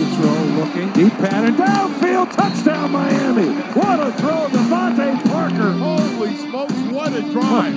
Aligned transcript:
to 0.00 0.16
throw, 0.16 0.42
looking. 0.64 0.92
Deep 0.92 1.12
pattern, 1.18 1.54
downfield, 1.56 2.32
touchdown 2.32 2.90
Miami. 2.90 3.48
What 3.74 4.00
a 4.00 4.10
throw, 4.12 4.48
DeVante 4.48 5.30
Parker. 5.30 5.72
Holy 5.72 6.36
smokes, 6.36 6.72
what 6.90 7.12
a 7.12 7.20
drive. 7.30 7.74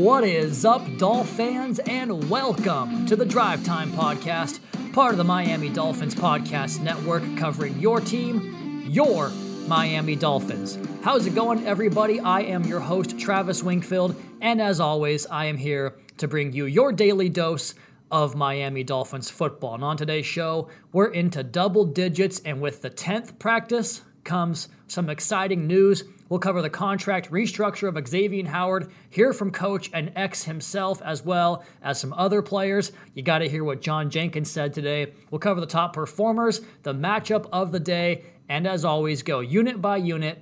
What 0.00 0.22
is 0.22 0.64
up, 0.64 0.82
Dolph 0.96 1.28
fans, 1.28 1.80
and 1.80 2.30
welcome 2.30 3.04
to 3.06 3.16
the 3.16 3.24
Drive 3.24 3.64
Time 3.64 3.90
Podcast, 3.90 4.60
part 4.92 5.10
of 5.10 5.18
the 5.18 5.24
Miami 5.24 5.70
Dolphins 5.70 6.14
Podcast 6.14 6.80
Network, 6.80 7.24
covering 7.36 7.80
your 7.80 7.98
team, 8.00 8.84
your 8.86 9.32
Miami 9.66 10.14
Dolphins. 10.14 10.78
How's 11.02 11.26
it 11.26 11.34
going, 11.34 11.66
everybody? 11.66 12.20
I 12.20 12.42
am 12.42 12.64
your 12.64 12.80
host, 12.80 13.18
Travis 13.18 13.62
Wingfield, 13.62 14.14
and 14.42 14.60
as 14.60 14.78
always, 14.78 15.26
I 15.26 15.46
am 15.46 15.56
here 15.56 15.96
to 16.18 16.28
bring 16.28 16.52
you 16.52 16.66
your 16.66 16.92
daily 16.92 17.30
dose 17.30 17.74
of 18.10 18.34
Miami 18.34 18.84
Dolphins 18.84 19.30
football. 19.30 19.74
And 19.74 19.82
on 19.82 19.96
today's 19.96 20.26
show, 20.26 20.68
we're 20.92 21.12
into 21.12 21.42
double 21.42 21.84
digits, 21.84 22.40
and 22.44 22.60
with 22.60 22.82
the 22.82 22.90
10th 22.90 23.38
practice 23.38 24.02
comes 24.24 24.68
some 24.86 25.08
exciting 25.08 25.66
news. 25.66 26.04
We'll 26.28 26.40
cover 26.40 26.62
the 26.62 26.70
contract 26.70 27.30
restructure 27.30 27.88
of 27.88 28.08
Xavier 28.08 28.46
Howard, 28.46 28.90
hear 29.10 29.32
from 29.32 29.50
coach 29.50 29.90
and 29.92 30.12
X 30.16 30.44
himself, 30.44 31.00
as 31.02 31.24
well 31.24 31.64
as 31.82 32.00
some 32.00 32.12
other 32.14 32.42
players. 32.42 32.92
You 33.14 33.22
got 33.22 33.38
to 33.38 33.48
hear 33.48 33.64
what 33.64 33.82
John 33.82 34.10
Jenkins 34.10 34.50
said 34.50 34.72
today. 34.72 35.12
We'll 35.30 35.38
cover 35.38 35.60
the 35.60 35.66
top 35.66 35.92
performers, 35.92 36.60
the 36.82 36.94
matchup 36.94 37.48
of 37.52 37.72
the 37.72 37.80
day, 37.80 38.24
and 38.48 38.66
as 38.66 38.84
always, 38.84 39.22
go 39.22 39.40
unit 39.40 39.80
by 39.80 39.96
unit 39.96 40.38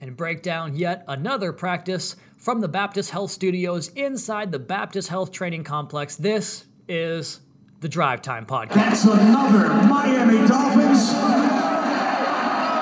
and 0.00 0.16
break 0.16 0.42
down 0.42 0.76
yet 0.76 1.04
another 1.08 1.52
practice 1.52 2.16
from 2.36 2.60
the 2.60 2.68
Baptist 2.68 3.10
Health 3.10 3.30
Studios 3.30 3.88
inside 3.88 4.52
the 4.52 4.58
Baptist 4.58 5.08
Health 5.08 5.32
Training 5.32 5.64
Complex. 5.64 6.16
This 6.16 6.66
is 6.88 7.40
the 7.80 7.88
Drive 7.88 8.22
Time 8.22 8.46
Podcast. 8.46 8.74
That's 8.74 9.04
another 9.04 9.68
Miami 9.86 10.46
Dolphins. 10.46 11.55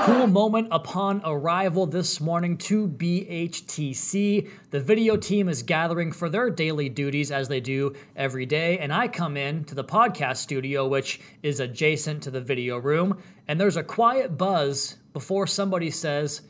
Cool 0.04 0.26
moment 0.26 0.68
upon 0.70 1.22
arrival 1.24 1.86
this 1.86 2.20
morning 2.20 2.58
to 2.58 2.86
BHTC. 2.86 4.50
The 4.68 4.80
video 4.80 5.16
team 5.16 5.48
is 5.48 5.62
gathering 5.62 6.12
for 6.12 6.28
their 6.28 6.50
daily 6.50 6.90
duties 6.90 7.32
as 7.32 7.48
they 7.48 7.60
do 7.60 7.94
every 8.14 8.44
day, 8.44 8.78
and 8.80 8.92
I 8.92 9.08
come 9.08 9.38
in 9.38 9.64
to 9.64 9.74
the 9.74 9.82
podcast 9.82 10.36
studio, 10.36 10.86
which 10.86 11.22
is 11.42 11.60
adjacent 11.60 12.22
to 12.24 12.30
the 12.30 12.42
video 12.42 12.76
room, 12.76 13.16
and 13.48 13.58
there's 13.58 13.78
a 13.78 13.82
quiet 13.82 14.36
buzz 14.36 14.98
before 15.14 15.46
somebody 15.46 15.90
says, 15.90 16.42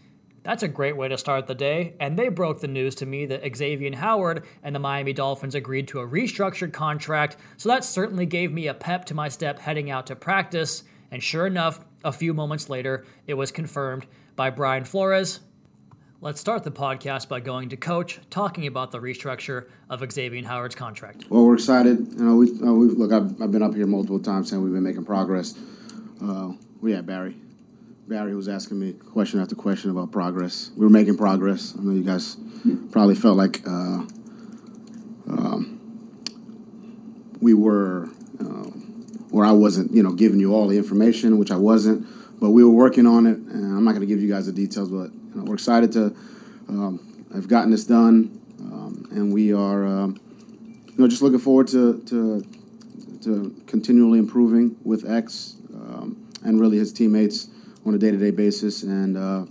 that's 0.42 0.64
a 0.64 0.69
great 0.69 0.97
way 0.97 1.06
to 1.06 1.16
start 1.16 1.47
the 1.47 1.55
day, 1.55 1.94
and 2.00 2.19
they 2.19 2.30
broke 2.30 2.60
the 2.60 2.66
news 2.66 2.97
to 2.97 3.06
me 3.06 3.25
that 3.27 3.56
Xavier 3.56 3.94
Howard 3.94 4.47
and 4.64 4.75
the 4.75 4.80
Miami 4.80 5.12
Dolphins 5.12 5.55
agreed 5.55 5.86
to 5.88 6.00
a 6.00 6.08
restructured 6.08 6.72
contract, 6.72 7.36
so 7.56 7.69
that 7.69 7.84
certainly 7.84 8.27
gave 8.27 8.50
me 8.50 8.66
a 8.66 8.75
pep 8.75 9.05
to 9.05 9.14
my 9.14 9.28
step 9.28 9.60
heading 9.60 9.92
out 9.92 10.08
to 10.08 10.16
practice. 10.16 10.82
And 11.14 11.22
sure 11.22 11.46
enough, 11.46 11.78
a 12.02 12.10
few 12.10 12.34
moments 12.34 12.68
later, 12.68 13.04
it 13.28 13.34
was 13.34 13.52
confirmed 13.52 14.04
by 14.34 14.50
Brian 14.50 14.84
Flores. 14.84 15.38
Let's 16.20 16.40
start 16.40 16.64
the 16.64 16.72
podcast 16.72 17.28
by 17.28 17.38
going 17.38 17.68
to 17.68 17.76
Coach, 17.76 18.18
talking 18.30 18.66
about 18.66 18.90
the 18.90 18.98
restructure 18.98 19.68
of 19.88 20.02
Xavier 20.10 20.44
Howard's 20.44 20.74
contract. 20.74 21.26
Well, 21.30 21.44
we're 21.44 21.54
excited. 21.54 21.98
You 22.18 22.24
know, 22.24 22.34
we, 22.34 22.48
uh, 22.48 22.72
look. 22.72 23.12
I've, 23.12 23.40
I've 23.40 23.52
been 23.52 23.62
up 23.62 23.76
here 23.76 23.86
multiple 23.86 24.18
times 24.18 24.50
saying 24.50 24.60
we've 24.60 24.72
been 24.72 24.82
making 24.82 25.04
progress. 25.04 25.54
Uh, 26.20 26.54
we 26.80 26.90
had 26.90 27.06
Barry. 27.06 27.36
Barry 28.08 28.34
was 28.34 28.48
asking 28.48 28.80
me 28.80 28.94
question 28.94 29.38
after 29.38 29.54
question 29.54 29.92
about 29.92 30.10
progress. 30.10 30.72
We 30.76 30.84
were 30.84 30.90
making 30.90 31.16
progress. 31.16 31.76
I 31.78 31.82
know 31.84 31.92
you 31.92 32.02
guys 32.02 32.36
probably 32.90 33.14
felt 33.14 33.36
like 33.36 33.64
uh, 33.68 34.02
um, 35.30 35.78
we 37.40 37.54
were, 37.54 38.08
or 39.34 39.44
I 39.44 39.50
wasn't, 39.50 39.92
you 39.92 40.00
know, 40.00 40.12
giving 40.12 40.38
you 40.38 40.54
all 40.54 40.68
the 40.68 40.78
information, 40.78 41.38
which 41.38 41.50
I 41.50 41.56
wasn't. 41.56 42.06
But 42.40 42.50
we 42.50 42.62
were 42.62 42.70
working 42.70 43.04
on 43.04 43.26
it, 43.26 43.36
and 43.36 43.76
I'm 43.76 43.84
not 43.84 43.91
going 43.91 44.03
to 44.03 44.06
give 44.06 44.22
you 44.22 44.28
guys 44.28 44.47
the 44.47 44.53
details, 44.53 44.88
but 44.91 45.10
you 45.12 45.32
know, 45.34 45.42
we're 45.42 45.54
excited 45.54 45.91
to 45.92 46.14
um, 46.69 47.26
have 47.34 47.48
gotten 47.48 47.72
this 47.72 47.84
done, 47.84 48.41
um, 48.60 49.09
and 49.10 49.32
we 49.34 49.53
are, 49.53 49.84
um, 49.86 50.20
you 50.86 50.94
know, 50.98 51.09
just 51.09 51.20
looking 51.20 51.41
forward 51.41 51.66
to 51.69 52.00
to, 52.03 52.44
to 53.22 53.62
continually 53.66 54.20
improving 54.20 54.76
with 54.84 55.10
X 55.10 55.56
um, 55.75 56.16
and 56.44 56.60
really 56.60 56.78
his 56.78 56.92
teammates 56.92 57.48
on 57.84 57.94
a 57.94 57.98
day-to-day 57.98 58.30
basis, 58.30 58.84
and 58.84 59.16
uh, 59.16 59.44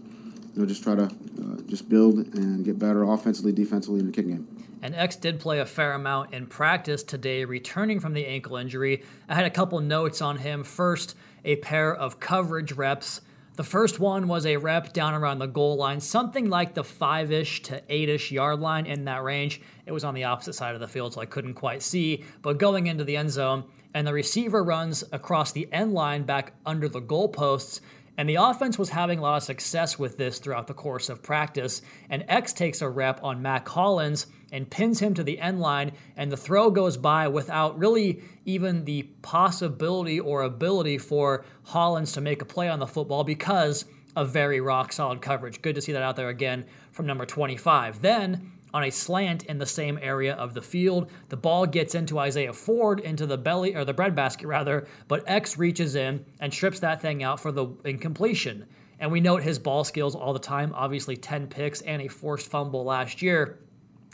you 0.54 0.62
know, 0.62 0.66
just 0.66 0.82
try 0.82 0.96
to 0.96 1.04
uh, 1.04 1.62
just 1.68 1.90
build 1.90 2.20
and 2.36 2.64
get 2.64 2.80
better 2.80 3.04
offensively, 3.04 3.52
defensively 3.52 4.00
in 4.00 4.06
the 4.06 4.14
kicking 4.14 4.32
game. 4.32 4.53
And 4.84 4.94
X 4.96 5.16
did 5.16 5.40
play 5.40 5.62
a 5.62 5.66
fair 5.66 5.94
amount 5.94 6.34
in 6.34 6.46
practice 6.46 7.04
today, 7.04 7.46
returning 7.46 8.02
from 8.02 8.12
the 8.12 8.26
ankle 8.26 8.58
injury. 8.58 9.04
I 9.30 9.36
had 9.36 9.46
a 9.46 9.50
couple 9.50 9.80
notes 9.80 10.22
on 10.22 10.36
him. 10.36 10.66
First, 10.66 11.16
a 11.46 11.56
pair 11.56 11.96
of 11.96 12.20
coverage 12.20 12.74
reps. 12.74 13.22
The 13.56 13.64
first 13.64 14.02
one 14.02 14.28
was 14.28 14.46
a 14.46 14.58
rep 14.58 14.92
down 14.92 15.14
around 15.14 15.40
the 15.40 15.46
goal 15.46 15.78
line, 15.78 16.02
something 16.02 16.50
like 16.50 16.74
the 16.74 16.84
five 16.84 17.32
ish 17.32 17.62
to 17.64 17.82
eight 17.88 18.10
ish 18.10 18.30
yard 18.30 18.60
line 18.60 18.86
in 18.86 19.06
that 19.06 19.24
range. 19.24 19.62
It 19.86 19.94
was 19.94 20.04
on 20.04 20.16
the 20.16 20.26
opposite 20.26 20.54
side 20.54 20.76
of 20.76 20.82
the 20.82 20.88
field, 20.90 21.14
so 21.14 21.22
I 21.22 21.28
couldn't 21.28 21.54
quite 21.54 21.82
see. 21.82 22.26
But 22.42 22.58
going 22.58 22.88
into 22.88 23.06
the 23.06 23.16
end 23.16 23.32
zone, 23.32 23.64
and 23.94 24.06
the 24.06 24.12
receiver 24.12 24.66
runs 24.66 25.02
across 25.14 25.54
the 25.54 25.72
end 25.72 25.94
line 25.94 26.24
back 26.24 26.56
under 26.66 26.90
the 26.90 27.02
goalposts. 27.02 27.80
And 28.18 28.30
the 28.30 28.36
offense 28.36 28.78
was 28.78 28.90
having 28.90 29.20
a 29.20 29.22
lot 29.22 29.38
of 29.38 29.44
success 29.44 29.98
with 29.98 30.18
this 30.18 30.40
throughout 30.40 30.68
the 30.68 30.74
course 30.74 31.10
of 31.10 31.24
practice. 31.24 31.82
And 32.10 32.24
X 32.28 32.54
takes 32.54 32.82
a 32.82 32.90
rep 32.90 33.24
on 33.24 33.42
Mack 33.42 33.68
Hollins 33.68 34.28
and 34.52 34.70
pins 34.70 35.00
him 35.00 35.16
to 35.16 35.24
the 35.24 35.40
end 35.40 35.60
line, 35.60 35.92
and 36.16 36.32
the 36.32 36.38
throw 36.38 36.70
goes 36.70 36.96
by 36.96 37.28
without 37.28 37.78
really 37.80 38.22
even 38.46 38.86
the 38.86 39.02
possibility 39.24 40.20
or 40.20 40.44
ability 40.44 41.00
for 41.00 41.44
Hollins 41.64 42.12
to 42.12 42.22
make 42.22 42.44
a 42.44 42.46
play 42.46 42.70
on 42.70 42.78
the 42.78 42.86
football 42.86 43.24
because 43.24 43.86
of 44.16 44.30
very 44.30 44.62
rock 44.62 44.94
solid 44.94 45.22
coverage. 45.22 45.62
Good 45.64 45.74
to 45.74 45.82
see 45.82 45.94
that 45.94 46.04
out 46.04 46.16
there 46.16 46.30
again 46.30 46.66
from 46.92 47.08
number 47.08 47.26
25. 47.26 48.02
Then 48.04 48.52
on 48.74 48.86
a 48.86 48.90
slant 48.90 49.44
in 49.44 49.58
the 49.58 49.66
same 49.66 50.00
area 50.02 50.34
of 50.36 50.54
the 50.54 50.62
field. 50.62 51.12
The 51.30 51.38
ball 51.38 51.66
gets 51.66 51.96
into 51.96 52.20
Isaiah 52.20 52.54
Ford 52.54 53.00
into 53.00 53.26
the 53.26 53.38
belly 53.38 53.76
or 53.76 53.86
the 53.86 53.94
breadbasket 53.94 54.48
rather, 54.48 54.88
but 55.08 55.24
X 55.28 55.58
reaches 55.58 55.96
in 55.96 56.26
and 56.40 56.54
strips 56.54 56.80
that 56.80 57.02
thing 57.02 57.24
out 57.24 57.40
for 57.40 57.52
the 57.52 57.68
incompletion. 57.86 58.66
And 59.00 59.12
we 59.12 59.20
note 59.20 59.44
his 59.44 59.60
ball 59.60 59.84
skills 59.84 60.16
all 60.16 60.34
the 60.34 60.40
time. 60.40 60.72
Obviously, 60.76 61.18
10 61.18 61.48
picks 61.48 61.82
and 61.82 62.02
a 62.02 62.08
forced 62.08 62.50
fumble 62.50 62.84
last 62.84 63.22
year. 63.22 63.60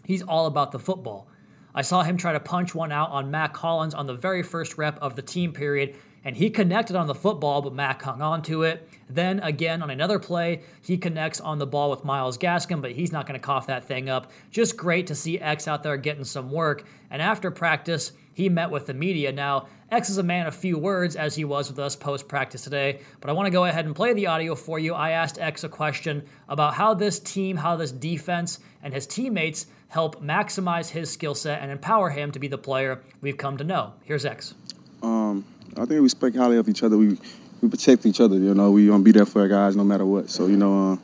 He's 0.03 0.23
all 0.23 0.47
about 0.47 0.71
the 0.71 0.79
football. 0.79 1.29
I 1.75 1.83
saw 1.83 2.01
him 2.01 2.17
try 2.17 2.33
to 2.33 2.39
punch 2.39 2.73
one 2.73 2.91
out 2.91 3.11
on 3.11 3.29
Mack 3.29 3.55
Hollins 3.55 3.93
on 3.93 4.07
the 4.07 4.15
very 4.15 4.41
first 4.41 4.77
rep 4.77 4.97
of 5.01 5.15
the 5.15 5.21
team 5.21 5.53
period, 5.53 5.95
and 6.23 6.35
he 6.35 6.49
connected 6.49 6.95
on 6.95 7.07
the 7.07 7.15
football, 7.15 7.61
but 7.61 7.73
Mack 7.73 8.01
hung 8.01 8.21
on 8.21 8.41
to 8.43 8.63
it. 8.63 8.87
Then 9.09 9.39
again 9.39 9.81
on 9.81 9.89
another 9.89 10.19
play, 10.19 10.61
he 10.81 10.97
connects 10.97 11.39
on 11.39 11.57
the 11.57 11.67
ball 11.67 11.89
with 11.89 12.03
Myles 12.05 12.37
Gaskin, 12.37 12.81
but 12.81 12.91
he's 12.91 13.11
not 13.11 13.25
going 13.25 13.39
to 13.39 13.45
cough 13.45 13.67
that 13.67 13.85
thing 13.85 14.09
up. 14.09 14.31
Just 14.51 14.77
great 14.77 15.07
to 15.07 15.15
see 15.15 15.39
X 15.39 15.67
out 15.67 15.83
there 15.83 15.97
getting 15.97 16.23
some 16.23 16.51
work. 16.51 16.85
And 17.09 17.21
after 17.21 17.49
practice, 17.51 18.11
he 18.33 18.49
met 18.49 18.71
with 18.71 18.85
the 18.85 18.93
media. 18.93 19.31
Now, 19.31 19.67
X 19.91 20.09
is 20.09 20.17
a 20.17 20.23
man 20.23 20.45
of 20.45 20.55
few 20.55 20.77
words, 20.77 21.15
as 21.15 21.35
he 21.35 21.43
was 21.43 21.69
with 21.69 21.79
us 21.79 21.95
post 21.95 22.27
practice 22.27 22.63
today, 22.63 23.01
but 23.19 23.29
I 23.29 23.33
want 23.33 23.47
to 23.47 23.51
go 23.51 23.65
ahead 23.65 23.85
and 23.85 23.95
play 23.95 24.13
the 24.13 24.27
audio 24.27 24.53
for 24.55 24.77
you. 24.77 24.93
I 24.93 25.11
asked 25.11 25.39
X 25.39 25.63
a 25.63 25.69
question 25.69 26.23
about 26.47 26.75
how 26.75 26.93
this 26.93 27.19
team, 27.19 27.57
how 27.57 27.75
this 27.75 27.91
defense, 27.91 28.59
and 28.83 28.93
his 28.93 29.07
teammates 29.07 29.65
help 29.87 30.23
maximize 30.23 30.89
his 30.89 31.11
skill 31.11 31.33
set 31.33 31.61
and 31.61 31.71
empower 31.71 32.11
him 32.11 32.31
to 32.31 32.39
be 32.39 32.47
the 32.47 32.57
player 32.57 33.01
we've 33.19 33.37
come 33.37 33.57
to 33.57 33.63
know. 33.63 33.93
Here's 34.03 34.25
X. 34.25 34.53
Um, 35.01 35.45
I 35.77 35.85
think 35.85 36.01
we 36.01 36.09
speak 36.09 36.35
highly 36.35 36.57
of 36.57 36.67
each 36.69 36.83
other. 36.83 36.97
We 36.97 37.17
we 37.61 37.69
protect 37.69 38.05
each 38.05 38.19
other. 38.21 38.37
You 38.37 38.53
know, 38.53 38.71
we 38.71 38.87
gonna 38.87 39.03
be 39.03 39.11
there 39.11 39.25
for 39.25 39.41
our 39.41 39.47
guys 39.47 39.75
no 39.75 39.83
matter 39.83 40.05
what. 40.05 40.29
So 40.29 40.47
you 40.47 40.57
know, 40.57 40.93
uh, 40.93 40.97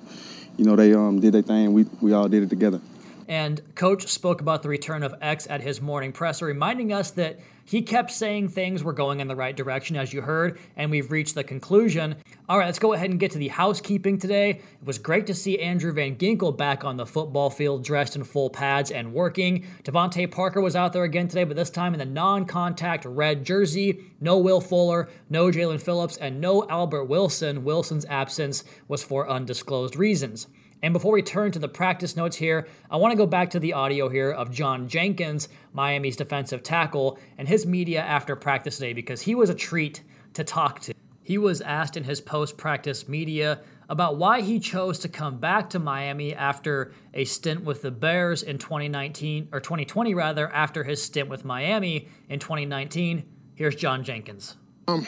you 0.57 0.65
know 0.65 0.75
they 0.75 0.93
um, 0.93 1.19
did 1.19 1.33
their 1.33 1.41
thing. 1.41 1.73
We 1.73 1.83
we 2.01 2.13
all 2.13 2.27
did 2.27 2.43
it 2.43 2.49
together. 2.49 2.79
And 3.27 3.61
coach 3.73 4.07
spoke 4.07 4.41
about 4.41 4.61
the 4.61 4.69
return 4.69 5.01
of 5.01 5.15
X 5.19 5.47
at 5.49 5.61
his 5.61 5.81
morning 5.81 6.11
presser, 6.11 6.45
reminding 6.45 6.93
us 6.93 7.11
that 7.11 7.39
he 7.65 7.81
kept 7.81 8.11
saying 8.11 8.49
things 8.49 8.83
were 8.83 8.93
going 8.93 9.19
in 9.19 9.27
the 9.27 9.35
right 9.35 9.55
direction, 9.55 9.95
as 9.95 10.13
you 10.13 10.21
heard, 10.21 10.59
and 10.75 10.91
we've 10.91 11.11
reached 11.11 11.33
the 11.33 11.43
conclusion. 11.43 12.15
All 12.47 12.59
right, 12.59 12.67
let's 12.67 12.77
go 12.77 12.93
ahead 12.93 13.09
and 13.09 13.19
get 13.19 13.31
to 13.31 13.39
the 13.39 13.47
housekeeping 13.47 14.19
today. 14.19 14.51
It 14.51 14.85
was 14.85 14.99
great 14.99 15.25
to 15.27 15.33
see 15.33 15.59
Andrew 15.59 15.91
Van 15.91 16.15
Ginkel 16.15 16.55
back 16.55 16.85
on 16.85 16.95
the 16.95 17.07
football 17.07 17.49
field, 17.49 17.83
dressed 17.83 18.15
in 18.15 18.23
full 18.23 18.51
pads 18.51 18.91
and 18.91 19.11
working. 19.13 19.65
DeVante 19.83 20.29
Parker 20.29 20.61
was 20.61 20.75
out 20.75 20.93
there 20.93 21.05
again 21.05 21.27
today, 21.27 21.43
but 21.43 21.57
this 21.57 21.71
time 21.71 21.93
in 21.93 21.99
the 21.99 22.05
non 22.05 22.45
contact 22.45 23.03
red 23.05 23.43
jersey. 23.43 24.11
No 24.21 24.37
Will 24.37 24.61
Fuller, 24.61 25.09
no 25.29 25.47
Jaelan 25.47 25.81
Phillips, 25.81 26.17
and 26.17 26.39
no 26.39 26.67
Albert 26.69 27.05
Wilson. 27.05 27.63
Wilson's 27.63 28.05
absence 28.05 28.63
was 28.87 29.03
for 29.03 29.27
undisclosed 29.27 29.95
reasons. 29.95 30.47
And 30.81 30.93
before 30.93 31.13
we 31.13 31.21
turn 31.21 31.51
to 31.51 31.59
the 31.59 31.67
practice 31.67 32.15
notes 32.15 32.35
here, 32.35 32.67
I 32.91 32.97
want 32.97 33.11
to 33.11 33.17
go 33.17 33.25
back 33.25 33.49
to 33.51 33.59
the 33.59 33.73
audio 33.73 34.09
here 34.09 34.31
of 34.31 34.51
John 34.51 34.87
Jenkins, 34.87 35.49
Miami's 35.73 36.15
defensive 36.15 36.63
tackle, 36.63 37.17
and 37.37 37.47
his 37.47 37.65
media 37.65 38.01
after 38.01 38.35
practice 38.35 38.77
today 38.77 38.93
because 38.93 39.21
he 39.21 39.35
was 39.35 39.49
a 39.49 39.55
treat 39.55 40.03
to 40.33 40.43
talk 40.43 40.81
to. 40.81 40.93
He 41.23 41.39
was 41.39 41.61
asked 41.61 41.97
in 41.97 42.03
his 42.03 42.21
post 42.21 42.55
practice 42.55 43.07
media 43.07 43.61
about 43.89 44.17
why 44.17 44.41
he 44.41 44.59
chose 44.59 44.99
to 44.99 45.09
come 45.09 45.37
back 45.39 45.71
to 45.71 45.79
Miami 45.79 46.35
after 46.35 46.91
a 47.13 47.25
stint 47.25 47.63
with 47.63 47.81
the 47.81 47.91
Bears 47.91 48.43
in 48.43 48.57
2019 48.57 49.49
or 49.51 49.59
2020 49.59 50.13
rather 50.13 50.47
after 50.51 50.83
his 50.83 51.01
stint 51.01 51.29
with 51.29 51.45
Miami 51.45 52.07
in 52.29 52.39
2019. 52.39 53.23
Here's 53.55 53.75
John 53.75 54.03
Jenkins. 54.03 54.55
Um, 54.87 55.07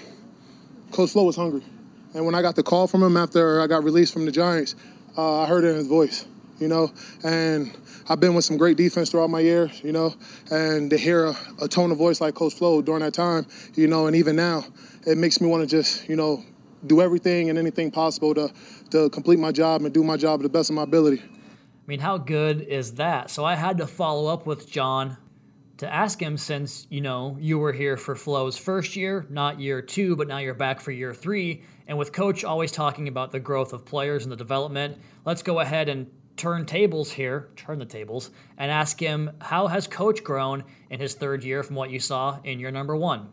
Coach 0.91 1.11
Flo 1.11 1.25
was 1.25 1.35
hungry, 1.35 1.61
and 2.15 2.25
when 2.25 2.33
I 2.33 2.41
got 2.41 2.55
the 2.55 2.63
call 2.63 2.87
from 2.87 3.03
him 3.03 3.15
after 3.15 3.61
I 3.61 3.67
got 3.67 3.83
released 3.83 4.13
from 4.13 4.25
the 4.25 4.31
Giants, 4.31 4.75
uh, 5.17 5.41
I 5.41 5.45
heard 5.47 5.63
it 5.63 5.69
in 5.69 5.75
his 5.77 5.87
voice, 5.87 6.25
you 6.59 6.67
know, 6.67 6.91
and 7.23 7.75
I've 8.07 8.19
been 8.19 8.35
with 8.35 8.45
some 8.45 8.57
great 8.57 8.77
defense 8.77 9.09
throughout 9.09 9.29
my 9.29 9.39
years, 9.39 9.81
you 9.83 9.91
know, 9.91 10.13
and 10.51 10.89
to 10.89 10.97
hear 10.97 11.25
a, 11.25 11.35
a 11.61 11.67
tone 11.67 11.91
of 11.91 11.97
voice 11.97 12.21
like 12.21 12.35
Coach 12.35 12.53
Flo 12.53 12.81
during 12.81 13.01
that 13.01 13.13
time, 13.13 13.45
you 13.75 13.87
know, 13.87 14.07
and 14.07 14.15
even 14.15 14.35
now, 14.35 14.63
it 15.05 15.17
makes 15.17 15.41
me 15.41 15.47
want 15.47 15.67
to 15.67 15.67
just, 15.67 16.07
you 16.07 16.15
know, 16.15 16.43
do 16.85 17.01
everything 17.01 17.49
and 17.49 17.57
anything 17.57 17.89
possible 17.89 18.33
to 18.35 18.51
to 18.91 19.09
complete 19.09 19.39
my 19.39 19.51
job 19.51 19.81
and 19.81 19.93
do 19.93 20.03
my 20.03 20.15
job 20.15 20.39
to 20.39 20.43
the 20.43 20.49
best 20.49 20.69
of 20.69 20.75
my 20.75 20.83
ability. 20.83 21.21
I 21.21 21.87
mean, 21.87 21.99
how 21.99 22.17
good 22.17 22.61
is 22.61 22.93
that? 22.95 23.29
So 23.29 23.43
I 23.43 23.55
had 23.55 23.77
to 23.79 23.87
follow 23.87 24.27
up 24.31 24.45
with 24.45 24.69
John 24.69 25.17
to 25.77 25.93
ask 25.93 26.19
him 26.19 26.37
since, 26.37 26.87
you 26.89 27.01
know, 27.01 27.37
you 27.39 27.59
were 27.59 27.71
here 27.71 27.97
for 27.97 28.15
Flo's 28.15 28.57
first 28.57 28.95
year, 28.95 29.25
not 29.29 29.59
year 29.59 29.81
two, 29.81 30.15
but 30.15 30.27
now 30.27 30.39
you're 30.39 30.53
back 30.53 30.79
for 30.79 30.91
year 30.91 31.13
three. 31.13 31.63
And 31.87 31.97
with 31.97 32.11
Coach 32.11 32.43
always 32.43 32.71
talking 32.71 33.07
about 33.07 33.31
the 33.31 33.39
growth 33.39 33.73
of 33.73 33.85
players 33.85 34.23
and 34.23 34.31
the 34.31 34.35
development, 34.35 34.97
let's 35.25 35.43
go 35.43 35.59
ahead 35.59 35.87
and 35.87 36.07
turn 36.35 36.65
tables 36.65 37.11
here, 37.11 37.49
turn 37.55 37.79
the 37.79 37.85
tables, 37.85 38.31
and 38.57 38.71
ask 38.71 38.99
him 38.99 39.31
how 39.39 39.67
has 39.67 39.87
Coach 39.87 40.23
grown 40.23 40.63
in 40.89 40.99
his 40.99 41.13
third 41.13 41.43
year 41.43 41.63
from 41.63 41.75
what 41.75 41.89
you 41.89 41.99
saw 41.99 42.39
in 42.43 42.59
year 42.59 42.71
number 42.71 42.95
one? 42.95 43.27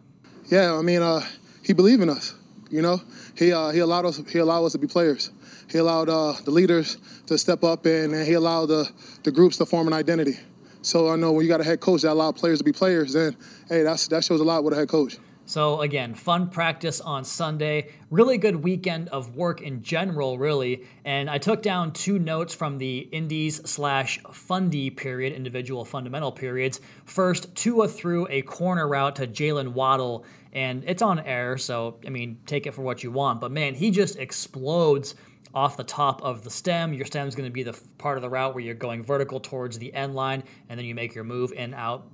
Yeah, 0.46 0.74
I 0.74 0.82
mean, 0.82 1.02
uh, 1.02 1.22
he 1.62 1.72
believed 1.72 2.02
in 2.02 2.10
us. 2.10 2.34
You 2.70 2.82
know, 2.82 3.00
he 3.36 3.52
uh, 3.52 3.70
he 3.70 3.78
allowed 3.80 4.04
us 4.06 4.20
he 4.28 4.38
allowed 4.38 4.64
us 4.64 4.72
to 4.72 4.78
be 4.78 4.86
players. 4.86 5.30
He 5.70 5.78
allowed 5.78 6.08
uh, 6.08 6.34
the 6.44 6.50
leaders 6.50 6.98
to 7.26 7.38
step 7.38 7.62
up 7.62 7.86
and, 7.86 8.12
and 8.14 8.26
he 8.26 8.34
allowed 8.34 8.66
the, 8.66 8.90
the 9.22 9.30
groups 9.30 9.56
to 9.58 9.66
form 9.66 9.86
an 9.86 9.92
identity. 9.92 10.38
So 10.84 11.08
I 11.08 11.16
know 11.16 11.32
when 11.32 11.46
you 11.46 11.48
got 11.48 11.62
a 11.62 11.64
head 11.64 11.80
coach 11.80 12.02
that 12.02 12.12
allowed 12.12 12.36
players 12.36 12.58
to 12.58 12.64
be 12.64 12.72
players, 12.72 13.14
then 13.14 13.34
hey, 13.70 13.82
that's 13.82 14.06
that 14.08 14.22
shows 14.22 14.40
a 14.40 14.44
lot 14.44 14.64
with 14.64 14.74
a 14.74 14.76
head 14.76 14.88
coach. 14.88 15.16
So 15.46 15.80
again, 15.80 16.12
fun 16.12 16.50
practice 16.50 17.00
on 17.00 17.24
Sunday. 17.24 17.90
Really 18.10 18.36
good 18.36 18.56
weekend 18.56 19.08
of 19.08 19.34
work 19.34 19.62
in 19.62 19.82
general, 19.82 20.36
really. 20.36 20.84
And 21.06 21.30
I 21.30 21.38
took 21.38 21.62
down 21.62 21.92
two 21.92 22.18
notes 22.18 22.52
from 22.52 22.76
the 22.76 22.98
Indies 22.98 23.62
slash 23.64 24.20
Fundy 24.30 24.90
period, 24.90 25.32
individual 25.32 25.86
fundamental 25.86 26.30
periods. 26.30 26.82
First, 27.06 27.54
Tua 27.54 27.88
threw 27.88 28.26
a 28.28 28.42
corner 28.42 28.86
route 28.86 29.16
to 29.16 29.26
Jaylen 29.26 29.72
Waddle, 29.72 30.26
and 30.52 30.84
it's 30.86 31.02
on 31.02 31.18
air, 31.20 31.56
so 31.56 31.96
I 32.06 32.10
mean, 32.10 32.38
take 32.44 32.66
it 32.66 32.74
for 32.74 32.82
what 32.82 33.02
you 33.02 33.10
want. 33.10 33.40
But 33.40 33.52
man, 33.52 33.74
he 33.74 33.90
just 33.90 34.18
explodes 34.18 35.14
off 35.54 35.76
the 35.76 35.84
top 35.84 36.22
of 36.22 36.42
the 36.42 36.50
stem. 36.50 36.92
Your 36.92 37.06
stem 37.06 37.28
is 37.28 37.34
going 37.34 37.48
to 37.48 37.52
be 37.52 37.62
the 37.62 37.78
part 37.98 38.18
of 38.18 38.22
the 38.22 38.28
route 38.28 38.54
where 38.54 38.62
you're 38.64 38.74
going 38.74 39.02
vertical 39.02 39.40
towards 39.40 39.78
the 39.78 39.92
end 39.94 40.14
line, 40.14 40.42
and 40.68 40.78
then 40.78 40.86
you 40.86 40.94
make 40.94 41.14
your 41.14 41.24
move 41.24 41.52
in, 41.52 41.74
out, 41.74 42.08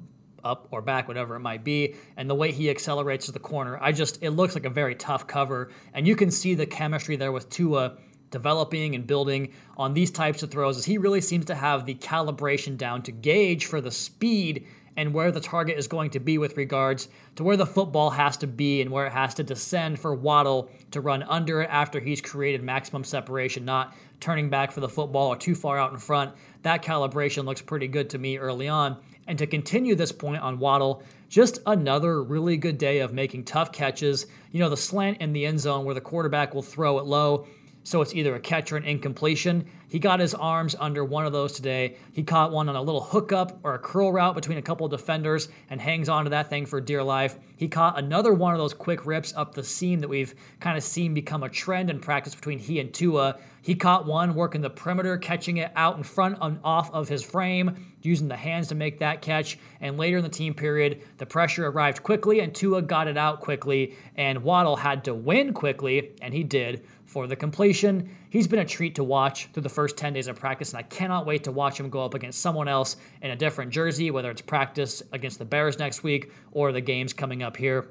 up 0.44 0.68
or 0.70 0.82
back, 0.82 1.08
whatever 1.08 1.36
it 1.36 1.40
might 1.40 1.64
be. 1.64 1.94
And 2.16 2.28
the 2.28 2.34
way 2.34 2.52
he 2.52 2.70
accelerates 2.70 3.26
to 3.26 3.32
the 3.32 3.38
corner, 3.38 3.78
I 3.80 3.92
just, 3.92 4.22
it 4.22 4.30
looks 4.30 4.54
like 4.54 4.66
a 4.66 4.70
very 4.70 4.94
tough 4.94 5.26
cover. 5.26 5.70
And 5.94 6.06
you 6.06 6.16
can 6.16 6.30
see 6.30 6.54
the 6.54 6.66
chemistry 6.66 7.16
there 7.16 7.32
with 7.32 7.48
Tua 7.50 7.96
developing 8.30 8.94
and 8.94 9.06
building 9.06 9.52
on 9.76 9.92
these 9.92 10.10
types 10.10 10.42
of 10.42 10.50
throws 10.50 10.78
as 10.78 10.84
he 10.84 10.98
really 10.98 11.20
seems 11.20 11.46
to 11.46 11.54
have 11.54 11.84
the 11.84 11.94
calibration 11.96 12.76
down 12.76 13.02
to 13.02 13.12
gauge 13.12 13.66
for 13.66 13.80
the 13.80 13.90
speed 13.90 14.66
and 15.00 15.14
where 15.14 15.32
the 15.32 15.40
target 15.40 15.78
is 15.78 15.88
going 15.88 16.10
to 16.10 16.20
be 16.20 16.36
with 16.36 16.58
regards 16.58 17.08
to 17.34 17.42
where 17.42 17.56
the 17.56 17.64
football 17.64 18.10
has 18.10 18.36
to 18.36 18.46
be 18.46 18.82
and 18.82 18.90
where 18.90 19.06
it 19.06 19.12
has 19.14 19.32
to 19.32 19.42
descend 19.42 19.98
for 19.98 20.14
Waddle 20.14 20.70
to 20.90 21.00
run 21.00 21.22
under 21.22 21.62
it 21.62 21.70
after 21.70 21.98
he's 21.98 22.20
created 22.20 22.62
maximum 22.62 23.02
separation, 23.02 23.64
not 23.64 23.94
turning 24.20 24.50
back 24.50 24.70
for 24.70 24.80
the 24.80 24.88
football 24.90 25.28
or 25.28 25.36
too 25.36 25.54
far 25.54 25.78
out 25.78 25.90
in 25.90 25.96
front. 25.96 26.34
That 26.64 26.84
calibration 26.84 27.46
looks 27.46 27.62
pretty 27.62 27.88
good 27.88 28.10
to 28.10 28.18
me 28.18 28.36
early 28.36 28.68
on. 28.68 28.98
And 29.26 29.38
to 29.38 29.46
continue 29.46 29.94
this 29.94 30.12
point 30.12 30.42
on 30.42 30.58
Waddle, 30.58 31.02
just 31.30 31.60
another 31.64 32.22
really 32.22 32.58
good 32.58 32.76
day 32.76 32.98
of 32.98 33.14
making 33.14 33.44
tough 33.44 33.72
catches. 33.72 34.26
You 34.52 34.60
know, 34.60 34.68
the 34.68 34.76
slant 34.76 35.22
in 35.22 35.32
the 35.32 35.46
end 35.46 35.60
zone 35.60 35.86
where 35.86 35.94
the 35.94 36.02
quarterback 36.02 36.52
will 36.54 36.60
throw 36.60 36.98
it 36.98 37.06
low. 37.06 37.46
So 37.82 38.02
it's 38.02 38.14
either 38.14 38.34
a 38.34 38.40
catch 38.40 38.72
or 38.72 38.76
an 38.76 38.84
incompletion. 38.84 39.64
He 39.88 39.98
got 39.98 40.20
his 40.20 40.34
arms 40.34 40.76
under 40.78 41.04
one 41.04 41.26
of 41.26 41.32
those 41.32 41.52
today. 41.52 41.96
He 42.12 42.22
caught 42.22 42.52
one 42.52 42.68
on 42.68 42.76
a 42.76 42.82
little 42.82 43.00
hookup 43.00 43.58
or 43.64 43.74
a 43.74 43.78
curl 43.78 44.12
route 44.12 44.34
between 44.34 44.58
a 44.58 44.62
couple 44.62 44.86
of 44.86 44.92
defenders 44.92 45.48
and 45.70 45.80
hangs 45.80 46.08
on 46.08 46.24
to 46.24 46.30
that 46.30 46.50
thing 46.50 46.66
for 46.66 46.80
dear 46.80 47.02
life. 47.02 47.38
He 47.56 47.68
caught 47.68 47.98
another 47.98 48.32
one 48.32 48.52
of 48.52 48.58
those 48.58 48.74
quick 48.74 49.06
rips 49.06 49.34
up 49.34 49.54
the 49.54 49.64
seam 49.64 50.00
that 50.00 50.08
we've 50.08 50.34
kind 50.60 50.76
of 50.76 50.84
seen 50.84 51.14
become 51.14 51.42
a 51.42 51.48
trend 51.48 51.90
in 51.90 52.00
practice 52.00 52.34
between 52.34 52.58
he 52.58 52.80
and 52.80 52.92
Tua. 52.92 53.38
He 53.62 53.74
caught 53.74 54.06
one 54.06 54.34
working 54.34 54.60
the 54.60 54.70
perimeter, 54.70 55.18
catching 55.18 55.58
it 55.58 55.72
out 55.74 55.96
in 55.96 56.02
front 56.02 56.38
and 56.40 56.60
off 56.62 56.92
of 56.92 57.08
his 57.08 57.22
frame, 57.22 57.92
using 58.02 58.28
the 58.28 58.36
hands 58.36 58.68
to 58.68 58.74
make 58.74 58.98
that 59.00 59.20
catch. 59.22 59.58
And 59.80 59.98
later 59.98 60.18
in 60.18 60.22
the 60.22 60.30
team 60.30 60.54
period, 60.54 61.02
the 61.18 61.26
pressure 61.26 61.66
arrived 61.66 62.02
quickly 62.02 62.40
and 62.40 62.54
Tua 62.54 62.80
got 62.82 63.08
it 63.08 63.18
out 63.18 63.40
quickly. 63.40 63.96
And 64.16 64.42
Waddle 64.42 64.76
had 64.76 65.04
to 65.04 65.14
win 65.14 65.52
quickly, 65.52 66.12
and 66.22 66.32
he 66.32 66.44
did 66.44 66.84
for 67.10 67.26
the 67.26 67.34
completion. 67.34 68.08
He's 68.30 68.46
been 68.46 68.60
a 68.60 68.64
treat 68.64 68.94
to 68.94 69.02
watch 69.02 69.48
through 69.52 69.64
the 69.64 69.68
first 69.68 69.96
10 69.96 70.12
days 70.12 70.28
of 70.28 70.38
practice, 70.38 70.70
and 70.70 70.78
I 70.78 70.82
cannot 70.82 71.26
wait 71.26 71.42
to 71.42 71.50
watch 71.50 71.80
him 71.80 71.90
go 71.90 72.04
up 72.04 72.14
against 72.14 72.40
someone 72.40 72.68
else 72.68 72.98
in 73.20 73.32
a 73.32 73.36
different 73.36 73.72
jersey, 73.72 74.12
whether 74.12 74.30
it's 74.30 74.40
practice 74.40 75.02
against 75.10 75.40
the 75.40 75.44
Bears 75.44 75.76
next 75.76 76.04
week 76.04 76.30
or 76.52 76.70
the 76.70 76.80
games 76.80 77.12
coming 77.12 77.42
up 77.42 77.56
here 77.56 77.88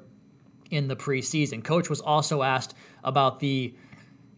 in 0.70 0.88
the 0.88 0.96
preseason. 0.96 1.62
Coach 1.62 1.90
was 1.90 2.00
also 2.00 2.42
asked 2.42 2.74
about 3.04 3.40
the 3.40 3.74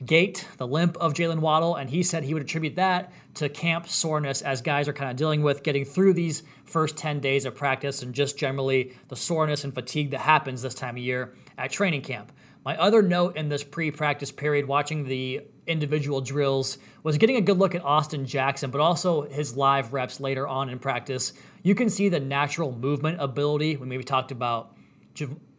gait, 0.04 0.48
the 0.56 0.66
limp 0.66 0.96
of 0.96 1.14
Jaylen 1.14 1.38
Waddle, 1.38 1.76
and 1.76 1.88
he 1.88 2.02
said 2.02 2.24
he 2.24 2.34
would 2.34 2.42
attribute 2.42 2.74
that 2.74 3.12
to 3.34 3.48
camp 3.48 3.86
soreness 3.86 4.42
as 4.42 4.62
guys 4.62 4.88
are 4.88 4.92
kind 4.92 5.12
of 5.12 5.16
dealing 5.16 5.42
with 5.42 5.62
getting 5.62 5.84
through 5.84 6.14
these 6.14 6.42
first 6.64 6.96
10 6.96 7.20
days 7.20 7.44
of 7.44 7.54
practice 7.54 8.02
and 8.02 8.12
just 8.12 8.36
generally 8.36 8.96
the 9.06 9.16
soreness 9.16 9.62
and 9.62 9.72
fatigue 9.72 10.10
that 10.10 10.18
happens 10.18 10.60
this 10.60 10.74
time 10.74 10.96
of 10.96 11.02
year 11.04 11.34
at 11.56 11.70
training 11.70 12.02
camp. 12.02 12.32
My 12.64 12.76
other 12.76 13.02
note 13.02 13.36
in 13.36 13.48
this 13.48 13.64
pre 13.64 13.90
practice 13.90 14.30
period, 14.30 14.66
watching 14.66 15.04
the 15.04 15.40
individual 15.66 16.20
drills, 16.20 16.78
was 17.02 17.18
getting 17.18 17.36
a 17.36 17.40
good 17.40 17.58
look 17.58 17.74
at 17.74 17.84
Austin 17.84 18.24
Jackson, 18.24 18.70
but 18.70 18.80
also 18.80 19.22
his 19.22 19.56
live 19.56 19.92
reps 19.92 20.20
later 20.20 20.46
on 20.46 20.68
in 20.68 20.78
practice. 20.78 21.32
You 21.62 21.74
can 21.74 21.90
see 21.90 22.08
the 22.08 22.20
natural 22.20 22.72
movement 22.72 23.20
ability. 23.20 23.76
We 23.76 23.86
maybe 23.86 24.04
talked 24.04 24.30
about 24.30 24.76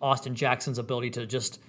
Austin 0.02 0.36
Jackson's 0.36 0.80
ability 0.80 1.10
to 1.12 1.26
just 1.26 1.60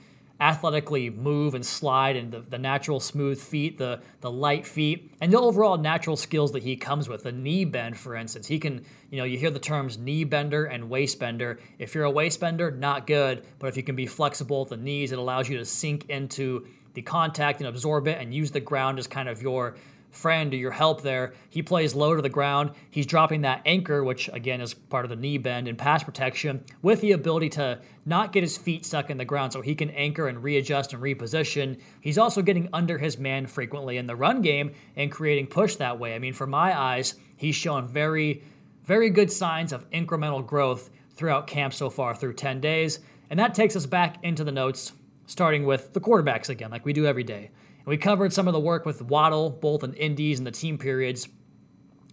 athletically 0.40 1.10
move 1.10 1.54
and 1.54 1.64
slide 1.64 2.16
and 2.16 2.32
the, 2.32 2.40
the 2.40 2.58
natural 2.58 3.00
smooth 3.00 3.40
feet, 3.40 3.78
the 3.78 4.00
the 4.20 4.30
light 4.30 4.66
feet, 4.66 5.12
and 5.20 5.32
the 5.32 5.38
overall 5.38 5.78
natural 5.78 6.16
skills 6.16 6.52
that 6.52 6.62
he 6.62 6.76
comes 6.76 7.08
with. 7.08 7.22
The 7.22 7.32
knee 7.32 7.64
bend, 7.64 7.96
for 7.96 8.16
instance. 8.16 8.46
He 8.46 8.58
can, 8.58 8.84
you 9.10 9.18
know, 9.18 9.24
you 9.24 9.38
hear 9.38 9.50
the 9.50 9.58
terms 9.58 9.98
knee 9.98 10.24
bender 10.24 10.66
and 10.66 10.90
waist 10.90 11.18
bender. 11.18 11.60
If 11.78 11.94
you're 11.94 12.04
a 12.04 12.10
waist 12.10 12.40
bender, 12.40 12.70
not 12.70 13.06
good. 13.06 13.44
But 13.58 13.68
if 13.68 13.76
you 13.76 13.82
can 13.82 13.96
be 13.96 14.06
flexible 14.06 14.62
at 14.62 14.68
the 14.68 14.76
knees, 14.76 15.12
it 15.12 15.18
allows 15.18 15.48
you 15.48 15.58
to 15.58 15.64
sink 15.64 16.08
into 16.08 16.66
the 16.94 17.02
contact 17.02 17.60
and 17.60 17.68
absorb 17.68 18.08
it 18.08 18.20
and 18.20 18.32
use 18.32 18.50
the 18.50 18.60
ground 18.60 18.98
as 18.98 19.06
kind 19.06 19.28
of 19.28 19.42
your 19.42 19.76
friend 20.14 20.52
or 20.52 20.56
your 20.56 20.70
help 20.70 21.02
there. 21.02 21.34
He 21.50 21.62
plays 21.62 21.94
low 21.94 22.14
to 22.14 22.22
the 22.22 22.28
ground. 22.28 22.70
He's 22.90 23.06
dropping 23.06 23.42
that 23.42 23.62
anchor, 23.66 24.04
which 24.04 24.28
again 24.32 24.60
is 24.60 24.74
part 24.74 25.04
of 25.04 25.10
the 25.10 25.16
knee 25.16 25.38
bend 25.38 25.68
and 25.68 25.76
pass 25.76 26.02
protection, 26.02 26.64
with 26.82 27.00
the 27.00 27.12
ability 27.12 27.50
to 27.50 27.80
not 28.06 28.32
get 28.32 28.42
his 28.42 28.56
feet 28.56 28.84
stuck 28.84 29.10
in 29.10 29.16
the 29.16 29.24
ground 29.24 29.52
so 29.52 29.60
he 29.60 29.74
can 29.74 29.90
anchor 29.90 30.28
and 30.28 30.42
readjust 30.42 30.92
and 30.92 31.02
reposition. 31.02 31.80
He's 32.00 32.18
also 32.18 32.42
getting 32.42 32.68
under 32.72 32.98
his 32.98 33.18
man 33.18 33.46
frequently 33.46 33.96
in 33.96 34.06
the 34.06 34.16
run 34.16 34.42
game 34.42 34.72
and 34.96 35.10
creating 35.10 35.46
push 35.46 35.76
that 35.76 35.98
way. 35.98 36.14
I 36.14 36.18
mean, 36.18 36.34
for 36.34 36.46
my 36.46 36.78
eyes, 36.78 37.14
he's 37.36 37.54
shown 37.54 37.86
very, 37.86 38.42
very 38.84 39.10
good 39.10 39.32
signs 39.32 39.72
of 39.72 39.88
incremental 39.90 40.46
growth 40.46 40.90
throughout 41.14 41.46
camp 41.46 41.72
so 41.72 41.90
far 41.90 42.14
through 42.14 42.34
10 42.34 42.60
days. 42.60 43.00
And 43.30 43.38
that 43.40 43.54
takes 43.54 43.76
us 43.76 43.86
back 43.86 44.22
into 44.22 44.44
the 44.44 44.52
notes, 44.52 44.92
starting 45.26 45.64
with 45.64 45.92
the 45.92 46.00
quarterbacks 46.00 46.50
again, 46.50 46.70
like 46.70 46.84
we 46.84 46.92
do 46.92 47.06
every 47.06 47.24
day. 47.24 47.50
And 47.84 47.90
we 47.90 47.96
covered 47.96 48.32
some 48.32 48.46
of 48.48 48.54
the 48.54 48.60
work 48.60 48.86
with 48.86 49.02
Waddle, 49.02 49.50
both 49.50 49.84
in 49.84 49.94
indies 49.94 50.38
and 50.38 50.46
the 50.46 50.50
team 50.50 50.78
periods. 50.78 51.28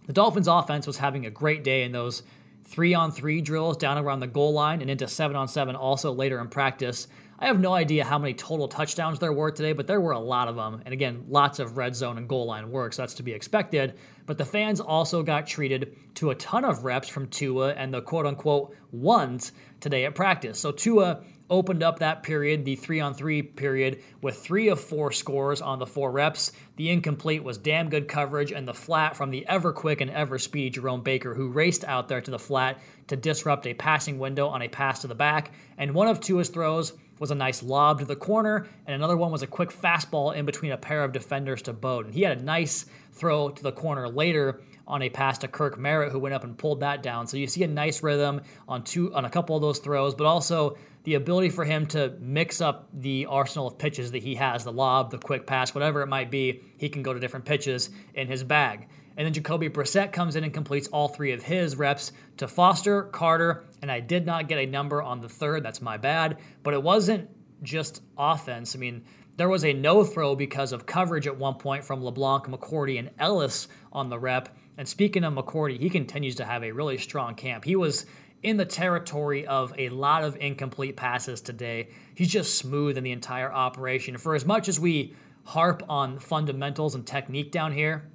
The 0.06 0.12
Dolphins' 0.12 0.48
offense 0.48 0.86
was 0.86 0.98
having 0.98 1.26
a 1.26 1.30
great 1.30 1.64
day 1.64 1.84
in 1.84 1.92
those 1.92 2.22
three 2.64 2.94
on 2.94 3.12
three 3.12 3.40
drills 3.40 3.76
down 3.76 3.98
around 3.98 4.20
the 4.20 4.26
goal 4.26 4.52
line 4.52 4.80
and 4.80 4.90
into 4.90 5.08
seven 5.08 5.36
on 5.36 5.48
seven 5.48 5.76
also 5.76 6.12
later 6.12 6.40
in 6.40 6.48
practice. 6.48 7.08
I 7.38 7.46
have 7.46 7.58
no 7.58 7.74
idea 7.74 8.04
how 8.04 8.18
many 8.18 8.34
total 8.34 8.68
touchdowns 8.68 9.18
there 9.18 9.32
were 9.32 9.50
today, 9.50 9.72
but 9.72 9.88
there 9.88 10.00
were 10.00 10.12
a 10.12 10.18
lot 10.18 10.46
of 10.46 10.54
them. 10.54 10.80
And 10.84 10.92
again, 10.92 11.24
lots 11.28 11.58
of 11.58 11.76
red 11.76 11.96
zone 11.96 12.16
and 12.16 12.28
goal 12.28 12.46
line 12.46 12.70
work, 12.70 12.92
so 12.92 13.02
that's 13.02 13.14
to 13.14 13.24
be 13.24 13.32
expected. 13.32 13.94
But 14.26 14.38
the 14.38 14.44
fans 14.44 14.80
also 14.80 15.24
got 15.24 15.46
treated 15.46 15.96
to 16.14 16.30
a 16.30 16.36
ton 16.36 16.64
of 16.64 16.84
reps 16.84 17.08
from 17.08 17.26
Tua 17.26 17.72
and 17.72 17.92
the 17.92 18.00
quote 18.00 18.26
unquote 18.26 18.76
ones 18.92 19.52
today 19.80 20.04
at 20.04 20.14
practice. 20.14 20.60
So 20.60 20.70
Tua 20.70 21.24
opened 21.50 21.82
up 21.82 21.98
that 21.98 22.22
period, 22.22 22.64
the 22.64 22.76
three 22.76 23.00
on 23.00 23.14
three 23.14 23.42
period, 23.42 24.02
with 24.20 24.38
three 24.38 24.68
of 24.68 24.80
four 24.80 25.12
scores 25.12 25.60
on 25.60 25.78
the 25.78 25.86
four 25.86 26.10
reps. 26.10 26.52
The 26.76 26.90
incomplete 26.90 27.44
was 27.44 27.58
damn 27.58 27.88
good 27.88 28.08
coverage, 28.08 28.52
and 28.52 28.66
the 28.66 28.74
flat 28.74 29.16
from 29.16 29.30
the 29.30 29.46
ever 29.46 29.72
quick 29.72 30.00
and 30.00 30.10
ever 30.10 30.38
speedy 30.38 30.70
Jerome 30.70 31.02
Baker, 31.02 31.34
who 31.34 31.48
raced 31.48 31.84
out 31.84 32.08
there 32.08 32.20
to 32.20 32.30
the 32.30 32.38
flat 32.38 32.80
to 33.08 33.16
disrupt 33.16 33.66
a 33.66 33.74
passing 33.74 34.18
window 34.18 34.48
on 34.48 34.62
a 34.62 34.68
pass 34.68 35.00
to 35.00 35.06
the 35.06 35.14
back. 35.14 35.52
And 35.78 35.94
one 35.94 36.08
of 36.08 36.20
Tua's 36.20 36.48
throws 36.48 36.94
was 37.18 37.30
a 37.30 37.34
nice 37.34 37.62
lob 37.62 38.00
to 38.00 38.04
the 38.04 38.16
corner, 38.16 38.66
and 38.86 38.94
another 38.94 39.16
one 39.16 39.30
was 39.30 39.42
a 39.42 39.46
quick 39.46 39.70
fastball 39.70 40.34
in 40.34 40.44
between 40.44 40.72
a 40.72 40.76
pair 40.76 41.04
of 41.04 41.12
defenders 41.12 41.62
to 41.62 41.72
Bowden. 41.72 42.06
And 42.06 42.14
he 42.14 42.22
had 42.22 42.38
a 42.38 42.42
nice 42.42 42.86
throw 43.12 43.50
to 43.50 43.62
the 43.62 43.70
corner 43.70 44.08
later 44.08 44.60
on 44.88 45.02
a 45.02 45.08
pass 45.08 45.38
to 45.38 45.48
Kirk 45.48 45.78
Merritt, 45.78 46.10
who 46.10 46.18
went 46.18 46.34
up 46.34 46.42
and 46.42 46.58
pulled 46.58 46.80
that 46.80 47.02
down. 47.02 47.26
So 47.26 47.36
you 47.36 47.46
see 47.46 47.62
a 47.62 47.68
nice 47.68 48.02
rhythm 48.02 48.40
on 48.68 48.82
two 48.82 49.14
on 49.14 49.24
a 49.24 49.30
couple 49.30 49.54
of 49.54 49.62
those 49.62 49.78
throws, 49.78 50.14
but 50.14 50.26
also 50.26 50.76
the 51.04 51.14
ability 51.14 51.50
for 51.50 51.64
him 51.64 51.86
to 51.86 52.14
mix 52.20 52.60
up 52.60 52.88
the 52.92 53.26
arsenal 53.26 53.66
of 53.66 53.78
pitches 53.78 54.12
that 54.12 54.22
he 54.22 54.36
has 54.36 54.64
the 54.64 54.72
lob, 54.72 55.10
the 55.10 55.18
quick 55.18 55.46
pass, 55.46 55.74
whatever 55.74 56.02
it 56.02 56.06
might 56.06 56.30
be. 56.30 56.62
He 56.78 56.88
can 56.88 57.02
go 57.02 57.12
to 57.12 57.20
different 57.20 57.44
pitches 57.44 57.90
in 58.14 58.28
his 58.28 58.44
bag. 58.44 58.88
And 59.16 59.26
then 59.26 59.32
Jacoby 59.32 59.68
Brissett 59.68 60.12
comes 60.12 60.36
in 60.36 60.44
and 60.44 60.54
completes 60.54 60.88
all 60.88 61.08
three 61.08 61.32
of 61.32 61.42
his 61.42 61.76
reps 61.76 62.12
to 62.38 62.48
Foster, 62.48 63.04
Carter, 63.04 63.64
and 63.82 63.90
I 63.90 64.00
did 64.00 64.24
not 64.24 64.48
get 64.48 64.58
a 64.58 64.66
number 64.66 65.02
on 65.02 65.20
the 65.20 65.28
third. 65.28 65.62
That's 65.62 65.82
my 65.82 65.96
bad. 65.98 66.38
But 66.62 66.74
it 66.74 66.82
wasn't 66.82 67.28
just 67.62 68.02
offense. 68.16 68.74
I 68.74 68.78
mean, 68.78 69.04
there 69.36 69.48
was 69.48 69.64
a 69.64 69.72
no 69.72 70.04
throw 70.04 70.34
because 70.34 70.72
of 70.72 70.86
coverage 70.86 71.26
at 71.26 71.36
one 71.36 71.54
point 71.54 71.84
from 71.84 72.02
LeBlanc, 72.02 72.44
McCourty, 72.44 72.98
and 72.98 73.10
Ellis 73.18 73.68
on 73.92 74.08
the 74.08 74.18
rep. 74.18 74.56
And 74.78 74.88
speaking 74.88 75.24
of 75.24 75.34
McCourty, 75.34 75.78
he 75.78 75.90
continues 75.90 76.36
to 76.36 76.44
have 76.44 76.64
a 76.64 76.72
really 76.72 76.96
strong 76.96 77.34
camp. 77.34 77.64
He 77.64 77.76
was 77.76 78.06
in 78.42 78.56
the 78.56 78.64
territory 78.64 79.46
of 79.46 79.72
a 79.78 79.88
lot 79.90 80.24
of 80.24 80.36
incomplete 80.36 80.96
passes 80.96 81.40
today. 81.40 81.88
He's 82.14 82.30
just 82.30 82.56
smooth 82.56 82.98
in 82.98 83.04
the 83.04 83.12
entire 83.12 83.52
operation. 83.52 84.16
For 84.18 84.34
as 84.34 84.44
much 84.44 84.68
as 84.68 84.80
we 84.80 85.14
harp 85.44 85.82
on 85.88 86.18
fundamentals 86.18 86.94
and 86.94 87.06
technique 87.06 87.52
down 87.52 87.72
here, 87.72 88.08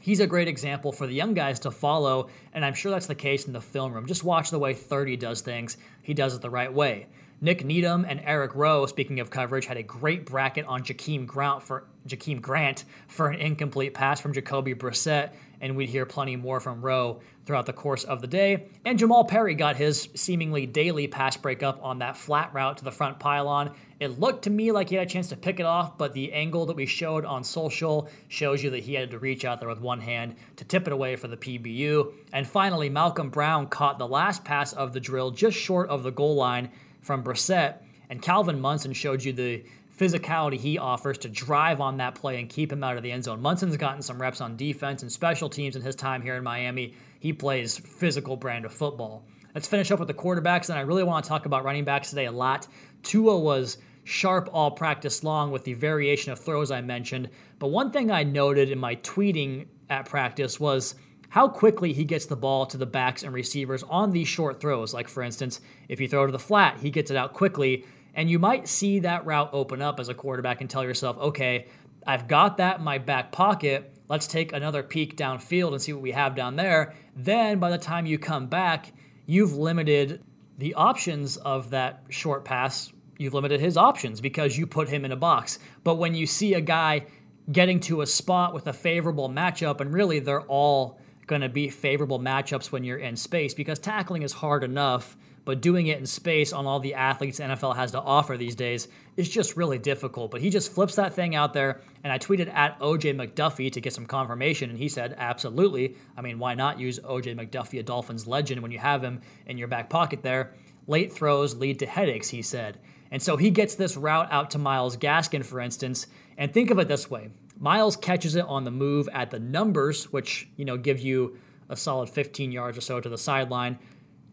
he's 0.00 0.20
a 0.20 0.26
great 0.26 0.48
example 0.48 0.92
for 0.92 1.06
the 1.06 1.14
young 1.14 1.34
guys 1.34 1.60
to 1.60 1.70
follow, 1.70 2.28
and 2.52 2.64
I'm 2.64 2.74
sure 2.74 2.90
that's 2.90 3.06
the 3.06 3.14
case 3.14 3.46
in 3.46 3.52
the 3.52 3.60
film 3.60 3.92
room. 3.92 4.06
Just 4.06 4.24
watch 4.24 4.50
the 4.50 4.58
way 4.58 4.74
30 4.74 5.16
does 5.16 5.40
things, 5.40 5.76
he 6.02 6.14
does 6.14 6.34
it 6.34 6.40
the 6.40 6.50
right 6.50 6.72
way. 6.72 7.06
Nik 7.40 7.64
Needham 7.64 8.04
and 8.08 8.20
Eric 8.24 8.54
Rowe, 8.54 8.86
speaking 8.86 9.18
of 9.18 9.28
coverage, 9.28 9.66
had 9.66 9.76
a 9.76 9.82
great 9.82 10.24
bracket 10.24 10.64
on 10.66 10.84
Jakeem 10.84 11.26
Grant 11.26 11.60
for 11.60 11.88
Jakeem 12.06 12.40
Grant 12.40 12.84
for 13.08 13.28
an 13.30 13.40
incomplete 13.40 13.94
pass 13.94 14.20
from 14.20 14.32
Jacoby 14.32 14.74
Brissett, 14.74 15.32
and 15.62 15.76
we'd 15.76 15.88
hear 15.88 16.04
plenty 16.04 16.34
more 16.34 16.60
from 16.60 16.82
Rowe 16.82 17.20
throughout 17.46 17.66
the 17.66 17.72
course 17.72 18.02
of 18.04 18.20
the 18.20 18.26
day. 18.26 18.66
And 18.84 18.98
Jamal 18.98 19.24
Perry 19.24 19.54
got 19.54 19.76
his 19.76 20.08
seemingly 20.14 20.66
daily 20.66 21.06
pass 21.06 21.36
breakup 21.36 21.82
on 21.82 22.00
that 22.00 22.16
flat 22.16 22.52
route 22.52 22.78
to 22.78 22.84
the 22.84 22.90
front 22.90 23.20
pylon. 23.20 23.72
It 24.00 24.18
looked 24.18 24.42
to 24.44 24.50
me 24.50 24.72
like 24.72 24.88
he 24.88 24.96
had 24.96 25.06
a 25.06 25.10
chance 25.10 25.28
to 25.28 25.36
pick 25.36 25.60
it 25.60 25.66
off, 25.66 25.96
but 25.96 26.12
the 26.12 26.32
angle 26.32 26.66
that 26.66 26.76
we 26.76 26.84
showed 26.84 27.24
on 27.24 27.44
social 27.44 28.10
shows 28.26 28.62
you 28.62 28.70
that 28.70 28.80
he 28.80 28.94
had 28.94 29.12
to 29.12 29.20
reach 29.20 29.44
out 29.44 29.60
there 29.60 29.68
with 29.68 29.80
one 29.80 30.00
hand 30.00 30.34
to 30.56 30.64
tip 30.64 30.88
it 30.88 30.92
away 30.92 31.14
for 31.14 31.28
the 31.28 31.36
PBU. 31.36 32.12
And 32.32 32.46
finally, 32.46 32.88
Malcolm 32.88 33.30
Brown 33.30 33.68
caught 33.68 34.00
the 34.00 34.08
last 34.08 34.44
pass 34.44 34.72
of 34.72 34.92
the 34.92 35.00
drill 35.00 35.30
just 35.30 35.56
short 35.56 35.88
of 35.88 36.02
the 36.02 36.10
goal 36.10 36.34
line 36.34 36.70
from 37.00 37.22
Brissett. 37.22 37.76
And 38.10 38.20
Calvin 38.20 38.60
Munson 38.60 38.92
showed 38.92 39.22
you 39.22 39.32
the 39.32 39.64
physicality 39.98 40.58
he 40.58 40.78
offers 40.78 41.18
to 41.18 41.28
drive 41.28 41.80
on 41.80 41.96
that 41.98 42.14
play 42.14 42.40
and 42.40 42.48
keep 42.48 42.72
him 42.72 42.82
out 42.82 42.96
of 42.96 43.02
the 43.02 43.12
end 43.12 43.24
zone. 43.24 43.40
Munson's 43.40 43.76
gotten 43.76 44.02
some 44.02 44.20
reps 44.20 44.40
on 44.40 44.56
defense 44.56 45.02
and 45.02 45.12
special 45.12 45.48
teams 45.48 45.76
in 45.76 45.82
his 45.82 45.94
time 45.94 46.22
here 46.22 46.36
in 46.36 46.42
Miami. 46.44 46.94
He 47.20 47.32
plays 47.32 47.78
physical 47.78 48.36
brand 48.36 48.64
of 48.64 48.72
football. 48.72 49.24
Let's 49.54 49.68
finish 49.68 49.90
up 49.90 49.98
with 49.98 50.08
the 50.08 50.14
quarterbacks, 50.14 50.70
and 50.70 50.78
I 50.78 50.82
really 50.82 51.02
want 51.02 51.24
to 51.24 51.28
talk 51.28 51.44
about 51.44 51.64
running 51.64 51.84
backs 51.84 52.08
today 52.10 52.24
a 52.26 52.32
lot. 52.32 52.66
Tua 53.02 53.38
was 53.38 53.78
sharp 54.04 54.48
all 54.52 54.70
practice 54.70 55.22
long 55.22 55.50
with 55.50 55.64
the 55.64 55.74
variation 55.74 56.32
of 56.32 56.38
throws 56.38 56.70
I 56.70 56.80
mentioned. 56.80 57.28
But 57.58 57.68
one 57.68 57.90
thing 57.90 58.10
I 58.10 58.24
noted 58.24 58.70
in 58.70 58.78
my 58.78 58.96
tweeting 58.96 59.66
at 59.90 60.06
practice 60.06 60.58
was 60.58 60.94
how 61.28 61.48
quickly 61.48 61.92
he 61.92 62.04
gets 62.04 62.26
the 62.26 62.36
ball 62.36 62.66
to 62.66 62.76
the 62.76 62.86
backs 62.86 63.22
and 63.22 63.32
receivers 63.32 63.82
on 63.84 64.10
these 64.10 64.28
short 64.28 64.60
throws. 64.60 64.92
Like, 64.92 65.08
for 65.08 65.22
instance, 65.22 65.60
if 65.88 66.00
you 66.00 66.08
throw 66.08 66.26
to 66.26 66.32
the 66.32 66.38
flat, 66.38 66.78
he 66.78 66.90
gets 66.90 67.10
it 67.10 67.16
out 67.16 67.32
quickly. 67.32 67.84
And 68.14 68.30
you 68.30 68.38
might 68.38 68.68
see 68.68 69.00
that 69.00 69.24
route 69.24 69.50
open 69.52 69.80
up 69.80 69.98
as 69.98 70.08
a 70.08 70.14
quarterback 70.14 70.60
and 70.60 70.68
tell 70.68 70.84
yourself, 70.84 71.16
okay, 71.18 71.66
I've 72.06 72.28
got 72.28 72.58
that 72.58 72.78
in 72.78 72.84
my 72.84 72.98
back 72.98 73.32
pocket. 73.32 73.96
Let's 74.08 74.26
take 74.26 74.52
another 74.52 74.82
peek 74.82 75.16
downfield 75.16 75.72
and 75.72 75.80
see 75.80 75.92
what 75.92 76.02
we 76.02 76.12
have 76.12 76.34
down 76.34 76.56
there. 76.56 76.94
Then 77.16 77.58
by 77.58 77.70
the 77.70 77.78
time 77.78 78.06
you 78.06 78.18
come 78.18 78.46
back, 78.46 78.92
you've 79.26 79.54
limited 79.54 80.22
the 80.58 80.74
options 80.74 81.36
of 81.38 81.70
that 81.70 82.02
short 82.10 82.44
pass. 82.44 82.92
You've 83.18 83.34
limited 83.34 83.60
his 83.60 83.76
options 83.76 84.20
because 84.20 84.58
you 84.58 84.66
put 84.66 84.88
him 84.88 85.04
in 85.04 85.12
a 85.12 85.16
box. 85.16 85.58
But 85.84 85.96
when 85.96 86.14
you 86.14 86.26
see 86.26 86.54
a 86.54 86.60
guy 86.60 87.06
getting 87.50 87.80
to 87.80 88.02
a 88.02 88.06
spot 88.06 88.52
with 88.52 88.66
a 88.66 88.72
favorable 88.72 89.28
matchup, 89.28 89.80
and 89.80 89.92
really 89.92 90.18
they're 90.18 90.42
all 90.42 90.98
going 91.26 91.42
to 91.42 91.48
be 91.48 91.68
favorable 91.68 92.18
matchups 92.18 92.72
when 92.72 92.84
you're 92.84 92.98
in 92.98 93.16
space 93.16 93.54
because 93.54 93.78
tackling 93.78 94.22
is 94.22 94.32
hard 94.32 94.64
enough, 94.64 95.16
but 95.44 95.60
doing 95.60 95.88
it 95.88 95.98
in 95.98 96.06
space 96.06 96.52
on 96.52 96.66
all 96.66 96.80
the 96.80 96.94
athletes 96.94 97.40
NFL 97.40 97.76
has 97.76 97.90
to 97.92 98.00
offer 98.00 98.36
these 98.36 98.54
days 98.54 98.88
is 99.16 99.28
just 99.28 99.56
really 99.56 99.78
difficult. 99.78 100.30
But 100.30 100.40
he 100.40 100.50
just 100.50 100.72
flips 100.72 100.94
that 100.96 101.14
thing 101.14 101.34
out 101.34 101.52
there, 101.52 101.80
and 102.04 102.12
I 102.12 102.18
tweeted 102.18 102.52
at 102.52 102.78
OJ 102.80 103.14
McDuffie 103.14 103.72
to 103.72 103.80
get 103.80 103.92
some 103.92 104.06
confirmation, 104.06 104.70
and 104.70 104.78
he 104.78 104.88
said, 104.88 105.14
absolutely. 105.18 105.96
I 106.16 106.20
mean, 106.20 106.38
why 106.38 106.54
not 106.54 106.78
use 106.78 106.98
OJ 107.00 107.36
McDuffie, 107.36 107.80
a 107.80 107.82
Dolphins 107.82 108.26
legend, 108.26 108.62
when 108.62 108.70
you 108.70 108.78
have 108.78 109.02
him 109.02 109.20
in 109.46 109.58
your 109.58 109.68
back 109.68 109.90
pocket 109.90 110.22
there? 110.22 110.54
Late 110.86 111.12
throws 111.12 111.54
lead 111.56 111.78
to 111.80 111.86
headaches, 111.86 112.28
he 112.28 112.42
said. 112.42 112.78
And 113.10 113.22
so 113.22 113.36
he 113.36 113.50
gets 113.50 113.74
this 113.74 113.96
route 113.96 114.28
out 114.30 114.50
to 114.52 114.58
Myles 114.58 114.96
Gaskin, 114.96 115.44
for 115.44 115.60
instance. 115.60 116.06
And 116.38 116.52
think 116.52 116.70
of 116.70 116.78
it 116.78 116.88
this 116.88 117.10
way 117.10 117.28
Myles 117.58 117.96
catches 117.96 118.34
it 118.34 118.44
on 118.46 118.64
the 118.64 118.70
move 118.70 119.08
at 119.12 119.30
the 119.30 119.38
numbers, 119.38 120.10
which, 120.12 120.48
you 120.56 120.64
know, 120.64 120.76
give 120.76 120.98
you 120.98 121.38
a 121.68 121.76
solid 121.76 122.08
15 122.08 122.50
yards 122.50 122.76
or 122.76 122.80
so 122.80 123.00
to 123.00 123.08
the 123.08 123.18
sideline. 123.18 123.78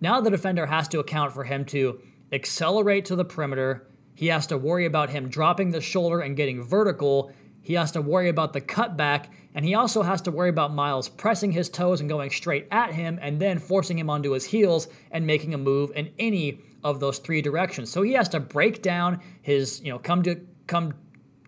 Now 0.01 0.21
the 0.21 0.29
defender 0.29 0.65
has 0.65 0.87
to 0.89 0.99
account 0.99 1.33
for 1.33 1.43
him 1.43 1.65
to 1.65 2.01
accelerate 2.31 3.05
to 3.05 3.15
the 3.15 3.25
perimeter. 3.25 3.87
He 4.15 4.27
has 4.27 4.47
to 4.47 4.57
worry 4.57 4.85
about 4.85 5.09
him 5.09 5.29
dropping 5.29 5.71
the 5.71 5.81
shoulder 5.81 6.21
and 6.21 6.35
getting 6.35 6.63
vertical. 6.63 7.31
He 7.61 7.73
has 7.73 7.91
to 7.91 8.01
worry 8.01 8.29
about 8.29 8.53
the 8.53 8.61
cutback, 8.61 9.25
and 9.53 9.65
he 9.65 9.75
also 9.75 10.01
has 10.01 10.21
to 10.21 10.31
worry 10.31 10.49
about 10.49 10.73
Myles 10.73 11.09
pressing 11.09 11.51
his 11.51 11.69
toes 11.69 11.99
and 11.99 12.09
going 12.09 12.29
straight 12.29 12.67
at 12.71 12.93
him 12.93 13.19
and 13.21 13.39
then 13.39 13.59
forcing 13.59 13.99
him 13.99 14.09
onto 14.09 14.31
his 14.31 14.45
heels 14.45 14.87
and 15.11 15.27
making 15.27 15.53
a 15.53 15.57
move 15.57 15.91
in 15.95 16.11
any 16.17 16.59
of 16.83 16.99
those 16.99 17.19
three 17.19 17.41
directions. 17.41 17.91
So 17.91 18.01
he 18.01 18.13
has 18.13 18.29
to 18.29 18.39
break 18.39 18.81
down 18.81 19.21
his, 19.41 19.81
you 19.81 19.91
know, 19.91 19.99
come 19.99 20.23
to 20.23 20.39
come 20.67 20.93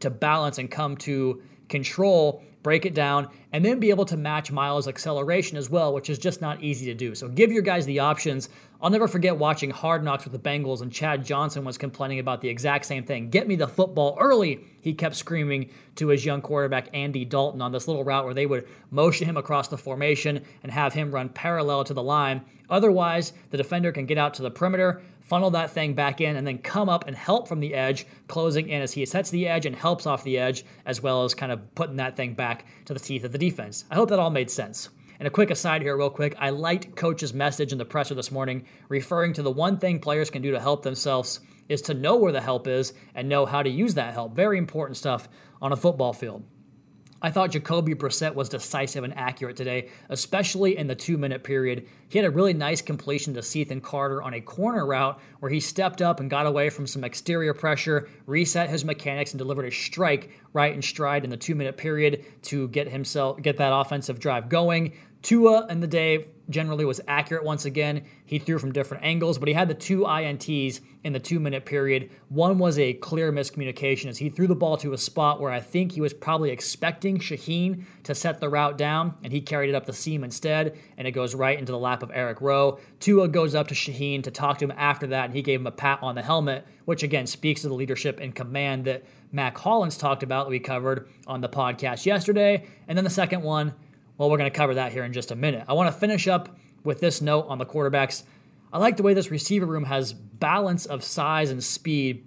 to 0.02 0.10
balance 0.10 0.58
and 0.58 0.70
come 0.70 0.98
to 0.98 1.42
control, 1.70 2.44
break 2.64 2.86
it 2.86 2.94
down, 2.94 3.28
and 3.52 3.66
then 3.66 3.80
be 3.80 3.90
able 3.90 4.06
to 4.06 4.18
match 4.18 4.52
Myles' 4.52 4.88
acceleration 4.88 5.58
as 5.58 5.70
well, 5.70 5.94
which 5.94 6.10
is 6.10 6.18
just 6.20 6.42
not 6.42 6.62
easy 6.64 6.86
to 6.88 6.94
do. 6.94 7.16
So 7.16 7.28
give 7.28 7.52
your 7.52 7.64
guys 7.64 7.86
the 7.86 8.00
options. 8.00 8.50
I'll 8.84 8.90
never 8.90 9.08
forget 9.08 9.38
watching 9.38 9.70
Hard 9.70 10.04
Knocks 10.04 10.24
with 10.24 10.34
the 10.34 10.40
Bengals, 10.40 10.82
and 10.82 10.92
Chad 10.92 11.24
Johnson 11.24 11.64
was 11.64 11.78
complaining 11.78 12.18
about 12.18 12.42
the 12.42 12.50
exact 12.50 12.86
same 12.86 13.04
thing. 13.04 13.30
Get 13.30 13.48
me 13.48 13.56
the 13.56 13.68
football 13.68 14.18
early, 14.20 14.66
he 14.82 14.96
kept 14.96 15.16
screaming 15.16 15.70
to 15.98 16.08
his 16.08 16.26
young 16.26 16.42
quarterback, 16.42 16.90
Andy 16.92 17.24
Dalton, 17.24 17.62
on 17.62 17.72
this 17.72 17.88
little 17.88 18.04
route 18.04 18.26
where 18.26 18.34
they 18.34 18.48
would 18.48 18.68
motion 18.90 19.28
him 19.28 19.38
across 19.38 19.68
the 19.68 19.78
formation 19.78 20.44
and 20.64 20.72
have 20.72 20.96
him 20.96 21.14
run 21.14 21.30
parallel 21.30 21.84
to 21.84 21.94
the 21.94 22.02
line. 22.02 22.42
Otherwise, 22.72 23.34
the 23.52 23.58
defender 23.58 23.92
can 23.92 24.08
get 24.08 24.18
out 24.18 24.34
to 24.34 24.42
the 24.42 24.50
perimeter, 24.50 25.04
funnel 25.20 25.52
that 25.52 25.70
thing 25.70 25.94
back 25.94 26.20
in, 26.20 26.36
and 26.36 26.48
then 26.48 26.58
come 26.58 26.90
up 26.90 27.06
and 27.06 27.16
help 27.16 27.48
from 27.48 27.60
the 27.60 27.76
edge, 27.76 28.08
closing 28.28 28.68
in 28.68 28.82
as 28.82 28.94
he 28.94 29.06
sets 29.06 29.30
the 29.30 29.48
edge 29.48 29.68
and 29.68 29.76
helps 29.76 30.08
off 30.08 30.24
the 30.24 30.40
edge, 30.40 30.66
as 30.88 31.04
well 31.04 31.24
as 31.24 31.36
kind 31.36 31.52
of 31.52 31.76
putting 31.76 31.98
that 31.98 32.16
thing 32.16 32.34
back 32.34 32.66
to 32.86 32.96
the 32.96 33.00
teeth 33.00 33.24
of 33.26 33.32
the 33.32 33.38
defense. 33.38 33.86
I 33.92 33.96
hope 33.96 34.10
that 34.10 34.18
all 34.18 34.32
made 34.32 34.50
sense. 34.50 34.90
And 35.22 35.28
a 35.28 35.30
quick 35.30 35.52
aside 35.52 35.84
here, 35.84 35.96
real 35.96 36.10
quick, 36.10 36.34
I 36.40 36.50
liked 36.50 36.96
Coach's 36.96 37.32
message 37.32 37.72
in 37.72 37.78
the 37.78 37.86
presser 37.86 38.16
this 38.16 38.32
morning, 38.32 38.66
referring 38.90 39.34
to 39.34 39.44
the 39.44 39.52
one 39.52 39.78
thing 39.78 40.00
players 40.00 40.32
can 40.32 40.42
do 40.42 40.50
to 40.50 40.60
help 40.60 40.82
themselves 40.82 41.42
is 41.70 41.84
to 41.84 41.94
know 41.94 42.16
where 42.16 42.32
the 42.32 42.42
help 42.42 42.68
is 42.68 42.94
and 43.14 43.30
know 43.30 43.46
how 43.46 43.62
to 43.62 43.70
use 43.70 43.94
that 43.94 44.16
help. 44.16 44.36
Very 44.36 44.58
important 44.58 44.98
stuff 44.98 45.30
on 45.62 45.74
a 45.74 45.78
football 45.78 46.12
field. 46.12 46.44
I 47.24 47.30
thought 47.30 47.52
Jacoby 47.52 47.94
Brissett 47.94 48.34
was 48.34 48.50
decisive 48.50 49.04
and 49.04 49.16
accurate 49.16 49.56
today, 49.56 49.90
especially 50.10 50.76
in 50.76 50.88
the 50.88 50.96
two 50.96 51.20
minute 51.20 51.44
period. 51.44 51.88
He 52.10 52.18
had 52.18 52.26
a 52.26 52.32
really 52.32 52.54
nice 52.54 52.82
completion 52.82 53.36
to 53.36 53.44
Cethan 53.44 53.82
Carter 53.82 54.24
on 54.24 54.34
a 54.34 54.42
corner 54.42 54.88
route 54.88 55.20
where 55.40 55.52
he 55.52 55.60
stepped 55.60 56.02
up 56.02 56.20
and 56.20 56.32
got 56.32 56.48
away 56.48 56.72
from 56.72 56.88
some 56.88 57.04
exterior 57.04 57.54
pressure, 57.54 58.10
reset 58.26 58.72
his 58.72 58.84
mechanics, 58.84 59.34
and 59.34 59.38
delivered 59.38 59.66
a 59.66 59.72
strike 59.72 60.32
right 60.54 60.74
in 60.74 60.82
stride 60.82 61.24
in 61.24 61.30
the 61.30 61.38
two 61.38 61.54
minute 61.54 61.78
period 61.78 62.26
to 62.42 62.68
get 62.70 62.88
himself 62.88 63.40
get 63.40 63.58
that 63.58 63.72
offensive 63.72 64.20
drive 64.20 64.50
going. 64.50 64.94
Tua 65.22 65.68
in 65.68 65.80
the 65.80 65.88
day 65.88 66.28
generally 66.50 66.86
was 66.86 67.00
accurate 67.08 67.44
once 67.44 67.66
again. 67.66 68.04
He 68.26 68.38
threw 68.40 68.60
from 68.60 68.72
different 68.72 69.04
angles, 69.04 69.38
but 69.38 69.48
he 69.48 69.54
had 69.54 69.68
the 69.68 69.74
two 69.74 70.02
INTs 70.02 70.82
in 71.04 71.14
the 71.14 71.20
two 71.20 71.40
minute 71.40 71.66
period. 71.66 72.12
One 72.30 72.58
was 72.60 72.78
a 72.78 72.94
clear 72.94 73.32
miscommunication 73.32 74.08
as 74.08 74.18
he 74.18 74.30
threw 74.30 74.48
the 74.48 74.56
ball 74.56 74.78
to 74.78 74.94
a 74.94 74.98
spot 74.98 75.40
where 75.40 75.52
I 75.52 75.60
think 75.60 75.94
he 75.94 76.02
was 76.02 76.14
probably 76.14 76.52
expecting 76.52 77.18
Shaheen 77.18 77.86
to 78.04 78.14
set 78.14 78.40
the 78.40 78.50
route 78.50 78.78
down, 78.78 79.16
and 79.24 79.32
he 79.32 79.42
carried 79.42 79.70
it 79.70 79.76
up 79.76 79.86
the 79.86 79.94
seam 79.94 80.24
instead, 80.24 80.78
and 80.98 81.08
it 81.08 81.12
goes 81.12 81.34
right 81.34 81.58
into 81.58 81.72
the 81.72 81.80
lap 81.80 82.04
of 82.04 82.12
Eric 82.14 82.42
Rowe. 82.42 82.80
Tua 83.00 83.28
goes 83.28 83.56
up 83.56 83.68
to 83.70 83.76
Shaheen 83.76 84.24
to 84.24 84.32
talk 84.32 84.58
to 84.60 84.66
him 84.66 84.74
after 84.76 85.08
that, 85.08 85.26
and 85.26 85.34
he 85.34 85.42
gave 85.42 85.60
him 85.62 85.68
a 85.68 85.72
pat 85.72 86.00
on 86.02 86.16
the 86.16 86.22
helmet, 86.22 86.66
which 86.86 87.04
again 87.04 87.28
speaks 87.28 87.62
to 87.62 87.70
the 87.70 87.74
leadership 87.74 88.20
and 88.20 88.36
command 88.36 88.86
that 88.86 89.04
Mack 89.32 89.58
Hollins 89.58 89.98
talked 89.98 90.24
about 90.24 90.46
that 90.46 90.52
we 90.52 90.60
covered 90.60 91.08
on 91.26 91.42
the 91.42 91.50
podcast 91.50 92.06
yesterday. 92.06 92.66
And 92.88 92.98
then 92.98 93.06
the 93.06 93.10
second 93.10 93.44
one, 93.44 93.74
well, 94.22 94.30
we're 94.30 94.38
going 94.38 94.52
to 94.52 94.56
cover 94.56 94.76
that 94.76 94.92
here 94.92 95.04
in 95.04 95.14
just 95.14 95.32
a 95.32 95.36
minute. 95.36 95.66
I 95.68 95.74
want 95.74 95.92
to 95.92 96.00
finish 96.00 96.28
up 96.28 96.56
with 96.84 97.00
this 97.00 97.22
note 97.22 97.48
on 97.48 97.58
the 97.58 97.66
quarterbacks. 97.66 98.22
I 98.72 98.78
like 98.78 98.96
the 98.96 99.02
way 99.02 99.16
this 99.16 99.32
receiver 99.32 99.66
room 99.66 99.86
has 99.86 100.14
balance 100.14 100.86
of 100.86 101.04
size 101.04 101.50
and 101.50 101.64
speed 101.64 102.24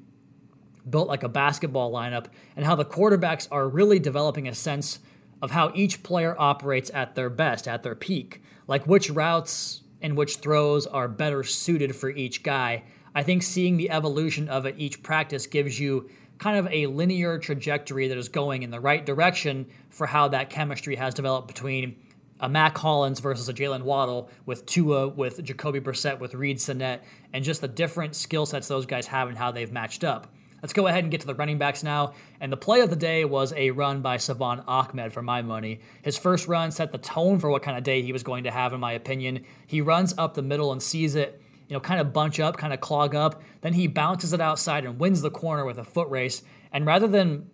built 0.91 1.07
like 1.07 1.23
a 1.23 1.29
basketball 1.29 1.93
lineup, 1.93 2.27
and 2.57 2.67
how 2.67 2.75
the 2.75 2.85
quarterbacks 2.85 3.47
are 3.53 3.69
really 3.69 4.01
developing 4.01 4.49
a 4.49 4.55
sense 4.57 4.99
of 5.41 5.53
how 5.53 5.71
each 5.73 6.03
player 6.03 6.35
operates 6.37 6.91
at 6.93 7.15
their 7.15 7.31
best, 7.31 7.69
at 7.69 7.85
their 7.85 7.95
peak, 7.95 8.43
like 8.67 8.89
which 8.89 9.09
routes 9.09 9.83
and 10.03 10.17
which 10.17 10.39
throws 10.39 10.89
are 10.89 11.07
better 11.07 11.45
suited 11.45 11.95
for 11.95 12.11
each 12.11 12.43
guy. 12.43 12.83
I 13.15 13.23
think 13.23 13.45
seeing 13.45 13.77
the 13.77 13.91
evolution 13.91 14.49
of 14.49 14.67
it 14.67 14.75
each 14.79 15.01
practice 15.05 15.47
gives 15.47 15.79
you 15.79 16.11
kind 16.45 16.59
of 16.59 16.71
a 16.71 16.87
linear 16.89 17.39
trajectory 17.39 18.07
that 18.07 18.19
is 18.19 18.29
going 18.29 18.63
in 18.63 18.71
the 18.71 18.79
right 18.79 19.07
direction 19.07 19.65
for 19.89 20.07
how 20.07 20.29
that 20.29 20.51
chemistry 20.51 20.95
has 20.95 21.15
developed 21.15 21.49
between 21.49 21.97
uh, 22.39 22.45
a 22.45 22.49
Mack 22.51 22.77
Hollins 22.77 23.19
versus 23.19 23.49
a 23.49 23.55
Jaylen 23.55 23.81
Waddle, 23.81 24.29
with 24.45 24.67
Tua, 24.67 25.09
with 25.09 25.43
Jacoby 25.43 25.81
Brissett, 25.81 26.19
with 26.19 26.35
Reid 26.35 26.61
Sinnett, 26.61 27.03
and 27.33 27.43
just 27.43 27.63
the 27.63 27.69
different 27.69 28.15
skill 28.15 28.45
sets 28.45 28.69
those 28.69 28.85
guys 28.85 29.07
have 29.07 29.29
and 29.29 29.39
how 29.39 29.53
they've 29.53 29.73
matched 29.73 30.05
up. 30.05 30.35
Let's 30.61 30.75
go 30.75 30.87
ahead 30.87 31.05
and 31.05 31.11
get 31.11 31.23
to 31.23 31.27
the 31.27 31.35
running 31.35 31.57
backs 31.57 31.83
now. 31.83 32.13
And 32.43 32.53
the 32.53 32.59
play 32.59 32.83
of 32.83 32.91
the 32.91 32.97
day 32.97 33.25
was 33.25 33.55
a 33.55 33.71
run 33.71 34.03
by 34.03 34.19
Salvon 34.19 34.65
Ahmed 34.67 35.15
for 35.15 35.23
my 35.23 35.41
money. 35.41 35.81
His 36.03 36.19
first 36.19 36.47
run 36.47 36.71
set 36.71 36.93
the 36.93 36.99
tone 36.99 37.39
for 37.39 37.49
what 37.49 37.63
kind 37.63 37.79
of 37.79 37.85
day 37.85 38.03
he 38.03 38.13
was 38.13 38.23
going 38.23 38.45
to 38.45 38.51
have, 38.51 38.75
in 38.75 38.81
my 38.81 38.93
opinion. 38.93 39.47
He 39.67 39.81
runs 39.81 40.13
up 40.19 40.35
the 40.35 40.43
middle 40.43 40.73
and 40.73 40.83
sees 40.83 41.15
it, 41.15 41.41
you 41.68 41.75
know, 41.75 41.80
kind 41.80 42.00
of 42.00 42.12
bunch 42.12 42.40
up, 42.40 42.56
kind 42.56 42.73
of 42.73 42.80
clog 42.80 43.14
up. 43.14 43.42
Then 43.61 43.73
he 43.73 43.87
bounces 43.87 44.33
it 44.33 44.40
outside 44.40 44.85
and 44.85 44.99
wins 44.99 45.23
the 45.23 45.30
corner 45.30 45.64
with 45.64 45.78
a 45.78 45.85
foot 45.85 46.09
race. 46.09 46.42
And 46.73 46.87
rather 46.87 47.06
than 47.09 47.50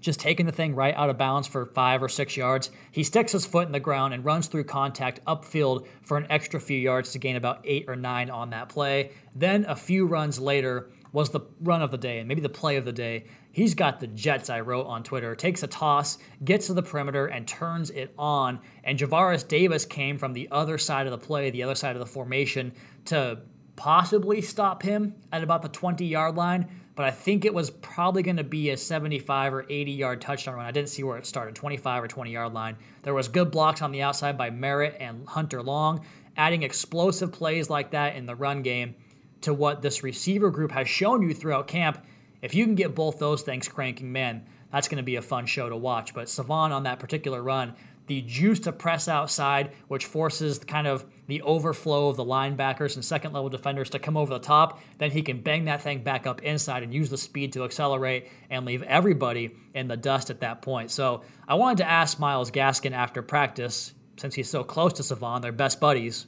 just 0.00 0.20
taking 0.20 0.44
the 0.44 0.52
thing 0.52 0.74
right 0.74 0.94
out 0.96 1.08
of 1.08 1.16
bounds 1.16 1.48
for 1.48 1.64
five 1.64 2.02
or 2.02 2.10
six 2.10 2.36
yards. 2.36 2.70
He 2.90 3.02
sticks 3.02 3.32
his 3.32 3.46
foot 3.46 3.64
in 3.66 3.72
the 3.72 3.80
ground 3.80 4.12
and 4.12 4.22
runs 4.22 4.48
through 4.48 4.64
contact 4.64 5.24
upfield 5.24 5.86
for 6.02 6.18
an 6.18 6.26
extra 6.28 6.60
few 6.60 6.76
yards 6.76 7.12
to 7.12 7.18
gain 7.18 7.36
about 7.36 7.62
eight 7.64 7.86
or 7.88 7.96
nine 7.96 8.28
on 8.28 8.50
that 8.50 8.68
play. 8.68 9.12
Then 9.34 9.64
a 9.66 9.74
few 9.74 10.04
runs 10.04 10.38
later, 10.38 10.90
was 11.14 11.30
the 11.30 11.40
run 11.60 11.80
of 11.80 11.92
the 11.92 11.96
day 11.96 12.18
and 12.18 12.28
maybe 12.28 12.40
the 12.40 12.48
play 12.48 12.76
of 12.76 12.84
the 12.84 12.92
day. 12.92 13.24
He's 13.54 13.74
got 13.74 14.00
the 14.00 14.08
Jets, 14.08 14.50
I 14.50 14.58
wrote 14.58 14.88
on 14.88 15.04
Twitter. 15.04 15.36
Takes 15.36 15.62
a 15.62 15.68
toss, 15.68 16.18
gets 16.44 16.66
to 16.66 16.74
the 16.74 16.82
perimeter, 16.82 17.26
and 17.26 17.46
turns 17.46 17.90
it 17.90 18.12
on. 18.18 18.58
And 18.82 18.98
Javaris 18.98 19.46
Davis 19.46 19.84
came 19.84 20.18
from 20.18 20.32
the 20.32 20.48
other 20.50 20.76
side 20.76 21.06
of 21.06 21.12
the 21.12 21.24
play, 21.24 21.50
the 21.50 21.62
other 21.62 21.76
side 21.76 21.94
of 21.94 22.00
the 22.00 22.06
formation, 22.06 22.72
to 23.04 23.38
possibly 23.76 24.40
stop 24.40 24.82
him 24.82 25.14
at 25.30 25.44
about 25.44 25.62
the 25.62 25.68
20 25.68 26.04
yard 26.04 26.34
line. 26.34 26.68
But 26.96 27.06
I 27.06 27.12
think 27.12 27.44
it 27.44 27.54
was 27.54 27.70
probably 27.70 28.24
going 28.24 28.38
to 28.38 28.44
be 28.44 28.70
a 28.70 28.76
75 28.76 29.54
or 29.54 29.66
80 29.70 29.92
yard 29.92 30.20
touchdown 30.20 30.56
run. 30.56 30.66
I 30.66 30.72
didn't 30.72 30.88
see 30.88 31.04
where 31.04 31.16
it 31.16 31.24
started, 31.24 31.54
25 31.54 32.02
or 32.02 32.08
20 32.08 32.32
yard 32.32 32.52
line. 32.52 32.76
There 33.04 33.14
was 33.14 33.28
good 33.28 33.52
blocks 33.52 33.82
on 33.82 33.92
the 33.92 34.02
outside 34.02 34.36
by 34.36 34.50
Merritt 34.50 34.96
and 34.98 35.28
Hunter 35.28 35.62
Long, 35.62 36.04
adding 36.36 36.64
explosive 36.64 37.30
plays 37.30 37.70
like 37.70 37.92
that 37.92 38.16
in 38.16 38.26
the 38.26 38.34
run 38.34 38.62
game 38.62 38.96
to 39.42 39.54
what 39.54 39.80
this 39.80 40.02
receiver 40.02 40.50
group 40.50 40.72
has 40.72 40.88
shown 40.88 41.22
you 41.22 41.32
throughout 41.32 41.68
camp, 41.68 42.04
if 42.44 42.54
you 42.54 42.66
can 42.66 42.74
get 42.74 42.94
both 42.94 43.18
those 43.18 43.40
things 43.40 43.66
cranking, 43.68 44.12
man, 44.12 44.44
that's 44.70 44.86
going 44.86 44.98
to 44.98 45.02
be 45.02 45.16
a 45.16 45.22
fun 45.22 45.46
show 45.46 45.70
to 45.70 45.76
watch. 45.76 46.12
But 46.12 46.28
Salvon 46.28 46.72
on 46.72 46.82
that 46.82 46.98
particular 46.98 47.42
run, 47.42 47.74
the 48.06 48.20
juice 48.20 48.60
to 48.60 48.72
press 48.72 49.08
outside, 49.08 49.72
which 49.88 50.04
forces 50.04 50.58
kind 50.58 50.86
of 50.86 51.06
the 51.26 51.40
overflow 51.40 52.08
of 52.08 52.16
the 52.16 52.24
linebackers 52.24 52.96
and 52.96 53.04
second 53.04 53.32
level 53.32 53.48
defenders 53.48 53.88
to 53.88 53.98
come 53.98 54.18
over 54.18 54.34
the 54.34 54.38
top, 54.38 54.78
then 54.98 55.10
he 55.10 55.22
can 55.22 55.40
bang 55.40 55.64
that 55.64 55.80
thing 55.80 56.02
back 56.02 56.26
up 56.26 56.42
inside 56.42 56.82
and 56.82 56.92
use 56.92 57.08
the 57.08 57.16
speed 57.16 57.54
to 57.54 57.64
accelerate 57.64 58.28
and 58.50 58.66
leave 58.66 58.82
everybody 58.82 59.56
in 59.72 59.88
the 59.88 59.96
dust 59.96 60.28
at 60.28 60.40
that 60.40 60.60
point. 60.60 60.90
So 60.90 61.22
I 61.48 61.54
wanted 61.54 61.78
to 61.78 61.88
ask 61.88 62.18
Myles 62.18 62.50
Gaskin 62.50 62.92
after 62.92 63.22
practice, 63.22 63.94
since 64.18 64.34
he's 64.34 64.50
so 64.50 64.62
close 64.62 64.92
to 64.94 65.02
Salvon, 65.02 65.40
they're 65.40 65.50
best 65.50 65.80
buddies. 65.80 66.26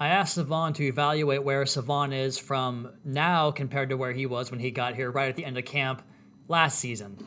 I 0.00 0.08
asked 0.08 0.34
Salvon 0.34 0.74
to 0.74 0.84
evaluate 0.84 1.42
where 1.42 1.66
Salvon 1.66 2.12
is 2.12 2.38
from 2.38 2.92
now 3.04 3.50
compared 3.50 3.88
to 3.88 3.96
where 3.96 4.12
he 4.12 4.26
was 4.26 4.50
when 4.50 4.60
he 4.60 4.70
got 4.70 4.94
here 4.94 5.10
right 5.10 5.28
at 5.28 5.34
the 5.34 5.44
end 5.44 5.58
of 5.58 5.64
camp 5.64 6.02
last 6.46 6.78
season. 6.78 7.18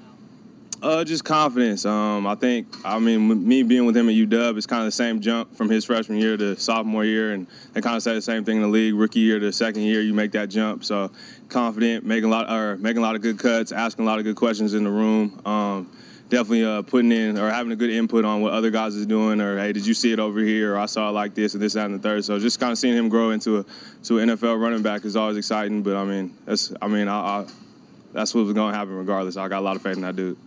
Uh, 0.81 1.03
just 1.03 1.23
confidence. 1.23 1.85
Um, 1.85 2.25
I 2.25 2.33
think, 2.33 2.67
I 2.85 2.97
mean, 2.97 3.47
me 3.47 3.61
being 3.61 3.85
with 3.85 3.95
him 3.95 4.09
at 4.09 4.15
UW, 4.15 4.57
it's 4.57 4.65
kind 4.65 4.81
of 4.81 4.87
the 4.87 4.91
same 4.91 5.19
jump 5.19 5.53
from 5.53 5.69
his 5.69 5.85
freshman 5.85 6.17
year 6.17 6.37
to 6.37 6.55
sophomore 6.55 7.03
year, 7.03 7.33
and 7.33 7.45
they 7.73 7.81
kind 7.81 7.95
of 7.95 8.01
say 8.01 8.13
the 8.13 8.21
same 8.21 8.43
thing 8.43 8.55
in 8.55 8.61
the 8.63 8.67
league. 8.67 8.95
Rookie 8.95 9.19
year 9.19 9.37
to 9.37 9.51
second 9.51 9.83
year, 9.83 10.01
you 10.01 10.13
make 10.13 10.31
that 10.31 10.49
jump. 10.49 10.83
So 10.83 11.11
confident, 11.49 12.03
making 12.03 12.23
a 12.23 12.29
lot, 12.29 12.49
or 12.49 12.77
making 12.77 12.97
a 12.97 13.01
lot 13.01 13.15
of 13.15 13.21
good 13.21 13.37
cuts, 13.37 13.71
asking 13.71 14.05
a 14.05 14.07
lot 14.07 14.17
of 14.17 14.23
good 14.23 14.37
questions 14.37 14.73
in 14.73 14.83
the 14.83 14.89
room. 14.89 15.39
Um, 15.45 15.91
definitely 16.31 16.63
uh, 16.63 16.81
putting 16.81 17.11
in 17.11 17.37
or 17.37 17.51
having 17.51 17.71
a 17.73 17.75
good 17.75 17.89
input 17.89 18.25
on 18.25 18.41
what 18.41 18.53
other 18.53 18.71
guys 18.71 18.95
is 18.95 19.05
doing, 19.05 19.39
or 19.39 19.59
hey, 19.59 19.73
did 19.73 19.85
you 19.85 19.93
see 19.93 20.11
it 20.11 20.19
over 20.19 20.39
here, 20.39 20.73
or 20.75 20.79
I 20.79 20.87
saw 20.87 21.09
it 21.09 21.11
like 21.11 21.35
this, 21.35 21.53
and 21.53 21.61
this, 21.61 21.73
that, 21.73 21.85
and 21.85 21.93
the 21.93 21.99
third. 21.99 22.25
So 22.25 22.39
just 22.39 22.59
kind 22.59 22.71
of 22.71 22.77
seeing 22.77 22.95
him 22.95 23.09
grow 23.09 23.29
into 23.29 23.59
a 23.59 23.65
to 24.05 24.19
an 24.19 24.29
NFL 24.29 24.59
running 24.59 24.81
back 24.81 25.05
is 25.05 25.15
always 25.15 25.37
exciting. 25.37 25.83
But 25.83 25.97
I 25.97 26.05
mean, 26.05 26.35
that's 26.45 26.73
I 26.81 26.87
mean, 26.87 27.07
I, 27.07 27.19
I, 27.19 27.45
that's 28.13 28.33
what's 28.33 28.51
going 28.53 28.71
to 28.71 28.77
happen 28.77 28.95
regardless. 28.95 29.37
I 29.37 29.47
got 29.47 29.59
a 29.59 29.65
lot 29.65 29.75
of 29.75 29.83
faith 29.83 29.97
in 29.97 30.01
that 30.01 30.15
dude. 30.15 30.37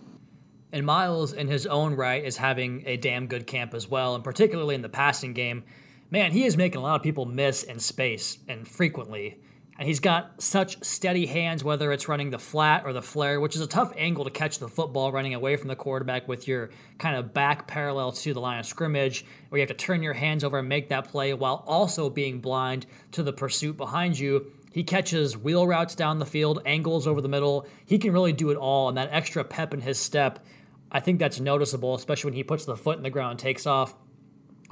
And 0.73 0.85
Myles, 0.85 1.31
in 1.31 1.47
his 1.47 1.67
own 1.67 1.93
right, 1.93 2.21
is 2.21 2.35
having 2.35 2.83
a 2.85 2.97
damn 2.97 3.27
good 3.27 3.47
camp 3.47 3.73
as 3.73 3.87
well, 3.87 4.15
and 4.15 4.23
particularly 4.23 4.75
in 4.75 4.81
the 4.81 4.89
passing 4.89 5.33
game. 5.33 5.63
Man, 6.11 6.31
he 6.31 6.45
is 6.45 6.57
making 6.57 6.79
a 6.79 6.83
lot 6.83 6.95
of 6.95 7.01
people 7.01 7.25
miss 7.25 7.63
in 7.63 7.79
space 7.79 8.37
and 8.47 8.67
frequently. 8.67 9.39
And 9.77 9.87
he's 9.87 9.99
got 9.99 10.41
such 10.41 10.81
steady 10.85 11.25
hands, 11.25 11.61
whether 11.61 11.91
it's 11.91 12.07
running 12.07 12.29
the 12.29 12.39
flat 12.39 12.83
or 12.85 12.93
the 12.93 13.01
flare, 13.01 13.41
which 13.41 13.55
is 13.55 13.61
a 13.61 13.67
tough 13.67 13.91
angle 13.97 14.23
to 14.23 14.31
catch 14.31 14.57
the 14.57 14.69
football 14.69 15.11
running 15.11 15.33
away 15.33 15.57
from 15.57 15.67
the 15.67 15.75
quarterback 15.75 16.29
with 16.29 16.47
your 16.47 16.69
kind 16.97 17.17
of 17.17 17.33
back 17.33 17.67
parallel 17.67 18.13
to 18.13 18.33
the 18.33 18.39
line 18.39 18.59
of 18.59 18.65
scrimmage, 18.65 19.25
where 19.49 19.59
you 19.59 19.67
have 19.67 19.77
to 19.77 19.85
turn 19.85 20.01
your 20.01 20.13
hands 20.13 20.45
over 20.45 20.59
and 20.59 20.69
make 20.69 20.87
that 20.89 21.09
play 21.09 21.33
while 21.33 21.65
also 21.67 22.09
being 22.09 22.39
blind 22.39 22.85
to 23.11 23.21
the 23.21 23.33
pursuit 23.33 23.75
behind 23.75 24.17
you. 24.17 24.49
He 24.71 24.83
catches 24.83 25.37
wheel 25.37 25.67
routes 25.67 25.95
down 25.95 26.19
the 26.19 26.25
field, 26.25 26.61
angles 26.65 27.05
over 27.05 27.19
the 27.19 27.27
middle. 27.27 27.67
He 27.85 27.97
can 27.97 28.13
really 28.13 28.33
do 28.33 28.51
it 28.51 28.57
all, 28.57 28.87
and 28.87 28.97
that 28.97 29.09
extra 29.11 29.43
pep 29.43 29.73
in 29.73 29.81
his 29.81 29.99
step, 29.99 30.39
I 30.89 31.01
think 31.01 31.19
that's 31.19 31.41
noticeable, 31.41 31.95
especially 31.95 32.29
when 32.29 32.37
he 32.37 32.43
puts 32.43 32.63
the 32.63 32.77
foot 32.77 32.95
in 32.95 33.03
the 33.03 33.09
ground 33.09 33.31
and 33.31 33.39
takes 33.39 33.65
off. 33.65 33.93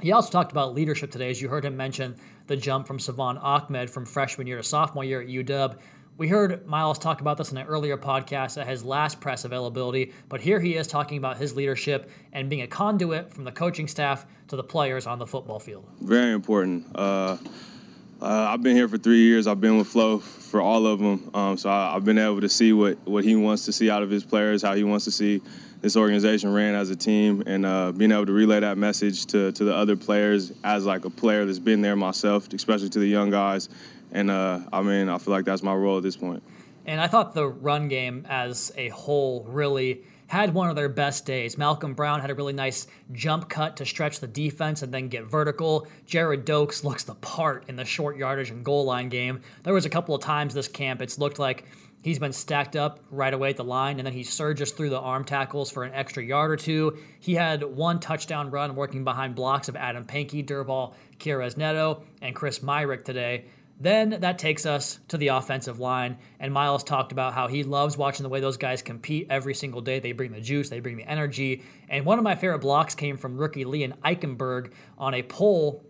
He 0.04 0.12
also 0.12 0.30
talked 0.30 0.52
about 0.52 0.74
leadership 0.74 1.10
today, 1.10 1.30
as 1.30 1.40
you 1.40 1.48
heard 1.48 1.64
him 1.64 1.78
mention 1.78 2.14
the 2.46 2.58
jump 2.58 2.86
from 2.86 2.98
Salvon 2.98 3.38
Ahmed 3.38 3.88
from 3.88 4.04
freshman 4.04 4.46
year 4.46 4.58
to 4.58 4.62
sophomore 4.62 5.02
year 5.02 5.22
at 5.22 5.28
UW. 5.28 5.78
We 6.18 6.28
heard 6.28 6.66
Myles 6.66 6.98
talk 6.98 7.22
about 7.22 7.38
this 7.38 7.52
in 7.52 7.56
an 7.56 7.66
earlier 7.66 7.96
podcast 7.96 8.60
at 8.60 8.68
his 8.68 8.84
last 8.84 9.18
press 9.18 9.46
availability, 9.46 10.12
but 10.28 10.42
here 10.42 10.60
he 10.60 10.76
is 10.76 10.86
talking 10.86 11.16
about 11.16 11.38
his 11.38 11.56
leadership 11.56 12.10
and 12.34 12.50
being 12.50 12.60
a 12.60 12.66
conduit 12.66 13.32
from 13.32 13.44
the 13.44 13.50
coaching 13.50 13.88
staff 13.88 14.26
to 14.48 14.56
the 14.56 14.62
players 14.62 15.06
on 15.06 15.18
the 15.18 15.26
football 15.26 15.58
field. 15.58 15.88
Very 16.02 16.32
important. 16.32 16.84
Uh, 16.94 17.38
uh, 18.20 18.48
I've 18.50 18.62
been 18.62 18.76
here 18.76 18.88
for 18.88 18.98
three 18.98 19.22
years. 19.22 19.46
I've 19.46 19.62
been 19.62 19.78
with 19.78 19.86
Flo 19.86 20.18
for 20.18 20.60
all 20.60 20.86
of 20.86 20.98
them, 20.98 21.30
um, 21.32 21.56
so 21.56 21.70
I, 21.70 21.94
have 21.94 22.04
been 22.04 22.18
able 22.18 22.42
to 22.42 22.48
see 22.50 22.74
what, 22.74 22.98
what 23.06 23.24
he 23.24 23.36
wants 23.36 23.64
to 23.64 23.72
see 23.72 23.88
out 23.88 24.02
of 24.02 24.10
his 24.10 24.22
players, 24.22 24.60
how 24.60 24.74
he 24.74 24.84
wants 24.84 25.06
to 25.06 25.10
see 25.10 25.40
this 25.84 25.98
organization 25.98 26.50
ran 26.50 26.74
as 26.74 26.88
a 26.88 26.96
team, 26.96 27.42
and 27.44 27.66
uh, 27.66 27.92
being 27.92 28.10
able 28.10 28.24
to 28.24 28.32
relay 28.32 28.58
that 28.58 28.78
message 28.78 29.26
to, 29.26 29.52
to 29.52 29.64
the 29.64 29.74
other 29.74 29.96
players 29.96 30.50
as 30.64 30.86
like 30.86 31.04
a 31.04 31.10
player 31.10 31.44
that's 31.44 31.58
been 31.58 31.82
there 31.82 31.94
myself, 31.94 32.50
especially 32.54 32.88
to 32.88 32.98
the 32.98 33.06
young 33.06 33.28
guys. 33.28 33.68
And 34.10 34.30
uh, 34.30 34.60
I 34.72 34.80
mean, 34.80 35.10
I 35.10 35.18
feel 35.18 35.34
like 35.34 35.44
that's 35.44 35.62
my 35.62 35.74
role 35.74 35.98
at 35.98 36.02
this 36.02 36.16
point. 36.16 36.42
And 36.86 37.02
I 37.02 37.06
thought 37.06 37.34
the 37.34 37.46
run 37.46 37.88
game 37.88 38.24
as 38.30 38.72
a 38.78 38.88
whole 38.88 39.44
really 39.46 40.00
had 40.26 40.54
one 40.54 40.70
of 40.70 40.76
their 40.76 40.88
best 40.88 41.26
days. 41.26 41.58
Malcolm 41.58 41.92
Brown 41.92 42.18
had 42.18 42.30
a 42.30 42.34
really 42.34 42.54
nice 42.54 42.86
jump 43.12 43.50
cut 43.50 43.76
to 43.76 43.84
stretch 43.84 44.20
the 44.20 44.26
defense 44.26 44.80
and 44.80 44.92
then 44.92 45.08
get 45.08 45.24
vertical. 45.24 45.86
Gerrid 46.06 46.46
Doaks 46.46 46.82
looks 46.82 47.04
the 47.04 47.14
part 47.16 47.64
in 47.68 47.76
the 47.76 47.84
short 47.84 48.16
yardage 48.16 48.48
and 48.48 48.64
goal 48.64 48.86
line 48.86 49.10
game. 49.10 49.42
There 49.64 49.74
was 49.74 49.84
a 49.84 49.90
couple 49.90 50.14
of 50.14 50.22
times 50.22 50.54
this 50.54 50.66
camp 50.66 51.02
it's 51.02 51.18
looked 51.18 51.38
like 51.38 51.66
He's 52.04 52.18
been 52.18 52.34
stacked 52.34 52.76
up 52.76 53.00
right 53.10 53.32
away 53.32 53.48
at 53.48 53.56
the 53.56 53.64
line, 53.64 53.98
and 53.98 54.04
then 54.04 54.12
he 54.12 54.24
surges 54.24 54.72
through 54.72 54.90
the 54.90 55.00
arm 55.00 55.24
tackles 55.24 55.70
for 55.70 55.84
an 55.84 55.94
extra 55.94 56.22
yard 56.22 56.50
or 56.50 56.56
two. 56.56 56.98
He 57.18 57.32
had 57.32 57.62
one 57.62 57.98
touchdown 57.98 58.50
run 58.50 58.76
working 58.76 59.04
behind 59.04 59.34
blocks 59.34 59.70
of 59.70 59.76
Adam 59.76 60.04
Pankey, 60.04 60.44
Durval 60.44 60.92
Queiroz 61.18 61.56
Neto, 61.56 62.02
and 62.20 62.36
Chris 62.36 62.58
Myarick 62.58 63.06
today. 63.06 63.46
Then 63.80 64.18
that 64.20 64.38
takes 64.38 64.66
us 64.66 65.00
to 65.08 65.16
the 65.16 65.28
offensive 65.28 65.80
line, 65.80 66.18
and 66.38 66.52
Myles 66.52 66.84
talked 66.84 67.10
about 67.10 67.32
how 67.32 67.48
he 67.48 67.64
loves 67.64 67.96
watching 67.96 68.22
the 68.22 68.28
way 68.28 68.40
those 68.40 68.58
guys 68.58 68.82
compete 68.82 69.28
every 69.30 69.54
single 69.54 69.80
day. 69.80 69.98
They 69.98 70.12
bring 70.12 70.32
the 70.32 70.42
juice, 70.42 70.68
they 70.68 70.80
bring 70.80 70.98
the 70.98 71.08
energy. 71.10 71.62
And 71.88 72.04
one 72.04 72.18
of 72.18 72.24
my 72.24 72.34
favorite 72.34 72.58
blocks 72.58 72.94
came 72.94 73.16
from 73.16 73.38
rookie 73.38 73.64
Liam 73.64 73.96
Eichenberg 74.00 74.72
on 74.98 75.14
a 75.14 75.22
pull 75.22 75.82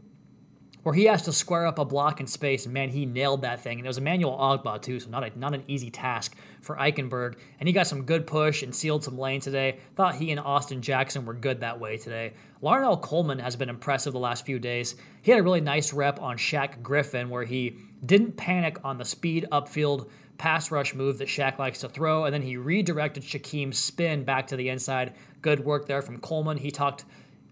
where 0.85 0.94
he 0.94 1.07
has 1.07 1.23
to 1.23 1.33
square 1.33 1.66
up 1.66 1.79
a 1.79 1.85
block 1.85 2.20
in 2.20 2.27
space, 2.27 2.66
and 2.66 2.73
man, 2.73 2.90
he 2.90 3.07
nailed 3.07 3.42
that 3.42 3.61
thing. 3.61 3.79
And 3.79 3.87
it 3.87 3.88
was 3.88 3.99
Emmanuel 3.99 4.38
Ogbah 4.38 4.81
too, 4.81 5.01
so 5.01 5.11
not 5.11 5.25
a, 5.25 5.38
not 5.38 5.55
an 5.55 5.64
easy 5.66 5.90
task 5.90 6.37
for 6.61 6.77
Eichenberg. 6.77 7.37
And 7.59 7.68
he 7.68 7.73
got 7.73 7.87
some 7.87 8.05
good 8.05 8.27
push 8.27 8.62
and 8.62 8.75
sealed 8.75 9.03
some 9.03 9.18
lane 9.18 9.40
today. 9.40 9.79
Thought 9.97 10.14
he 10.14 10.31
and 10.31 10.38
Austin 10.38 10.83
Jackson 10.83 11.25
were 11.25 11.35
good 11.35 11.61
that 11.61 11.81
way 11.81 11.97
today. 11.97 12.35
Larnell 12.62 13.01
Coleman 13.01 13.38
has 13.38 13.57
been 13.57 13.68
impressive 13.70 14.12
the 14.12 14.18
last 14.18 14.47
few 14.47 14.59
days. 14.59 14.94
He 15.23 15.31
had 15.31 15.40
a 15.40 15.42
really 15.42 15.61
nice 15.61 15.92
rep 15.92 16.20
on 16.20 16.37
Shaq 16.37 16.83
Griffin 16.83 17.31
where 17.31 17.44
he 17.44 17.79
didn't 18.05 18.37
panic 18.37 18.79
on 18.85 18.99
the 18.99 19.05
speed 19.05 19.47
upfield 19.51 20.11
pass 20.37 20.70
rush 20.70 20.94
move 20.94 21.18
that 21.18 21.29
Shaq 21.29 21.59
likes 21.59 21.81
to 21.81 21.88
throw, 21.88 22.25
and 22.25 22.35
then 22.35 22.42
he 22.42 22.57
redirected 22.57 23.23
Shaquem's 23.23 23.79
spin 23.79 24.25
back 24.25 24.49
to 24.49 24.57
the 24.57 24.68
inside. 24.68 25.14
Good 25.40 25.61
work 25.61 25.87
there 25.87 26.03
from 26.03 26.18
Coleman. 26.18 26.59
He 26.59 26.70
talked 26.70 27.05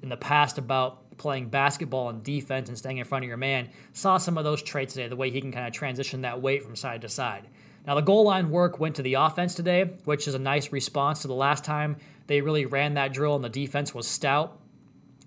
in 0.02 0.08
the 0.08 0.16
past 0.16 0.58
about 0.58 1.01
playing 1.22 1.48
basketball 1.48 2.10
and 2.10 2.22
defense 2.22 2.68
and 2.68 2.76
staying 2.76 2.98
in 2.98 3.04
front 3.04 3.24
of 3.24 3.28
your 3.28 3.36
man, 3.36 3.68
saw 3.92 4.18
some 4.18 4.36
of 4.36 4.42
those 4.44 4.60
traits 4.60 4.94
today, 4.94 5.08
the 5.08 5.16
way 5.16 5.30
he 5.30 5.40
can 5.40 5.52
kind 5.52 5.66
of 5.66 5.72
transition 5.72 6.20
that 6.22 6.42
weight 6.42 6.64
from 6.64 6.74
side 6.74 7.00
to 7.00 7.08
side. 7.08 7.46
Now, 7.86 7.94
the 7.94 8.02
goal 8.02 8.24
line 8.24 8.50
work 8.50 8.80
went 8.80 8.96
to 8.96 9.02
the 9.02 9.14
offense 9.14 9.54
today, 9.54 9.84
which 10.04 10.26
is 10.26 10.34
a 10.34 10.38
nice 10.38 10.72
response 10.72 11.22
to 11.22 11.28
the 11.28 11.34
last 11.34 11.64
time 11.64 11.96
they 12.26 12.40
really 12.40 12.66
ran 12.66 12.94
that 12.94 13.12
drill 13.12 13.36
and 13.36 13.44
the 13.44 13.48
defense 13.48 13.94
was 13.94 14.06
stout. 14.06 14.58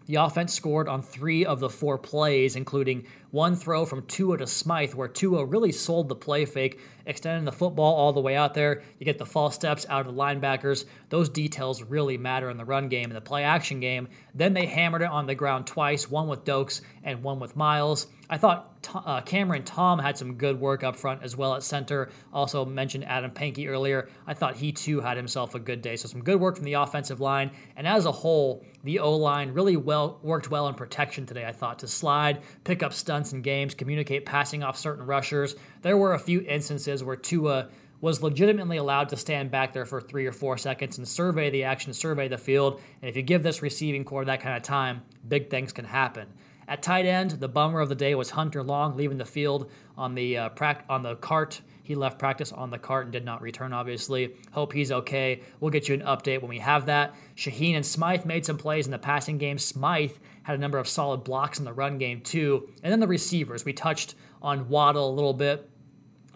The 0.08 0.16
offense 0.16 0.54
scored 0.54 0.88
on 0.88 1.02
three 1.02 1.46
of 1.46 1.60
the 1.60 1.70
four 1.70 1.98
plays, 1.98 2.56
including 2.56 3.06
one 3.36 3.54
throw 3.54 3.86
from 3.86 4.02
Tua 4.04 4.38
to 4.38 4.48
Smythe, 4.48 4.94
where 4.94 5.10
Tua 5.10 5.44
really 5.44 5.74
sold 5.74 6.08
the 6.08 6.16
play 6.16 6.46
fake, 6.46 6.80
extending 7.06 7.44
the 7.44 7.52
football 7.52 7.94
all 7.94 8.14
the 8.14 8.22
way 8.22 8.34
out 8.38 8.54
there. 8.54 8.82
You 8.98 9.06
get 9.06 9.18
the 9.18 9.26
false 9.26 9.56
steps 9.56 9.86
out 9.90 10.08
of 10.08 10.16
the 10.16 10.22
linebackers. 10.22 10.86
Those 11.10 11.28
details 11.28 11.84
really 11.84 12.18
matter 12.18 12.50
in 12.50 12.56
the 12.56 12.64
run 12.64 12.88
game 12.88 13.08
and 13.08 13.16
the 13.16 13.20
play 13.20 13.44
action 13.44 13.82
game. 13.82 14.08
Then 14.34 14.54
they 14.54 14.66
hammered 14.66 15.02
it 15.02 15.10
on 15.10 15.28
the 15.28 15.36
ground 15.36 15.68
twice, 15.68 16.10
one 16.10 16.30
with 16.30 16.46
Doaks 16.46 16.82
and 17.04 17.24
one 17.24 17.42
with 17.42 17.58
Myles. 17.58 18.08
I 18.30 18.38
thought 18.38 18.72
uh, 18.94 19.22
Cameron 19.22 19.64
Tom 19.64 20.00
had 20.00 20.18
some 20.18 20.36
good 20.36 20.60
work 20.60 20.84
up 20.84 20.96
front 20.96 21.24
as 21.24 21.36
well 21.36 21.54
at 21.56 21.64
center. 21.64 22.10
Also 22.34 22.66
mentioned 22.66 23.06
Adam 23.06 23.32
Pankey 23.32 23.68
earlier. 23.68 24.10
I 24.28 24.34
thought 24.34 24.56
he 24.56 24.72
too 24.72 25.00
had 25.00 25.18
himself 25.18 25.56
a 25.56 25.60
good 25.60 25.82
day. 25.82 25.96
So 25.96 26.08
some 26.08 26.24
good 26.24 26.40
work 26.40 26.56
from 26.56 26.66
the 26.66 26.74
offensive 26.74 27.20
line. 27.20 27.52
And 27.76 27.88
as 27.88 28.06
a 28.06 28.12
whole, 28.12 28.64
the 28.84 29.00
O 29.00 29.16
line 29.16 29.52
really 29.52 29.78
well 29.78 30.20
worked 30.24 30.50
well 30.50 30.68
in 30.68 30.76
protection 30.76 31.26
today. 31.26 31.46
I 31.46 31.52
thought 31.52 31.80
to 31.80 31.88
slide, 31.88 32.42
pick 32.64 32.84
up 32.84 32.94
stunts 32.94 33.34
in 33.34 33.42
games, 33.42 33.74
communicate 33.74 34.26
passing 34.26 34.64
off 34.64 34.78
certain 34.78 35.06
rushers. 35.06 35.56
There 35.82 35.98
were 35.98 36.14
a 36.14 36.20
few 36.20 36.42
instances 36.42 37.04
where 37.04 37.16
Tua 37.16 37.70
was 38.02 38.22
legitimately 38.22 38.78
allowed 38.78 39.10
to 39.10 39.18
stand 39.18 39.50
back 39.50 39.74
there 39.74 39.86
for 39.86 40.02
three 40.02 40.26
or 40.26 40.32
four 40.32 40.58
seconds 40.58 40.98
and 40.98 41.08
survey 41.08 41.50
the 41.50 41.64
action, 41.64 41.94
survey 41.94 42.28
the 42.28 42.38
field. 42.38 42.80
And 43.02 43.10
if 43.10 43.16
you 43.16 43.24
give 43.24 43.42
this 43.42 43.62
receiving 43.62 44.04
core 44.04 44.26
that 44.26 44.42
kind 44.42 44.56
of 44.56 44.64
time, 44.64 45.02
big 45.28 45.50
things 45.50 45.72
can 45.72 45.86
happen. 45.86 46.28
At 46.68 46.82
tight 46.82 47.06
end, 47.06 47.32
the 47.32 47.48
bummer 47.48 47.80
of 47.80 47.90
the 47.90 47.96
day 47.96 48.16
was 48.16 48.32
Hunter 48.32 48.64
Long 48.64 48.98
leaving 48.98 49.18
the 49.18 49.26
field 49.26 49.70
on 49.98 50.16
the 50.16 50.38
uh, 50.38 50.50
pra- 50.50 50.84
on 50.90 51.04
the 51.04 51.16
cart. 51.16 51.62
He 51.84 51.94
left 51.94 52.18
practice 52.18 52.52
on 52.52 52.72
the 52.72 52.80
cart 52.80 53.06
and 53.06 53.14
did 53.14 53.24
not 53.24 53.44
return, 53.44 53.72
obviously. 53.72 54.34
Hope 54.52 54.74
he's 54.74 54.92
okay. 54.92 55.42
We'll 55.60 55.70
get 55.70 55.88
you 55.88 55.94
an 55.94 56.02
update 56.02 56.42
when 56.42 56.50
we 56.50 56.58
have 56.58 56.88
that. 56.88 57.14
Shaheen 57.36 57.76
and 57.76 57.86
Smythe 57.86 58.26
made 58.26 58.44
some 58.44 58.58
plays 58.58 58.88
in 58.88 58.92
the 58.92 58.98
passing 58.98 59.38
game. 59.38 59.60
Smythe 59.60 60.14
had 60.42 60.56
a 60.56 60.60
number 60.60 60.80
of 60.80 60.88
solid 60.88 61.24
blocks 61.24 61.60
in 61.60 61.66
the 61.66 61.74
run 61.74 62.00
game, 62.00 62.22
too. 62.22 62.68
And 62.82 62.92
then 62.92 63.00
the 63.00 63.08
receivers. 63.08 63.66
We 63.66 63.74
touched 63.74 64.16
on 64.42 64.68
Waddle 64.68 65.12
a 65.12 65.14
little 65.14 65.34
bit. 65.34 65.70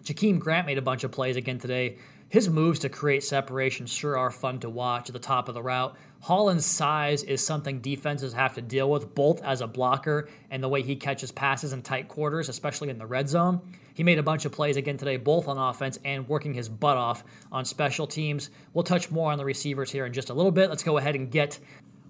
Jakeem 0.04 0.38
Grant 0.38 0.68
made 0.68 0.78
a 0.78 0.82
bunch 0.82 1.02
of 1.02 1.10
plays 1.10 1.34
again 1.34 1.58
today. 1.58 1.98
His 2.28 2.48
moves 2.48 2.78
to 2.80 2.88
create 2.88 3.24
separation 3.24 3.86
sure 3.86 4.16
are 4.16 4.30
fun 4.30 4.60
to 4.60 4.70
watch 4.70 5.08
at 5.08 5.14
the 5.14 5.18
top 5.18 5.48
of 5.48 5.54
the 5.54 5.62
route. 5.62 5.96
Holland's 6.20 6.66
size 6.66 7.22
is 7.22 7.44
something 7.44 7.80
defenses 7.80 8.34
have 8.34 8.54
to 8.54 8.62
deal 8.62 8.90
with, 8.90 9.14
both 9.14 9.42
as 9.42 9.62
a 9.62 9.66
blocker 9.66 10.28
and 10.50 10.62
the 10.62 10.68
way 10.68 10.82
he 10.82 10.94
catches 10.94 11.32
passes 11.32 11.72
in 11.72 11.80
tight 11.80 12.08
quarters, 12.08 12.50
especially 12.50 12.90
in 12.90 12.98
the 12.98 13.06
red 13.06 13.28
zone. 13.28 13.60
He 13.94 14.04
made 14.04 14.18
a 14.18 14.22
bunch 14.22 14.44
of 14.44 14.52
plays 14.52 14.76
again 14.76 14.98
today, 14.98 15.16
both 15.16 15.48
on 15.48 15.56
offense 15.56 15.98
and 16.04 16.28
working 16.28 16.52
his 16.52 16.68
butt 16.68 16.98
off 16.98 17.24
on 17.50 17.64
special 17.64 18.06
teams. 18.06 18.50
We'll 18.74 18.84
touch 18.84 19.10
more 19.10 19.32
on 19.32 19.38
the 19.38 19.44
receivers 19.44 19.90
here 19.90 20.04
in 20.04 20.12
just 20.12 20.30
a 20.30 20.34
little 20.34 20.52
bit. 20.52 20.68
Let's 20.68 20.82
go 20.82 20.98
ahead 20.98 21.16
and 21.16 21.30
get 21.30 21.58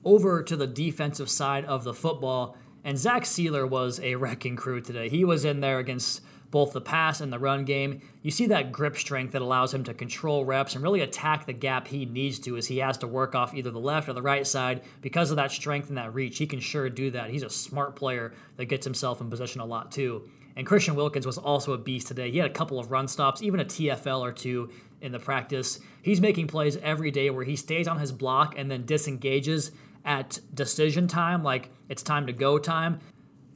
over 0.05 0.43
to 0.43 0.57
the 0.57 0.67
defensive 0.67 1.31
side 1.31 1.65
of 1.65 1.85
the 1.85 1.95
football. 1.95 2.57
And 2.85 2.99
Zach 2.99 3.23
Sieler 3.23 3.69
was 3.69 4.01
a 4.01 4.17
wrecking 4.17 4.57
crew 4.57 4.81
today. 4.81 5.09
He 5.09 5.25
was 5.25 5.45
in 5.45 5.61
there 5.61 5.79
against 5.79 6.23
both 6.51 6.73
the 6.73 6.81
pass 6.81 7.21
and 7.21 7.33
the 7.33 7.39
run 7.39 7.65
game. 7.65 8.01
You 8.23 8.31
see 8.31 8.47
that 8.47 8.73
grip 8.73 8.97
strength 8.97 9.33
that 9.33 9.43
allows 9.43 9.73
him 9.73 9.85
to 9.85 9.95
control 9.95 10.45
reps 10.45 10.75
and 10.75 10.83
really 10.83 11.01
attack 11.01 11.47
the 11.47 11.53
gap 11.53 11.87
he 11.87 12.07
needs 12.07 12.39
to 12.41 12.57
as 12.57 12.67
he 12.67 12.79
has 12.79 12.99
to 12.99 13.07
work 13.07 13.35
off 13.35 13.55
either 13.55 13.71
the 13.71 13.79
left 13.79 14.09
or 14.09 14.13
the 14.13 14.23
right 14.23 14.47
side. 14.47 14.83
Because 15.01 15.31
of 15.31 15.37
that 15.37 15.53
strength 15.53 15.89
and 15.89 15.99
that 15.99 16.15
reach, 16.15 16.39
he 16.39 16.47
can 16.47 16.61
sure 16.61 16.91
do 16.91 17.11
that. 17.13 17.31
He's 17.31 17.43
a 17.43 17.51
smart 17.51 17.97
player 17.97 18.33
that 18.57 18.67
gets 18.67 18.85
himself 18.85 19.21
in 19.21 19.31
position 19.31 19.61
a 19.61 19.65
lot 19.65 19.93
too. 19.93 20.29
And 20.57 20.67
Christian 20.67 20.97
Wilkins 20.97 21.27
was 21.27 21.39
also 21.39 21.73
a 21.73 21.79
beast 21.79 22.09
today. 22.09 22.31
He 22.31 22.39
had 22.39 22.51
a 22.51 22.53
couple 22.55 22.79
of 22.79 22.91
run 22.91 23.07
stops, 23.07 23.43
even 23.43 23.61
a 23.61 23.65
TFL 23.65 24.21
or 24.21 24.33
two 24.33 24.71
in 25.01 25.13
the 25.13 25.19
practice. 25.19 25.79
He's 26.03 26.21
making 26.21 26.49
plays 26.49 26.77
every 26.79 27.11
day 27.11 27.31
where 27.31 27.45
he 27.45 27.57
stays 27.57 27.87
on 27.87 27.99
his 27.99 28.11
block 28.11 28.59
and 28.59 28.71
then 28.71 28.85
disengages 28.85 29.71
at 30.05 30.41
decision 30.53 31.07
time, 31.07 31.43
like 31.45 31.71
it's 31.89 32.03
time 32.03 32.27
to 32.27 32.33
go 32.33 32.59
time 32.59 33.01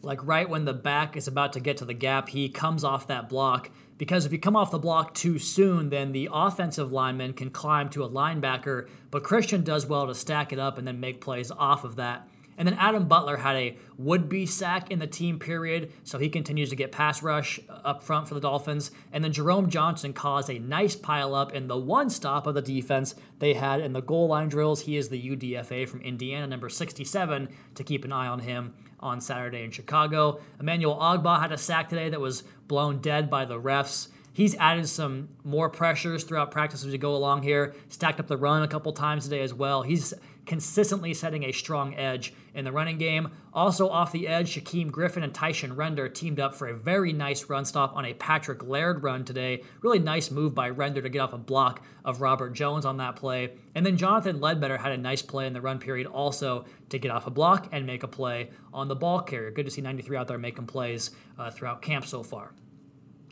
like 0.05 0.25
right 0.27 0.49
when 0.49 0.64
the 0.64 0.73
back 0.73 1.17
is 1.17 1.29
about 1.29 1.53
to 1.55 1.61
get 1.61 1.79
to 1.79 1.85
the 1.85 1.95
gap, 1.95 2.29
he 2.29 2.49
comes 2.49 2.85
off 2.85 3.07
that 3.09 3.29
block. 3.29 3.71
Because 3.97 4.27
if 4.27 4.33
you 4.33 4.38
come 4.38 4.57
off 4.57 4.71
the 4.71 4.79
block 4.79 5.14
too 5.14 5.38
soon, 5.38 5.88
then 5.90 6.12
the 6.12 6.29
offensive 6.33 6.93
lineman 6.93 7.33
can 7.33 7.51
climb 7.51 7.88
to 7.90 8.05
a 8.05 8.09
linebacker. 8.09 8.88
But 9.11 9.23
Christian 9.23 9.62
does 9.62 9.87
well 9.87 10.07
to 10.07 10.14
stack 10.14 10.53
it 10.53 10.59
up 10.59 10.79
and 10.79 10.87
then 10.87 11.01
make 11.01 11.21
plays 11.21 11.51
off 11.51 11.85
of 11.85 11.97
that. 11.97 12.29
And 12.57 12.69
then 12.69 12.77
Adam 12.79 13.09
Butler 13.09 13.37
had 13.37 13.57
a 13.57 13.77
would 13.99 14.29
be 14.29 14.47
sack 14.47 14.90
in 14.90 14.99
the 14.99 15.07
team 15.07 15.38
period, 15.38 15.93
so 16.05 16.19
he 16.19 16.29
continues 16.29 16.71
to 16.71 16.77
get 16.77 16.93
pass 16.93 17.23
rush 17.23 17.59
uh, 17.69 17.73
up 17.85 18.03
front 18.03 18.29
for 18.29 18.35
the 18.35 18.40
Dolphins. 18.40 18.93
And 19.12 19.25
then 19.25 19.33
Jerome 19.33 19.71
Johnson 19.71 20.12
caused 20.12 20.51
a 20.51 20.59
nice 20.59 20.95
pile 20.95 21.35
up 21.35 21.53
in 21.53 21.67
the 21.67 21.77
one 21.77 22.11
stop 22.11 22.47
of 22.47 22.55
the 22.55 22.62
defense 22.62 23.14
they 23.38 23.55
had 23.55 23.81
in 23.81 23.93
the 23.93 24.03
goal 24.03 24.29
line 24.29 24.49
drills. 24.49 24.83
He 24.83 24.97
is 24.97 25.09
the 25.09 25.21
UDFA 25.21 25.88
from 25.88 26.01
Indiana, 26.03 26.47
number 26.47 26.69
67, 26.69 27.49
to 27.75 27.85
keep 27.85 28.05
an 28.05 28.12
eye 28.12 28.29
on 28.29 28.40
him 28.40 28.75
on 29.05 29.21
Saturday 29.21 29.62
in 29.62 29.71
Chicago. 29.71 30.40
Emmanuel 30.59 30.97
Ogbah 30.97 31.40
had 31.40 31.53
a 31.53 31.59
sack 31.59 31.88
today 31.88 32.09
that 32.09 32.21
was 32.21 32.43
blown 32.67 32.99
dead 32.99 33.31
by 33.31 33.45
the 33.45 33.61
refs. 33.61 34.09
He's 34.33 34.57
added 34.57 34.88
some 34.88 35.29
more 35.45 35.69
pressures 35.69 36.25
throughout 36.25 36.51
practice 36.51 36.85
as 36.85 36.90
we 36.90 36.99
go 36.99 37.14
along 37.14 37.43
here. 37.43 37.75
Stacked 37.88 38.19
up 38.19 38.27
the 38.27 38.37
run 38.37 38.62
a 38.62 38.69
couple 38.69 38.93
times 38.93 39.25
today 39.25 39.43
as 39.43 39.55
well. 39.55 39.83
He's 39.83 40.12
consistently 40.46 41.14
setting 41.14 41.44
a 41.44 41.52
strong 41.52 41.94
edge 41.94 42.35
in 42.54 42.64
the 42.64 42.72
running 42.72 42.98
game. 42.98 43.30
Also 43.52 43.88
off 43.88 44.12
the 44.12 44.28
edge, 44.28 44.54
Shaquem 44.54 44.90
Griffin 44.90 45.22
and 45.22 45.33
Tyshun 45.33 45.76
Render 45.76 46.09
teamed 46.09 46.40
up 46.40 46.54
for 46.54 46.68
a 46.68 46.76
very 46.76 47.12
nice 47.12 47.48
run 47.48 47.64
stop 47.64 47.96
on 47.96 48.04
a 48.04 48.14
Patrick 48.14 48.62
Laird 48.62 49.02
run 49.02 49.24
today. 49.24 49.62
Really 49.83 49.98
nice 49.98 50.30
move 50.30 50.54
by 50.54 50.70
Render 50.70 51.00
to 51.02 51.09
get 51.09 51.20
off 51.20 51.33
a 51.33 51.38
block 51.38 51.85
of 52.04 52.20
Robert 52.20 52.50
Jones 52.50 52.85
on 52.85 52.98
that 52.98 53.16
play. 53.16 53.52
And 53.74 53.85
then 53.85 53.96
Jonathan 53.96 54.40
Ledbetter 54.40 54.76
had 54.76 54.92
a 54.92 54.98
nice 54.98 55.22
play 55.22 55.46
in 55.46 55.52
the 55.52 55.61
run 55.61 55.78
period 55.78 56.07
also 56.07 56.66
to 56.90 56.98
get 56.98 57.11
off 57.11 57.26
a 57.26 57.30
block 57.30 57.68
and 57.72 57.87
make 57.87 58.02
a 58.02 58.09
play 58.09 58.50
on 58.72 58.88
the 58.88 58.96
ball 58.96 59.20
carrier. 59.20 59.50
Good 59.50 59.66
to 59.66 59.70
see 59.70 59.80
93 59.80 60.16
out 60.16 60.28
there 60.28 60.38
making 60.38 60.66
plays 60.66 61.11
uh, 61.38 61.50
throughout 61.50 61.83
camp 61.83 62.07
so 62.07 62.22
far. 62.22 62.52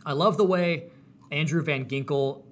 I 0.04 0.12
love 0.14 0.36
the 0.36 0.44
way 0.44 0.90
Andrew 1.30 1.62
Van 1.62 1.86
Ginkel 1.86 2.42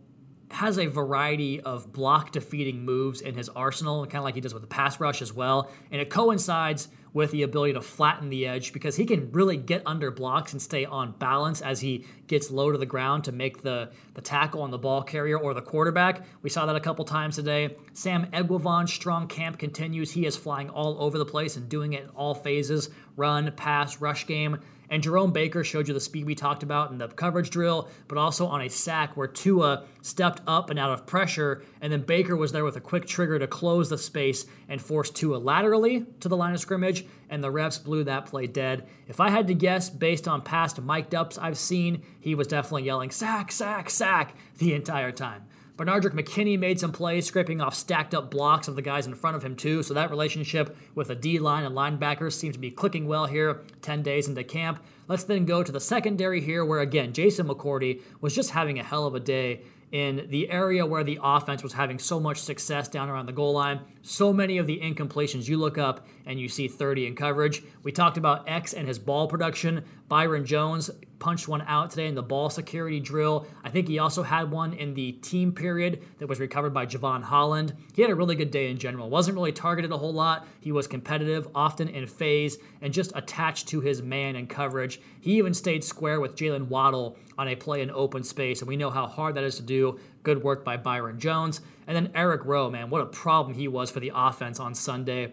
has 0.51 0.79
a 0.79 0.87
variety 0.87 1.61
of 1.61 1.93
block 1.93 2.33
defeating 2.33 2.85
moves 2.85 3.21
in 3.21 3.35
his 3.35 3.49
arsenal, 3.51 4.05
kind 4.07 4.17
of 4.17 4.25
like 4.25 4.35
he 4.35 4.41
does 4.41 4.53
with 4.53 4.63
the 4.63 4.69
pass 4.69 4.99
rush 5.01 5.23
as 5.23 5.33
well. 5.33 5.71
And 5.91 6.01
it 6.01 6.11
coincides 6.11 6.89
with 7.13 7.31
the 7.33 7.43
ability 7.43 7.73
to 7.73 7.81
flatten 7.81 8.31
the 8.31 8.47
edge 8.47 8.73
because 8.73 8.97
he 8.97 9.05
can 9.05 9.33
really 9.33 9.57
get 9.57 9.83
under 9.85 10.11
blocks 10.11 10.53
and 10.53 10.63
stay 10.63 10.85
on 10.85 11.13
balance 11.13 11.61
as 11.61 11.81
he 11.81 12.05
gets 12.27 12.51
low 12.51 12.71
to 12.71 12.79
the 12.79 12.87
ground 12.87 13.25
to 13.25 13.33
make 13.33 13.63
the, 13.63 13.91
the 14.15 14.21
tackle 14.21 14.63
on 14.63 14.71
the 14.71 14.79
ball 14.79 15.03
carrier 15.03 15.37
or 15.39 15.53
the 15.55 15.63
quarterback. 15.63 16.25
We 16.43 16.51
saw 16.51 16.67
that 16.67 16.77
a 16.77 16.81
couple 16.81 17.05
times 17.05 17.37
today. 17.37 17.77
Sam 17.93 18.27
Eguavoen's 18.33 18.93
strong 18.93 19.27
camp 19.27 19.59
continues. 19.59 20.13
He 20.13 20.27
is 20.27 20.37
flying 20.37 20.71
all 20.71 21.03
over 21.03 21.19
the 21.19 21.27
place 21.27 21.57
and 21.57 21.69
doing 21.69 21.95
it 21.95 22.05
in 22.05 22.09
all 22.11 22.35
phases 22.35 22.91
run, 23.17 23.53
pass, 23.53 24.01
rush 24.01 24.27
game. 24.27 24.59
And 24.91 25.05
Jerome 25.05 25.33
Baker 25.33 25.63
showed 25.63 25.87
you 25.87 25.95
the 25.95 26.01
speed 26.01 26.27
we 26.27 26.35
talked 26.35 26.65
about 26.65 26.91
in 26.91 26.99
the 26.99 27.07
coverage 27.07 27.51
drill, 27.51 27.89
but 28.09 28.19
also 28.19 28.47
on 28.47 28.61
a 28.61 28.69
sack 28.69 29.17
where 29.17 29.29
Tua 29.29 29.85
stepped 30.03 30.43
up 30.49 30.69
and 30.69 30.79
out 30.81 30.91
of 30.91 31.07
pressure, 31.07 31.63
and 31.81 31.93
then 31.93 32.03
Baker 32.03 32.37
was 32.37 32.51
there 32.51 32.65
with 32.65 32.77
a 32.77 32.81
quick 32.81 33.07
trigger 33.07 33.39
to 33.39 33.47
close 33.47 33.89
the 33.89 33.97
space 33.97 34.47
and 34.69 34.83
force 34.83 35.09
Tua 35.09 35.37
laterally 35.37 36.07
to 36.19 36.29
the 36.29 36.37
line 36.37 36.55
of 36.55 36.61
scrimmage, 36.61 37.07
and 37.29 37.43
the 37.43 37.53
refs 37.53 37.83
blew 37.83 38.03
that 38.05 38.27
play 38.27 38.49
dead. 38.49 38.89
If 39.07 39.21
I 39.21 39.31
had 39.31 39.47
to 39.47 39.55
guess, 39.55 39.89
based 39.89 40.27
on 40.27 40.43
past 40.43 40.81
mic'd 40.81 41.15
ups 41.15 41.39
I've 41.39 41.59
seen, 41.59 42.03
he 42.19 42.35
was 42.35 42.49
definitely 42.49 42.85
yelling 42.85 43.13
sack, 43.13 43.53
sack, 43.53 43.91
sack 43.91 44.35
the 44.59 44.75
entire 44.75 45.13
time. 45.13 45.45
Benardrick 45.81 46.13
McKinney 46.13 46.59
made 46.59 46.79
some 46.79 46.93
plays, 46.93 47.25
scraping 47.25 47.63
off 47.63 47.75
stacked 47.75 48.15
up 48.15 48.31
blocks 48.31 48.69
of 48.69 48.77
the 48.77 48.83
guys 48.83 49.07
in 49.07 49.15
front 49.15 49.35
of 49.35 49.43
him, 49.43 49.57
too. 49.57 49.83
So 49.83 49.95
that 49.95 50.11
relationship 50.11 50.77
with 50.95 51.09
the 51.09 51.15
D 51.15 51.39
line 51.39 51.65
and 51.65 51.75
linebackers 51.75 52.35
seems 52.35 52.55
to 52.57 52.61
be 52.61 52.71
clicking 52.71 53.07
well 53.07 53.25
here 53.25 53.63
10 53.81 54.03
days 54.03 54.29
into 54.29 54.45
camp. 54.45 54.85
Let's 55.09 55.25
then 55.25 55.47
go 55.47 55.63
to 55.63 55.73
the 55.73 55.81
secondary 55.81 56.43
here, 56.43 56.67
where 56.67 56.81
again, 56.81 57.15
Jason 57.15 57.49
McCourty 57.49 58.03
was 58.21 58.35
just 58.35 58.51
having 58.51 58.79
a 58.79 58.85
hell 58.85 59.07
of 59.07 59.15
a 59.15 59.21
day 59.21 59.63
in 59.91 60.27
the 60.29 60.51
area 60.51 60.85
where 60.85 61.03
the 61.03 61.19
offense 61.23 61.63
was 61.63 61.73
having 61.73 61.99
so 61.99 62.21
much 62.21 62.37
success 62.37 62.87
down 62.87 63.09
around 63.09 63.25
the 63.25 63.33
goal 63.33 63.55
line. 63.55 63.81
So 64.03 64.33
many 64.33 64.57
of 64.59 64.67
the 64.67 64.81
incompletions 64.81 65.47
you 65.47 65.59
look 65.59 65.77
up 65.77 66.07
and 66.25 66.41
you 66.41 66.49
see 66.49 66.69
30 66.69 67.07
in 67.07 67.15
coverage. 67.15 67.63
We 67.83 67.93
talked 67.93 68.17
about 68.17 68.49
X 68.49 68.73
and 68.73 68.89
his 68.89 68.99
ball 68.99 69.29
production. 69.29 69.85
Byron 70.09 70.47
Jones 70.47 70.91
punched 71.19 71.47
one 71.47 71.61
out 71.63 71.91
today 71.91 72.07
in 72.07 72.15
the 72.15 72.23
ball 72.23 72.49
security 72.49 72.99
drill. 72.99 73.47
I 73.63 73.69
think 73.69 73.87
he 73.87 73.99
also 73.99 74.23
had 74.23 74.51
one 74.51 74.73
in 74.73 74.95
the 74.95 75.13
team 75.13 75.53
period 75.53 76.03
that 76.19 76.29
was 76.29 76.41
recovered 76.41 76.73
by 76.73 76.87
Jevon 76.87 77.23
Holland. 77.23 77.75
He 77.95 78.01
had 78.01 78.11
a 78.11 78.15
really 78.15 78.35
good 78.35 78.51
day 78.51 78.71
in 78.71 78.79
general. 78.79 79.11
Wasn't 79.11 79.37
really 79.37 79.53
targeted 79.53 79.93
a 79.93 79.99
whole 79.99 80.15
lot. 80.15 80.49
He 80.61 80.73
was 80.73 80.87
competitive, 80.87 81.47
often 81.55 81.89
in 81.89 82.07
phase, 82.07 82.57
and 82.81 82.93
just 82.93 83.13
attached 83.15 83.69
to 83.69 83.81
his 83.81 84.03
man 84.03 84.35
in 84.35 84.47
coverage. 84.47 84.99
He 85.21 85.37
even 85.37 85.53
stayed 85.53 85.85
square 85.85 86.21
with 86.21 86.37
Jaylen 86.37 86.69
Waddle 86.69 87.19
on 87.37 87.49
a 87.49 87.55
play 87.55 87.83
in 87.83 87.91
open 87.91 88.25
space, 88.25 88.61
and 88.61 88.69
we 88.69 88.77
know 88.77 88.91
how 88.91 89.07
hard 89.07 89.35
that 89.35 89.45
is 89.45 89.57
to 89.57 89.63
do. 89.63 90.01
Good 90.23 90.43
work 90.43 90.65
by 90.65 90.79
Byron 90.79 91.19
Jones. 91.19 91.61
And 91.87 91.97
then 91.97 92.13
Eric 92.15 92.45
Rowe, 92.45 92.71
man, 92.71 92.89
what 92.89 93.03
a 93.03 93.07
problem 93.07 93.55
he 93.55 93.69
was 93.69 93.90
for 93.91 94.01
the 94.01 94.13
offense 94.15 94.61
on 94.61 94.75
Sunday. 94.75 95.33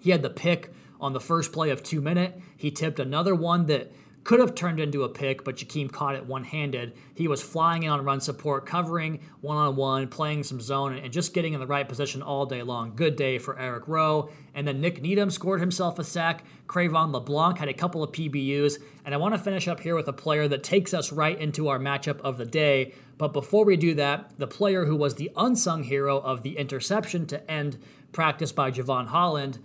He 0.00 0.10
had 0.10 0.22
the 0.22 0.30
pick 0.30 0.72
on 1.00 1.12
the 1.12 1.20
first 1.20 1.52
play 1.52 1.70
of 1.70 1.82
two 1.82 2.00
minute. 2.00 2.40
He 2.56 2.70
tipped 2.70 3.00
another 3.00 3.34
one 3.34 3.66
that 3.66 3.92
could 4.26 4.40
have 4.40 4.56
turned 4.56 4.80
into 4.80 5.04
a 5.04 5.08
pick, 5.08 5.44
but 5.44 5.54
Jakeem 5.54 5.90
caught 5.90 6.16
it 6.16 6.26
one 6.26 6.42
handed. 6.42 6.94
He 7.14 7.28
was 7.28 7.40
flying 7.40 7.84
in 7.84 7.90
on 7.90 8.04
run 8.04 8.20
support, 8.20 8.66
covering 8.66 9.20
one 9.40 9.56
on 9.56 9.76
one, 9.76 10.08
playing 10.08 10.42
some 10.42 10.60
zone, 10.60 10.96
and 10.96 11.12
just 11.12 11.32
getting 11.32 11.52
in 11.52 11.60
the 11.60 11.66
right 11.66 11.88
position 11.88 12.22
all 12.22 12.44
day 12.44 12.64
long. 12.64 12.96
Good 12.96 13.14
day 13.14 13.38
for 13.38 13.56
Eric 13.56 13.86
Rowe. 13.86 14.30
And 14.52 14.66
then 14.66 14.80
Nik 14.80 15.00
Needham 15.00 15.30
scored 15.30 15.60
himself 15.60 16.00
a 16.00 16.04
sack. 16.04 16.42
Cre'Von 16.66 17.12
LeBlanc 17.12 17.56
had 17.56 17.68
a 17.68 17.72
couple 17.72 18.02
of 18.02 18.10
PBUs. 18.10 18.82
And 19.04 19.14
I 19.14 19.18
want 19.18 19.34
to 19.34 19.38
finish 19.38 19.68
up 19.68 19.78
here 19.78 19.94
with 19.94 20.08
a 20.08 20.12
player 20.12 20.48
that 20.48 20.64
takes 20.64 20.92
us 20.92 21.12
right 21.12 21.38
into 21.38 21.68
our 21.68 21.78
matchup 21.78 22.20
of 22.22 22.36
the 22.36 22.44
day. 22.44 22.94
But 23.18 23.32
before 23.32 23.64
we 23.64 23.76
do 23.76 23.94
that, 23.94 24.36
the 24.38 24.48
player 24.48 24.86
who 24.86 24.96
was 24.96 25.14
the 25.14 25.30
unsung 25.36 25.84
hero 25.84 26.18
of 26.18 26.42
the 26.42 26.58
interception 26.58 27.26
to 27.26 27.48
end 27.48 27.78
practice 28.10 28.50
by 28.50 28.72
Jevon 28.72 29.06
Holland, 29.06 29.60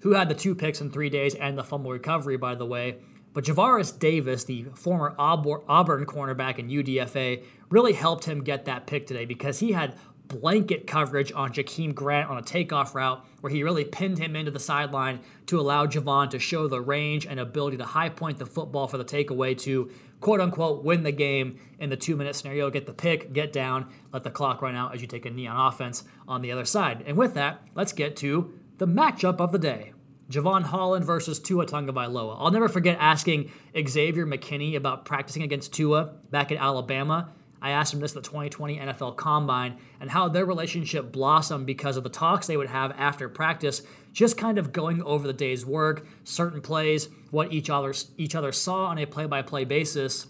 who 0.00 0.14
had 0.14 0.28
the 0.28 0.34
two 0.34 0.56
picks 0.56 0.80
in 0.80 0.90
three 0.90 1.10
days 1.10 1.36
and 1.36 1.56
the 1.56 1.62
fumble 1.62 1.92
recovery, 1.92 2.36
by 2.36 2.56
the 2.56 2.66
way, 2.66 2.96
but 3.32 3.44
Javaris 3.44 3.96
Davis, 3.96 4.44
the 4.44 4.64
former 4.74 5.14
Auburn 5.18 6.04
cornerback 6.06 6.58
in 6.58 6.68
UDFA, 6.68 7.44
really 7.68 7.92
helped 7.92 8.24
him 8.24 8.42
get 8.42 8.64
that 8.64 8.86
pick 8.86 9.06
today 9.06 9.24
because 9.24 9.60
he 9.60 9.72
had 9.72 9.94
blanket 10.26 10.86
coverage 10.86 11.32
on 11.32 11.52
Jakeem 11.52 11.94
Grant 11.94 12.30
on 12.30 12.38
a 12.38 12.42
takeoff 12.42 12.94
route 12.94 13.24
where 13.40 13.52
he 13.52 13.62
really 13.62 13.84
pinned 13.84 14.18
him 14.18 14.36
into 14.36 14.50
the 14.50 14.60
sideline 14.60 15.20
to 15.46 15.60
allow 15.60 15.86
Jevon 15.86 16.30
to 16.30 16.38
show 16.38 16.68
the 16.68 16.80
range 16.80 17.26
and 17.26 17.40
ability 17.40 17.76
to 17.78 17.84
high 17.84 18.08
point 18.08 18.38
the 18.38 18.46
football 18.46 18.86
for 18.86 18.96
the 18.96 19.04
takeaway 19.04 19.58
to 19.58 19.90
quote 20.20 20.40
unquote 20.40 20.84
win 20.84 21.02
the 21.02 21.12
game 21.12 21.58
in 21.78 21.90
the 21.90 21.96
two 21.96 22.16
minute 22.16 22.36
scenario, 22.36 22.70
get 22.70 22.86
the 22.86 22.92
pick, 22.92 23.32
get 23.32 23.52
down, 23.52 23.90
let 24.12 24.22
the 24.22 24.30
clock 24.30 24.62
run 24.62 24.76
out 24.76 24.94
as 24.94 25.00
you 25.00 25.06
take 25.06 25.26
a 25.26 25.30
knee 25.30 25.46
on 25.46 25.56
offense 25.56 26.04
on 26.28 26.42
the 26.42 26.52
other 26.52 26.64
side. 26.64 27.02
And 27.06 27.16
with 27.16 27.34
that, 27.34 27.62
let's 27.74 27.92
get 27.92 28.16
to 28.18 28.54
the 28.78 28.86
matchup 28.86 29.40
of 29.40 29.52
the 29.52 29.58
day. 29.58 29.92
Jevon 30.30 30.62
Holland 30.62 31.04
versus 31.04 31.40
Tua 31.40 31.66
Tagovailoa. 31.66 32.36
I'll 32.38 32.52
never 32.52 32.68
forget 32.68 32.96
asking 33.00 33.50
Xavier 33.76 34.26
McKinney 34.26 34.76
about 34.76 35.04
practicing 35.04 35.42
against 35.42 35.74
Tua 35.74 36.12
back 36.30 36.52
at 36.52 36.58
Alabama. 36.58 37.32
I 37.60 37.72
asked 37.72 37.92
him 37.92 38.00
this 38.00 38.16
at 38.16 38.22
the 38.22 38.28
2020 38.28 38.78
NFL 38.78 39.16
Combine 39.16 39.76
and 40.00 40.10
how 40.10 40.28
their 40.28 40.46
relationship 40.46 41.12
blossomed 41.12 41.66
because 41.66 41.96
of 41.96 42.04
the 42.04 42.08
talks 42.08 42.46
they 42.46 42.56
would 42.56 42.68
have 42.68 42.92
after 42.96 43.28
practice, 43.28 43.82
just 44.12 44.38
kind 44.38 44.56
of 44.56 44.72
going 44.72 45.02
over 45.02 45.26
the 45.26 45.34
day's 45.34 45.66
work, 45.66 46.06
certain 46.24 46.62
plays, 46.62 47.08
what 47.30 47.52
each 47.52 47.68
other 47.68 47.92
each 48.16 48.34
other 48.34 48.52
saw 48.52 48.86
on 48.86 48.98
a 48.98 49.06
play-by-play 49.06 49.64
basis, 49.64 50.26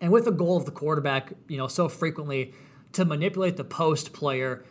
and 0.00 0.12
with 0.12 0.24
the 0.24 0.32
goal 0.32 0.56
of 0.56 0.64
the 0.64 0.70
quarterback, 0.70 1.32
you 1.48 1.56
know, 1.56 1.68
so 1.68 1.88
frequently 1.88 2.52
to 2.92 3.04
manipulate 3.04 3.56
the 3.56 3.64
post 3.64 4.12
player 4.12 4.64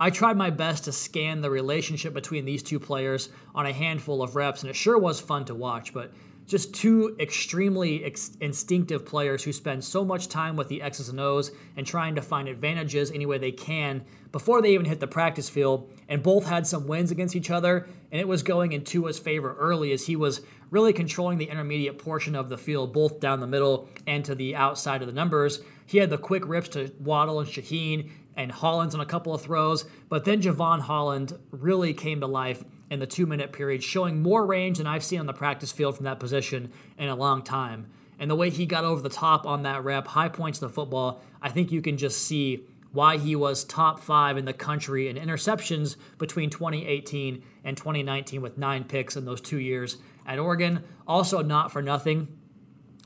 I 0.00 0.10
tried 0.10 0.36
my 0.36 0.50
best 0.50 0.84
to 0.84 0.92
scan 0.92 1.40
the 1.40 1.50
relationship 1.50 2.14
between 2.14 2.44
these 2.44 2.62
two 2.62 2.80
players 2.80 3.28
on 3.54 3.66
a 3.66 3.72
handful 3.72 4.22
of 4.22 4.34
reps, 4.34 4.62
and 4.62 4.70
it 4.70 4.76
sure 4.76 4.98
was 4.98 5.20
fun 5.20 5.44
to 5.44 5.54
watch. 5.54 5.94
But 5.94 6.12
just 6.46 6.74
two 6.74 7.16
extremely 7.18 8.04
ex- 8.04 8.36
instinctive 8.40 9.06
players 9.06 9.44
who 9.44 9.52
spend 9.52 9.82
so 9.82 10.04
much 10.04 10.28
time 10.28 10.56
with 10.56 10.68
the 10.68 10.82
X's 10.82 11.08
and 11.08 11.20
O's 11.20 11.52
and 11.76 11.86
trying 11.86 12.16
to 12.16 12.22
find 12.22 12.48
advantages 12.48 13.10
any 13.10 13.24
way 13.24 13.38
they 13.38 13.52
can 13.52 14.04
before 14.30 14.60
they 14.60 14.74
even 14.74 14.84
hit 14.84 15.00
the 15.00 15.06
practice 15.06 15.48
field. 15.48 15.90
And 16.08 16.22
both 16.22 16.46
had 16.46 16.66
some 16.66 16.86
wins 16.86 17.10
against 17.10 17.36
each 17.36 17.50
other, 17.50 17.88
and 18.10 18.20
it 18.20 18.28
was 18.28 18.42
going 18.42 18.72
in 18.72 18.84
Tua's 18.84 19.18
favor 19.18 19.54
early 19.58 19.92
as 19.92 20.06
he 20.06 20.16
was 20.16 20.42
really 20.70 20.92
controlling 20.92 21.38
the 21.38 21.48
intermediate 21.48 21.98
portion 21.98 22.34
of 22.34 22.48
the 22.48 22.58
field, 22.58 22.92
both 22.92 23.20
down 23.20 23.40
the 23.40 23.46
middle 23.46 23.88
and 24.06 24.24
to 24.24 24.34
the 24.34 24.56
outside 24.56 25.02
of 25.02 25.06
the 25.06 25.14
numbers. 25.14 25.60
He 25.86 25.98
had 25.98 26.10
the 26.10 26.18
quick 26.18 26.46
rips 26.46 26.70
to 26.70 26.92
Waddle 26.98 27.40
and 27.40 27.48
Shaheen 27.48 28.10
and 28.36 28.50
Hollins 28.50 28.94
on 28.94 29.00
a 29.00 29.06
couple 29.06 29.34
of 29.34 29.42
throws, 29.42 29.84
but 30.08 30.24
then 30.24 30.42
Jevon 30.42 30.80
Holland 30.80 31.38
really 31.50 31.94
came 31.94 32.20
to 32.20 32.26
life 32.26 32.64
in 32.90 32.98
the 33.00 33.06
two 33.06 33.26
minute 33.26 33.52
period, 33.52 33.82
showing 33.82 34.22
more 34.22 34.44
range 34.46 34.78
than 34.78 34.86
I've 34.86 35.04
seen 35.04 35.20
on 35.20 35.26
the 35.26 35.32
practice 35.32 35.72
field 35.72 35.96
from 35.96 36.04
that 36.04 36.20
position 36.20 36.72
in 36.98 37.08
a 37.08 37.14
long 37.14 37.42
time. 37.42 37.86
And 38.18 38.30
the 38.30 38.36
way 38.36 38.50
he 38.50 38.66
got 38.66 38.84
over 38.84 39.02
the 39.02 39.08
top 39.08 39.46
on 39.46 39.62
that 39.62 39.84
rep, 39.84 40.06
high 40.06 40.28
points 40.28 40.58
the 40.58 40.68
football, 40.68 41.22
I 41.42 41.50
think 41.50 41.72
you 41.72 41.82
can 41.82 41.96
just 41.96 42.22
see 42.22 42.64
why 42.92 43.18
he 43.18 43.34
was 43.34 43.64
top 43.64 43.98
five 43.98 44.36
in 44.36 44.44
the 44.44 44.52
country 44.52 45.08
in 45.08 45.16
interceptions 45.16 45.96
between 46.18 46.48
2018 46.48 47.42
and 47.64 47.76
2019 47.76 48.40
with 48.40 48.56
nine 48.56 48.84
picks 48.84 49.16
in 49.16 49.24
those 49.24 49.40
two 49.40 49.58
years 49.58 49.96
at 50.26 50.38
Oregon. 50.38 50.80
Also, 51.06 51.42
not 51.42 51.72
for 51.72 51.82
nothing, 51.82 52.28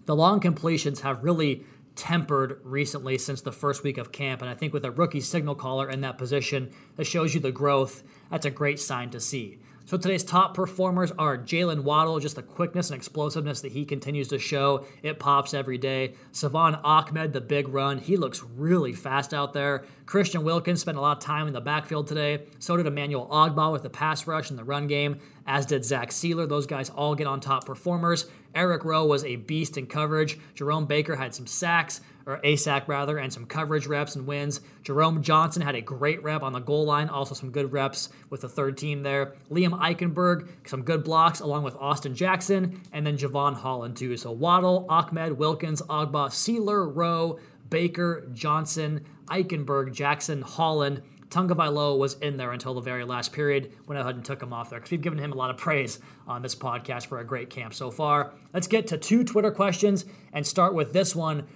the 0.05 0.15
long 0.15 0.41
completions 0.41 1.01
have 1.01 1.25
really 1.25 1.65
tempered 1.99 2.61
recently 2.63 3.19
since 3.19 3.41
the 3.41 3.53
first 3.53 3.83
week 3.83 3.99
of 3.99 4.13
camp. 4.13 4.41
And 4.41 4.49
I 4.49 4.55
think 4.55 4.73
with 4.73 4.85
a 4.85 4.91
rookie 4.91 5.21
signal 5.21 5.57
caller 5.57 5.91
in 5.91 6.01
that 6.03 6.17
position 6.17 6.71
that 6.97 7.05
shows 7.05 7.35
you 7.35 7.41
the 7.41 7.51
growth, 7.51 8.05
that's 8.31 8.47
a 8.47 8.51
great 8.51 8.79
sign 8.79 9.11
to 9.11 9.21
see. 9.21 9.59
So 9.85 9.97
today's 9.97 10.23
top 10.23 10.53
performers 10.53 11.13
are 11.19 11.39
Jaylen 11.39 11.83
Waddle, 11.83 12.21
just 12.21 12.37
the 12.37 12.43
quickness 12.43 12.91
and 12.91 12.97
explosiveness 12.99 13.63
that 13.63 13.73
he 13.73 13.87
continues 13.87 14.29
to 14.29 14.39
show. 14.39 14.85
It 15.03 15.19
pops 15.19 15.55
every 15.55 15.79
day. 15.79 16.13
Salvon 16.31 16.75
Ahmed, 16.85 17.33
the 17.33 17.41
big 17.41 17.69
run. 17.69 17.97
He 17.97 18.19
looks 18.19 18.43
really 18.43 18.93
fast 18.93 19.33
out 19.33 19.55
there. 19.55 19.87
Christian 20.05 20.45
Wilkins 20.45 20.83
spent 20.83 20.99
a 20.99 21.01
lot 21.01 21.17
of 21.17 21.23
time 21.23 21.47
in 21.47 21.55
the 21.55 21.63
backfield 21.63 22.07
today. 22.07 22.45
So 22.59 22.77
did 22.77 22.87
Emmanuel 22.87 23.29
Ogbah 23.33 23.73
with 23.73 23.83
the 23.83 23.89
pass 23.89 24.27
rush 24.27 24.51
and 24.51 24.59
the 24.59 24.65
run 24.65 24.89
game, 24.89 25.21
as 25.47 25.65
did 25.65 25.87
Zach 25.87 26.11
Sieler. 26.11 26.47
Those 26.47 26.67
guys 26.67 26.91
all 26.91 27.15
get 27.15 27.27
on 27.27 27.41
top 27.41 27.65
performers. 27.65 28.27
Eric 28.55 28.85
Rowe 28.85 29.07
was 29.07 29.25
a 29.25 29.37
beast 29.37 29.77
in 29.77 29.87
coverage. 29.87 30.39
Jerome 30.55 30.87
Baker 30.87 31.17
had 31.17 31.35
some 31.35 31.47
sacks 31.47 32.01
or 32.29 32.41
a 32.45 32.57
sack 32.57 32.87
rather, 32.89 33.17
and 33.17 33.33
some 33.33 33.47
coverage 33.47 33.87
reps 33.87 34.15
and 34.15 34.27
wins. 34.27 34.61
Jerome 34.83 35.23
Johnson 35.23 35.63
had 35.63 35.75
a 35.75 35.81
great 35.81 36.23
rep 36.23 36.43
on 36.43 36.53
the 36.53 36.59
goal 36.59 36.85
line, 36.85 37.09
also 37.09 37.35
some 37.35 37.51
good 37.51 37.73
reps 37.73 38.11
with 38.29 38.43
the 38.43 38.49
third 38.49 38.77
team 38.77 39.03
there. 39.03 39.33
Liam 39.51 39.79
Eichenberg, 39.81 40.49
some 40.67 40.83
good 40.83 41.03
blocks 41.05 41.41
along 41.41 41.63
with 41.63 41.75
Austin 41.77 42.15
Jackson, 42.15 42.83
and 42.93 43.07
then 43.07 43.17
Jevon 43.17 43.55
Holland 43.55 43.97
too. 43.97 44.15
So 44.19 44.31
Waddle, 44.31 44.85
Ahmed, 44.91 45.39
Wilkins, 45.39 45.81
Ogbah, 45.81 46.29
Sieler, 46.29 46.95
Rowe, 46.95 47.39
Baker, 47.71 48.29
Johnson, 48.35 49.07
Eichenberg, 49.27 49.93
Jackson, 49.93 50.43
Holland. 50.43 51.03
Tagovailoa 51.31 51.99
was 51.99 52.15
in 52.15 52.37
there 52.37 52.53
until 52.53 52.75
the 52.75 52.81
very 52.81 53.05
last 53.05 53.33
period 53.33 53.73
when 53.87 53.99
I 53.99 54.01
ahead 54.01 54.15
and 54.15 54.25
took 54.25 54.43
him 54.43 54.53
off 54.53 54.71
there 54.71 54.79
because 54.79 54.91
we've 54.91 55.03
given 55.03 55.19
him 55.19 55.33
a 55.33 55.37
lot 55.37 55.51
of 55.51 55.57
praise 55.57 55.99
on 56.27 56.43
this 56.43 56.55
podcast 56.55 57.07
for 57.07 57.19
a 57.19 57.25
great 57.25 57.51
camp 57.51 57.75
so 57.75 57.91
far. 57.91 58.33
Let's 58.53 58.67
get 58.67 58.87
to 58.89 58.99
two 58.99 59.25
Twitter 59.25 59.51
questions 59.51 60.07
and 60.33 60.47
start 60.47 60.75
with 60.75 60.93
this 60.93 61.15
one 61.15 61.47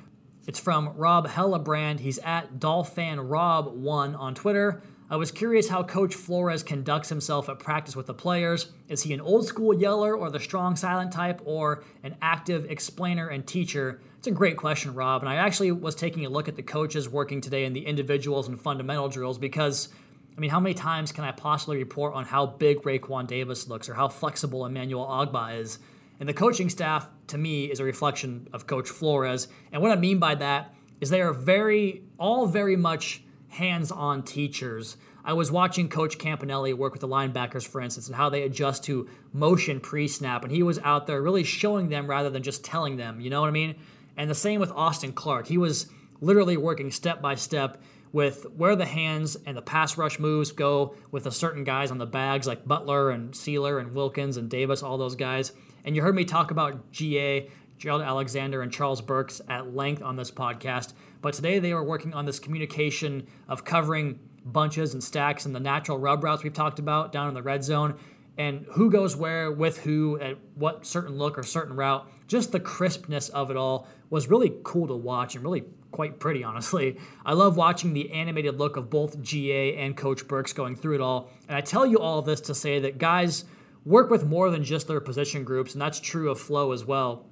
it's 0.47 0.59
from 0.59 0.97
Rob 0.97 1.29
Hellebrand. 1.29 2.01
He's 2.01 2.19
at 2.19 2.55
DolphinRob1 2.55 4.19
on 4.19 4.35
Twitter. 4.35 4.83
I 5.09 5.17
was 5.17 5.31
curious 5.31 5.69
how 5.69 5.85
Coach 5.85 6.15
Flores 6.15 6.63
conducts 6.63 7.11
himself 7.11 7.49
at 7.49 7.59
practice 7.59 7.95
with 7.95 8.07
the 8.07 8.15
players. 8.15 8.73
Is 8.89 9.03
he 9.03 9.15
an 9.15 9.21
old 9.21 9.47
school 9.47 9.73
yeller 9.73 10.17
or 10.17 10.31
the 10.31 10.41
strong 10.41 10.75
silent 10.75 11.13
type 11.13 11.41
or 11.45 11.85
an 12.03 12.17
active 12.23 12.65
explainer 12.71 13.29
and 13.29 13.47
teacher? 13.47 14.01
It's 14.23 14.29
a 14.29 14.31
great 14.31 14.57
question, 14.57 14.95
Rob. 14.95 15.23
And 15.23 15.29
I 15.29 15.35
actually 15.35 15.73
was 15.73 15.97
taking 15.97 16.25
a 16.25 16.29
look 16.29 16.47
at 16.47 16.55
the 16.55 16.63
coaches 16.63 17.09
working 17.09 17.41
today 17.41 17.65
and 17.65 17.75
the 17.75 17.85
individuals 17.85 18.47
and 18.47 18.57
fundamental 18.57 19.09
drills 19.09 19.37
because, 19.37 19.89
I 20.37 20.41
mean, 20.41 20.49
how 20.49 20.61
many 20.61 20.77
times 20.77 21.11
can 21.11 21.25
I 21.25 21.33
possibly 21.33 21.77
report 21.77 22.15
on 22.15 22.25
how 22.25 22.47
big 22.47 22.83
Raekwon 22.83 23.27
Davis 23.27 23.67
looks 23.67 23.89
or 23.89 23.95
how 23.95 24.07
flexible 24.07 24.65
Emmanuel 24.65 25.05
Ogbah 25.05 25.59
is? 25.59 25.81
And 26.21 26.29
the 26.29 26.35
coaching 26.35 26.69
staff, 26.69 27.09
to 27.27 27.37
me, 27.37 27.65
is 27.65 27.81
a 27.81 27.85
reflection 27.85 28.47
of 28.53 28.69
Coach 28.69 28.89
Flores. 28.89 29.49
And 29.73 29.83
what 29.83 29.91
I 29.91 29.97
mean 29.97 30.21
by 30.21 30.37
that 30.37 30.73
is 31.01 31.11
they 31.11 31.21
are 31.21 31.33
very, 31.33 32.05
all 32.17 32.47
very 32.47 32.77
much 32.77 33.25
hands 33.49 33.91
on 33.91 34.23
teachers. 34.23 34.99
I 35.25 35.33
was 35.33 35.51
watching 35.51 35.89
Coach 35.89 36.19
Campanile 36.19 36.75
work 36.75 36.93
with 36.93 37.01
the 37.01 37.09
linebackers, 37.09 37.67
for 37.67 37.81
instance, 37.81 38.07
and 38.07 38.15
how 38.15 38.29
they 38.29 38.45
adjust 38.45 38.85
to 38.85 39.09
motion 39.33 39.81
pre 39.81 40.07
snap. 40.07 40.45
And 40.45 40.53
he 40.53 40.63
was 40.63 40.79
out 40.85 41.09
there 41.09 41.21
really 41.21 41.43
showing 41.43 41.89
them 41.89 42.09
rather 42.09 42.31
than 42.31 42.45
just 42.45 42.63
telling 42.63 42.97
them. 42.97 43.21
You 43.21 43.29
know 43.29 43.41
what 43.41 43.49
I 43.49 43.51
mean? 43.53 43.75
And 44.17 44.29
the 44.29 44.35
same 44.35 44.61
with 44.61 44.71
Austin 44.73 45.13
Clark. 45.13 45.47
He 45.47 45.59
was 45.59 45.87
literally 46.21 46.57
working 46.57 46.91
step 46.91 47.21
by 47.21 47.35
step 47.35 47.83
with 48.13 48.45
where 48.57 48.77
the 48.77 48.85
hands 48.85 49.37
and 49.47 49.57
the 49.57 49.63
pass 49.63 49.97
rush 49.97 50.19
moves 50.19 50.53
go 50.53 50.95
with 51.11 51.25
the 51.25 51.33
certain 51.33 51.65
guys 51.65 51.91
on 51.91 51.99
the 51.99 52.07
bags 52.07 52.47
like 52.47 52.67
Butler 52.67 53.11
and 53.11 53.33
Sieler 53.33 53.81
and 53.81 53.95
Wilkins 53.95 54.37
and 54.37 54.51
Davis, 54.51 54.83
all 54.83 54.99
those 54.99 55.17
guys. 55.17 55.53
And 55.85 55.97
you 55.97 56.03
heard 56.03 56.15
me 56.15 56.25
talk 56.25 56.51
about 56.51 56.93
GA, 56.93 57.49
Gerald 57.79 58.03
Alexander, 58.03 58.63
and 58.63 58.71
Charles 58.71 59.01
Burks 59.01 59.41
at 59.49 59.75
length 59.75 60.03
on 60.03 60.17
this 60.17 60.31
podcast. 60.31 60.93
But 61.23 61.35
today 61.35 61.59
they 61.59 61.73
were 61.73 61.83
working 61.83 62.13
on 62.13 62.27
this 62.27 62.39
communication 62.39 63.27
of 63.49 63.65
covering 63.65 64.21
bunches 64.45 64.93
and 64.93 65.03
stacks 65.03 65.47
and 65.47 65.55
the 65.55 65.61
natural 65.61 65.99
rub 65.99 66.23
routes 66.23 66.43
we've 66.43 66.53
talked 66.53 66.79
about 66.79 67.13
down 67.13 67.29
in 67.29 67.35
the 67.35 67.43
red 67.43 67.65
zone 67.65 67.99
and 68.39 68.67
who 68.73 68.91
goes 68.91 69.17
where 69.17 69.53
with 69.53 69.79
who 69.79 70.19
at 70.21 70.39
what 70.55 70.87
certain 70.87 71.17
look 71.17 71.39
or 71.39 71.43
certain 71.43 71.77
route. 71.77 72.09
Just 72.33 72.51
the 72.51 72.61
crispness 72.61 73.29
of 73.29 73.51
it 73.51 73.59
all 73.59 73.87
was 74.09 74.29
really 74.29 74.55
cool 74.63 74.87
to 74.87 74.97
watch 74.97 75.35
and 75.35 75.45
really 75.45 75.65
quite 75.91 76.19
pretty, 76.19 76.43
honestly. 76.43 76.99
I 77.27 77.35
love 77.35 77.59
watching 77.59 77.93
the 77.93 78.11
animated 78.11 78.59
look 78.59 78.79
of 78.79 78.89
both 78.89 79.21
GA 79.21 79.77
and 79.77 79.95
Coach 79.95 80.27
Burks 80.27 80.55
going 80.55 80.75
through 80.75 80.95
it 80.95 81.01
all. 81.03 81.29
And 81.47 81.59
I 81.59 81.61
tell 81.61 81.85
you 81.85 81.99
all 81.99 82.23
this 82.23 82.41
to 82.41 82.55
say 82.55 82.79
that 82.79 82.97
guys 82.97 83.45
work 83.85 84.09
with 84.09 84.25
more 84.25 84.49
than 84.49 84.65
just 84.65 84.89
their 84.89 84.99
position 84.99 85.45
groups, 85.45 85.75
and 85.75 85.83
that's 85.83 86.01
true 86.01 86.31
of 86.31 86.41
Flo 86.41 86.73
as 86.73 86.87
well. 86.87 87.27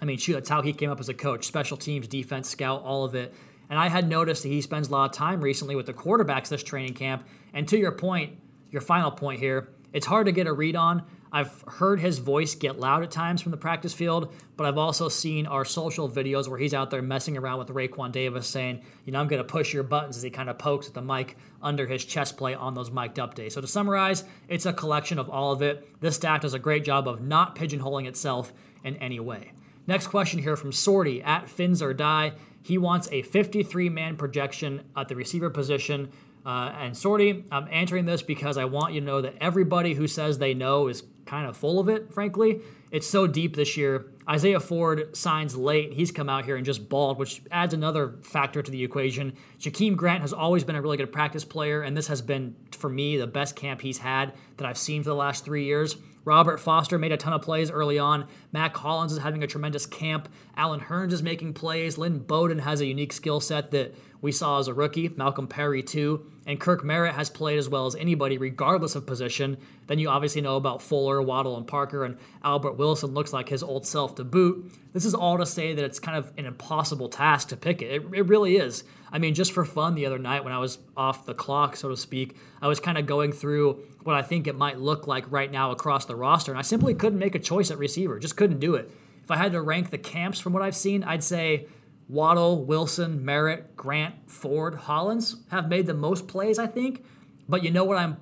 I 0.00 0.06
mean, 0.06 0.18
shoot, 0.18 0.32
that's 0.32 0.48
how 0.48 0.60
he 0.60 0.72
came 0.72 0.90
up 0.90 0.98
as 0.98 1.08
a 1.08 1.14
coach 1.14 1.46
special 1.46 1.76
teams, 1.76 2.08
defense, 2.08 2.48
scout, 2.48 2.82
all 2.82 3.04
of 3.04 3.14
it. 3.14 3.32
And 3.70 3.78
I 3.78 3.90
had 3.90 4.08
noticed 4.08 4.42
that 4.42 4.48
he 4.48 4.60
spends 4.60 4.88
a 4.88 4.90
lot 4.90 5.04
of 5.08 5.12
time 5.16 5.40
recently 5.40 5.76
with 5.76 5.86
the 5.86 5.94
quarterbacks 5.94 6.48
this 6.48 6.64
training 6.64 6.94
camp. 6.94 7.28
And 7.54 7.68
to 7.68 7.78
your 7.78 7.92
point, 7.92 8.40
your 8.72 8.82
final 8.82 9.12
point 9.12 9.38
here, 9.38 9.68
it's 9.92 10.06
hard 10.06 10.26
to 10.26 10.32
get 10.32 10.48
a 10.48 10.52
read 10.52 10.74
on. 10.74 11.04
I've 11.34 11.62
heard 11.66 11.98
his 11.98 12.18
voice 12.18 12.54
get 12.54 12.78
loud 12.78 13.02
at 13.02 13.10
times 13.10 13.40
from 13.40 13.52
the 13.52 13.56
practice 13.56 13.94
field, 13.94 14.34
but 14.56 14.66
I've 14.66 14.76
also 14.76 15.08
seen 15.08 15.46
our 15.46 15.64
social 15.64 16.08
videos 16.08 16.46
where 16.46 16.58
he's 16.58 16.74
out 16.74 16.90
there 16.90 17.00
messing 17.00 17.38
around 17.38 17.58
with 17.58 17.68
Raekwon 17.68 18.12
Davis 18.12 18.46
saying, 18.46 18.82
you 19.06 19.12
know, 19.12 19.20
I'm 19.20 19.28
going 19.28 19.40
to 19.40 19.48
push 19.48 19.72
your 19.72 19.82
buttons 19.82 20.18
as 20.18 20.22
he 20.22 20.28
kind 20.28 20.50
of 20.50 20.58
pokes 20.58 20.88
at 20.88 20.94
the 20.94 21.00
mic 21.00 21.38
under 21.62 21.86
his 21.86 22.04
chest 22.04 22.36
plate 22.36 22.58
on 22.58 22.74
those 22.74 22.90
mic'd 22.90 23.18
up 23.18 23.34
days. 23.34 23.54
So 23.54 23.62
to 23.62 23.66
summarize, 23.66 24.24
it's 24.48 24.66
a 24.66 24.74
collection 24.74 25.18
of 25.18 25.30
all 25.30 25.52
of 25.52 25.62
it. 25.62 25.88
This 26.00 26.16
staff 26.16 26.42
does 26.42 26.52
a 26.52 26.58
great 26.58 26.84
job 26.84 27.08
of 27.08 27.22
not 27.22 27.56
pigeonholing 27.56 28.06
itself 28.06 28.52
in 28.84 28.96
any 28.96 29.18
way. 29.18 29.52
Next 29.86 30.08
question 30.08 30.38
here 30.38 30.56
from 30.56 30.70
Sorty 30.70 31.22
at 31.22 31.48
Fins 31.48 31.80
or 31.82 31.94
Die. 31.94 32.32
He 32.62 32.78
wants 32.78 33.08
a 33.10 33.22
53 33.22 33.88
man 33.88 34.16
projection 34.16 34.82
at 34.94 35.08
the 35.08 35.16
receiver 35.16 35.50
position. 35.50 36.12
Uh, 36.44 36.72
and 36.76 36.96
Sorty, 36.96 37.44
I'm 37.50 37.68
answering 37.70 38.04
this 38.04 38.22
because 38.22 38.58
I 38.58 38.64
want 38.64 38.94
you 38.94 39.00
to 39.00 39.06
know 39.06 39.20
that 39.20 39.34
everybody 39.40 39.94
who 39.94 40.06
says 40.08 40.38
they 40.38 40.54
know 40.54 40.88
is 40.88 41.02
kind 41.24 41.46
of 41.46 41.56
full 41.56 41.78
of 41.78 41.88
it, 41.88 42.12
frankly. 42.12 42.60
It's 42.90 43.08
so 43.08 43.26
deep 43.26 43.56
this 43.56 43.76
year. 43.76 44.06
Isaiah 44.28 44.60
Ford 44.60 45.16
signs 45.16 45.56
late. 45.56 45.94
He's 45.94 46.12
come 46.12 46.28
out 46.28 46.44
here 46.44 46.56
and 46.56 46.64
just 46.64 46.88
balled, 46.88 47.18
which 47.18 47.42
adds 47.50 47.74
another 47.74 48.18
factor 48.22 48.62
to 48.62 48.70
the 48.70 48.84
equation. 48.84 49.34
Jakeem 49.58 49.96
Grant 49.96 50.20
has 50.20 50.32
always 50.32 50.62
been 50.62 50.76
a 50.76 50.82
really 50.82 50.96
good 50.96 51.12
practice 51.12 51.44
player, 51.44 51.82
and 51.82 51.96
this 51.96 52.08
has 52.08 52.20
been, 52.20 52.54
for 52.72 52.90
me, 52.90 53.16
the 53.16 53.26
best 53.26 53.56
camp 53.56 53.80
he's 53.80 53.98
had 53.98 54.32
that 54.58 54.66
I've 54.66 54.78
seen 54.78 55.02
for 55.02 55.10
the 55.10 55.16
last 55.16 55.44
three 55.44 55.64
years. 55.64 55.96
Robert 56.24 56.60
Foster 56.60 56.98
made 56.98 57.12
a 57.12 57.16
ton 57.16 57.32
of 57.32 57.42
plays 57.42 57.70
early 57.70 57.98
on. 57.98 58.28
Mack 58.52 58.76
Hollins 58.76 59.12
is 59.12 59.18
having 59.18 59.42
a 59.42 59.46
tremendous 59.48 59.86
camp. 59.86 60.28
Allen 60.56 60.78
Hurns 60.78 61.12
is 61.12 61.22
making 61.22 61.54
plays. 61.54 61.98
Lynn 61.98 62.18
Bowden 62.18 62.60
has 62.60 62.80
a 62.80 62.86
unique 62.86 63.12
skill 63.12 63.40
set 63.40 63.72
that 63.72 63.94
we 64.20 64.30
saw 64.30 64.60
as 64.60 64.68
a 64.68 64.74
rookie. 64.74 65.08
Malcolm 65.08 65.48
Perry, 65.48 65.82
too. 65.82 66.30
And 66.46 66.58
Kirk 66.58 66.82
Merritt 66.82 67.14
has 67.14 67.30
played 67.30 67.58
as 67.58 67.68
well 67.68 67.86
as 67.86 67.94
anybody, 67.94 68.36
regardless 68.36 68.96
of 68.96 69.06
position. 69.06 69.56
Then 69.86 70.00
you 70.00 70.08
obviously 70.08 70.40
know 70.40 70.56
about 70.56 70.82
Fuller, 70.82 71.22
Waddle, 71.22 71.56
and 71.56 71.66
Parker, 71.66 72.04
and 72.04 72.16
Albert 72.42 72.72
Wilson 72.72 73.14
looks 73.14 73.32
like 73.32 73.48
his 73.48 73.62
old 73.62 73.86
self 73.86 74.16
to 74.16 74.24
boot. 74.24 74.72
This 74.92 75.04
is 75.04 75.14
all 75.14 75.38
to 75.38 75.46
say 75.46 75.74
that 75.74 75.84
it's 75.84 76.00
kind 76.00 76.16
of 76.16 76.32
an 76.36 76.46
impossible 76.46 77.08
task 77.08 77.48
to 77.48 77.56
pick 77.56 77.80
it. 77.80 77.92
It, 77.92 78.14
it 78.14 78.26
really 78.26 78.56
is. 78.56 78.82
I 79.12 79.18
mean, 79.18 79.34
just 79.34 79.52
for 79.52 79.64
fun 79.64 79.94
the 79.94 80.06
other 80.06 80.18
night 80.18 80.42
when 80.42 80.52
I 80.52 80.58
was 80.58 80.78
off 80.96 81.26
the 81.26 81.34
clock, 81.34 81.76
so 81.76 81.90
to 81.90 81.96
speak, 81.96 82.36
I 82.60 82.66
was 82.66 82.80
kind 82.80 82.98
of 82.98 83.06
going 83.06 83.32
through 83.32 83.80
what 84.02 84.16
I 84.16 84.22
think 84.22 84.46
it 84.46 84.56
might 84.56 84.80
look 84.80 85.06
like 85.06 85.30
right 85.30 85.50
now 85.50 85.70
across 85.70 86.06
the 86.06 86.16
roster, 86.16 86.50
and 86.50 86.58
I 86.58 86.62
simply 86.62 86.94
couldn't 86.94 87.18
make 87.18 87.34
a 87.34 87.38
choice 87.38 87.70
at 87.70 87.78
receiver. 87.78 88.18
Just 88.18 88.36
couldn't 88.36 88.58
do 88.58 88.74
it. 88.74 88.90
If 89.22 89.30
I 89.30 89.36
had 89.36 89.52
to 89.52 89.62
rank 89.62 89.90
the 89.90 89.98
camps 89.98 90.40
from 90.40 90.52
what 90.52 90.62
I've 90.62 90.74
seen, 90.74 91.04
I'd 91.04 91.22
say 91.22 91.66
Waddle, 92.08 92.64
Wilson, 92.64 93.24
Merritt, 93.24 93.76
Grant, 93.76 94.14
Ford, 94.30 94.74
Hollins 94.74 95.36
have 95.50 95.68
made 95.68 95.86
the 95.86 95.94
most 95.94 96.28
plays, 96.28 96.58
I 96.58 96.66
think. 96.66 97.04
But 97.48 97.62
you 97.62 97.70
know 97.70 97.84
what 97.84 97.98
I'm 97.98 98.16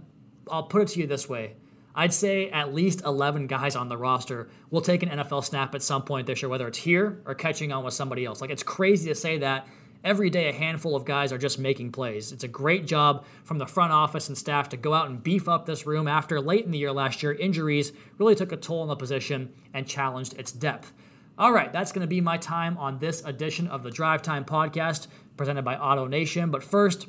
I'll 0.51 0.65
put 0.65 0.83
it 0.83 0.89
to 0.89 1.01
you 1.01 1.07
this 1.07 1.29
way. 1.29 1.55
I'd 1.95 2.13
say 2.13 2.51
at 2.51 2.73
least 2.73 3.03
11 3.05 3.47
guys 3.47 3.77
on 3.77 3.89
the 3.89 3.97
roster 3.97 4.49
will 4.71 4.81
take 4.81 5.03
an 5.03 5.09
NFL 5.09 5.45
snap 5.45 5.75
at 5.75 5.83
some 5.83 6.03
point 6.03 6.27
this 6.27 6.41
year, 6.41 6.49
whether 6.49 6.69
it's 6.69 6.79
here 6.79 7.21
or 7.27 7.35
catching 7.35 7.73
on 7.73 7.85
with 7.85 7.95
somebody 7.95 8.25
else. 8.25 8.41
Like, 8.41 8.51
it's 8.51 8.63
crazy 8.63 9.09
to 9.09 9.15
say 9.15 9.39
that. 9.39 9.67
Every 10.03 10.31
day, 10.31 10.49
a 10.49 10.53
handful 10.53 10.97
of 10.97 11.05
guys 11.05 11.31
are 11.31 11.37
just 11.37 11.59
making 11.59 11.93
plays. 11.93 12.33
It's 12.33 12.45
a 12.45 12.49
great 12.49 12.87
job 12.87 13.27
from 13.45 13.59
the 13.59 13.67
front 13.67 13.93
office 13.93 14.29
and 14.29 14.39
staff 14.39 14.71
to 14.71 14.79
go 14.79 14.95
out 14.95 15.11
and 15.11 15.23
beef 15.23 15.47
up 15.47 15.67
this 15.67 15.85
room 15.87 16.09
after 16.09 16.41
late 16.41 16.65
in 16.65 16.71
the 16.71 16.79
year 16.79 16.91
last 16.91 17.23
year, 17.23 17.35
injuries 17.35 17.93
really 18.17 18.35
took 18.35 18.51
a 18.51 18.57
toll 18.57 18.81
on 18.81 18.89
the 18.89 18.97
position 18.97 19.53
and 19.75 19.87
challenged 19.87 20.39
its 20.39 20.53
depth. 20.53 20.95
All 21.41 21.53
right, 21.53 21.73
that's 21.73 21.91
going 21.91 22.03
to 22.03 22.07
be 22.07 22.21
my 22.21 22.37
time 22.37 22.77
on 22.77 22.99
this 22.99 23.25
edition 23.25 23.67
of 23.69 23.83
the 23.83 23.91
Drive 23.91 24.21
Time 24.21 24.45
Podcast 24.45 25.07
presented 25.39 25.63
by 25.63 25.75
Auto 25.75 26.07
Nation. 26.07 26.51
But 26.51 26.63
first, 26.63 27.07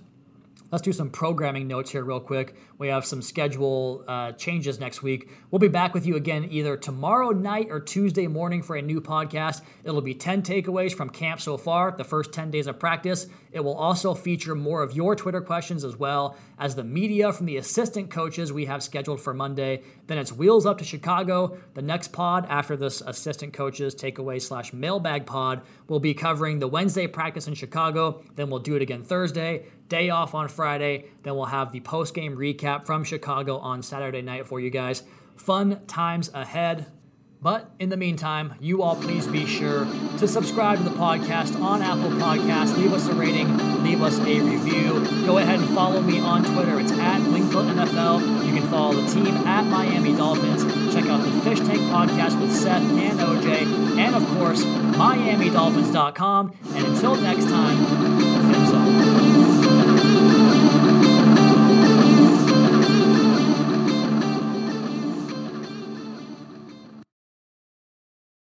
Let's 0.71 0.83
do 0.83 0.93
some 0.93 1.09
programming 1.09 1.67
notes 1.67 1.91
here, 1.91 2.05
real 2.05 2.21
quick. 2.21 2.55
We 2.77 2.87
have 2.87 3.05
some 3.05 3.21
schedule 3.21 4.05
uh, 4.07 4.31
changes 4.31 4.79
next 4.79 5.03
week. 5.03 5.29
We'll 5.51 5.59
be 5.59 5.67
back 5.67 5.93
with 5.93 6.05
you 6.05 6.15
again 6.15 6.47
either 6.49 6.77
tomorrow 6.77 7.31
night 7.31 7.67
or 7.69 7.81
Tuesday 7.81 8.25
morning 8.27 8.63
for 8.63 8.77
a 8.77 8.81
new 8.81 9.01
podcast. 9.01 9.63
It'll 9.83 10.01
be 10.01 10.13
10 10.13 10.43
takeaways 10.43 10.93
from 10.93 11.09
camp 11.09 11.41
so 11.41 11.57
far, 11.57 11.91
the 11.91 12.05
first 12.05 12.31
10 12.31 12.51
days 12.51 12.67
of 12.67 12.79
practice. 12.79 13.27
It 13.51 13.59
will 13.59 13.75
also 13.75 14.13
feature 14.13 14.55
more 14.55 14.81
of 14.81 14.95
your 14.95 15.13
Twitter 15.13 15.41
questions 15.41 15.83
as 15.83 15.97
well 15.97 16.37
as 16.57 16.73
the 16.73 16.85
media 16.85 17.33
from 17.33 17.47
the 17.47 17.57
assistant 17.57 18.09
coaches 18.09 18.53
we 18.53 18.63
have 18.65 18.81
scheduled 18.81 19.19
for 19.19 19.33
Monday. 19.33 19.81
Then 20.07 20.19
it's 20.19 20.31
Wheels 20.31 20.65
Up 20.65 20.77
to 20.77 20.85
Chicago. 20.85 21.57
The 21.73 21.81
next 21.81 22.13
pod 22.13 22.45
after 22.47 22.77
this 22.77 23.01
assistant 23.01 23.51
coaches 23.51 23.93
takeaway 23.93 24.41
slash 24.41 24.71
mailbag 24.71 25.25
pod 25.25 25.63
will 25.89 25.99
be 25.99 26.13
covering 26.13 26.59
the 26.59 26.67
Wednesday 26.69 27.07
practice 27.07 27.49
in 27.49 27.55
Chicago. 27.55 28.23
Then 28.35 28.49
we'll 28.49 28.59
do 28.59 28.77
it 28.77 28.81
again 28.81 29.03
Thursday 29.03 29.65
day 29.91 30.09
off 30.09 30.33
on 30.33 30.47
Friday. 30.47 31.03
Then 31.21 31.35
we'll 31.35 31.45
have 31.45 31.73
the 31.73 31.81
post 31.81 32.15
game 32.15 32.37
recap 32.37 32.85
from 32.85 33.03
Chicago 33.03 33.57
on 33.57 33.83
Saturday 33.83 34.21
night 34.21 34.47
for 34.47 34.57
you 34.57 34.69
guys. 34.69 35.03
Fun 35.35 35.85
times 35.85 36.31
ahead. 36.33 36.85
But 37.41 37.71
in 37.79 37.89
the 37.89 37.97
meantime, 37.97 38.53
you 38.61 38.83
all 38.83 38.95
please 38.95 39.27
be 39.27 39.45
sure 39.45 39.85
to 40.19 40.27
subscribe 40.27 40.77
to 40.77 40.83
the 40.83 40.91
podcast 40.91 41.59
on 41.59 41.81
Apple 41.81 42.11
Podcasts. 42.11 42.77
Leave 42.77 42.93
us 42.93 43.07
a 43.07 43.13
rating, 43.13 43.83
leave 43.83 44.01
us 44.01 44.17
a 44.19 44.39
review. 44.39 45.03
Go 45.25 45.39
ahead 45.39 45.59
and 45.59 45.67
follow 45.75 46.01
me 46.01 46.19
on 46.19 46.45
Twitter. 46.45 46.79
It's 46.79 46.91
at 46.93 47.19
Wingfield 47.19 47.65
NFL. 47.75 48.45
You 48.45 48.53
can 48.53 48.69
follow 48.69 48.93
the 48.93 49.07
team 49.11 49.35
at 49.45 49.65
Miami 49.65 50.15
Dolphins. 50.15 50.63
Check 50.93 51.05
out 51.05 51.21
the 51.25 51.31
Fish 51.41 51.59
Tank 51.59 51.81
podcast 51.91 52.39
with 52.39 52.55
Seth 52.55 52.83
and 52.83 53.19
OJ. 53.19 53.97
And 53.97 54.15
of 54.15 54.25
course, 54.37 54.63
MiamiDolphins.com. 54.63 56.55
And 56.75 56.85
until 56.85 57.15
next 57.15 57.45
time, 57.45 58.30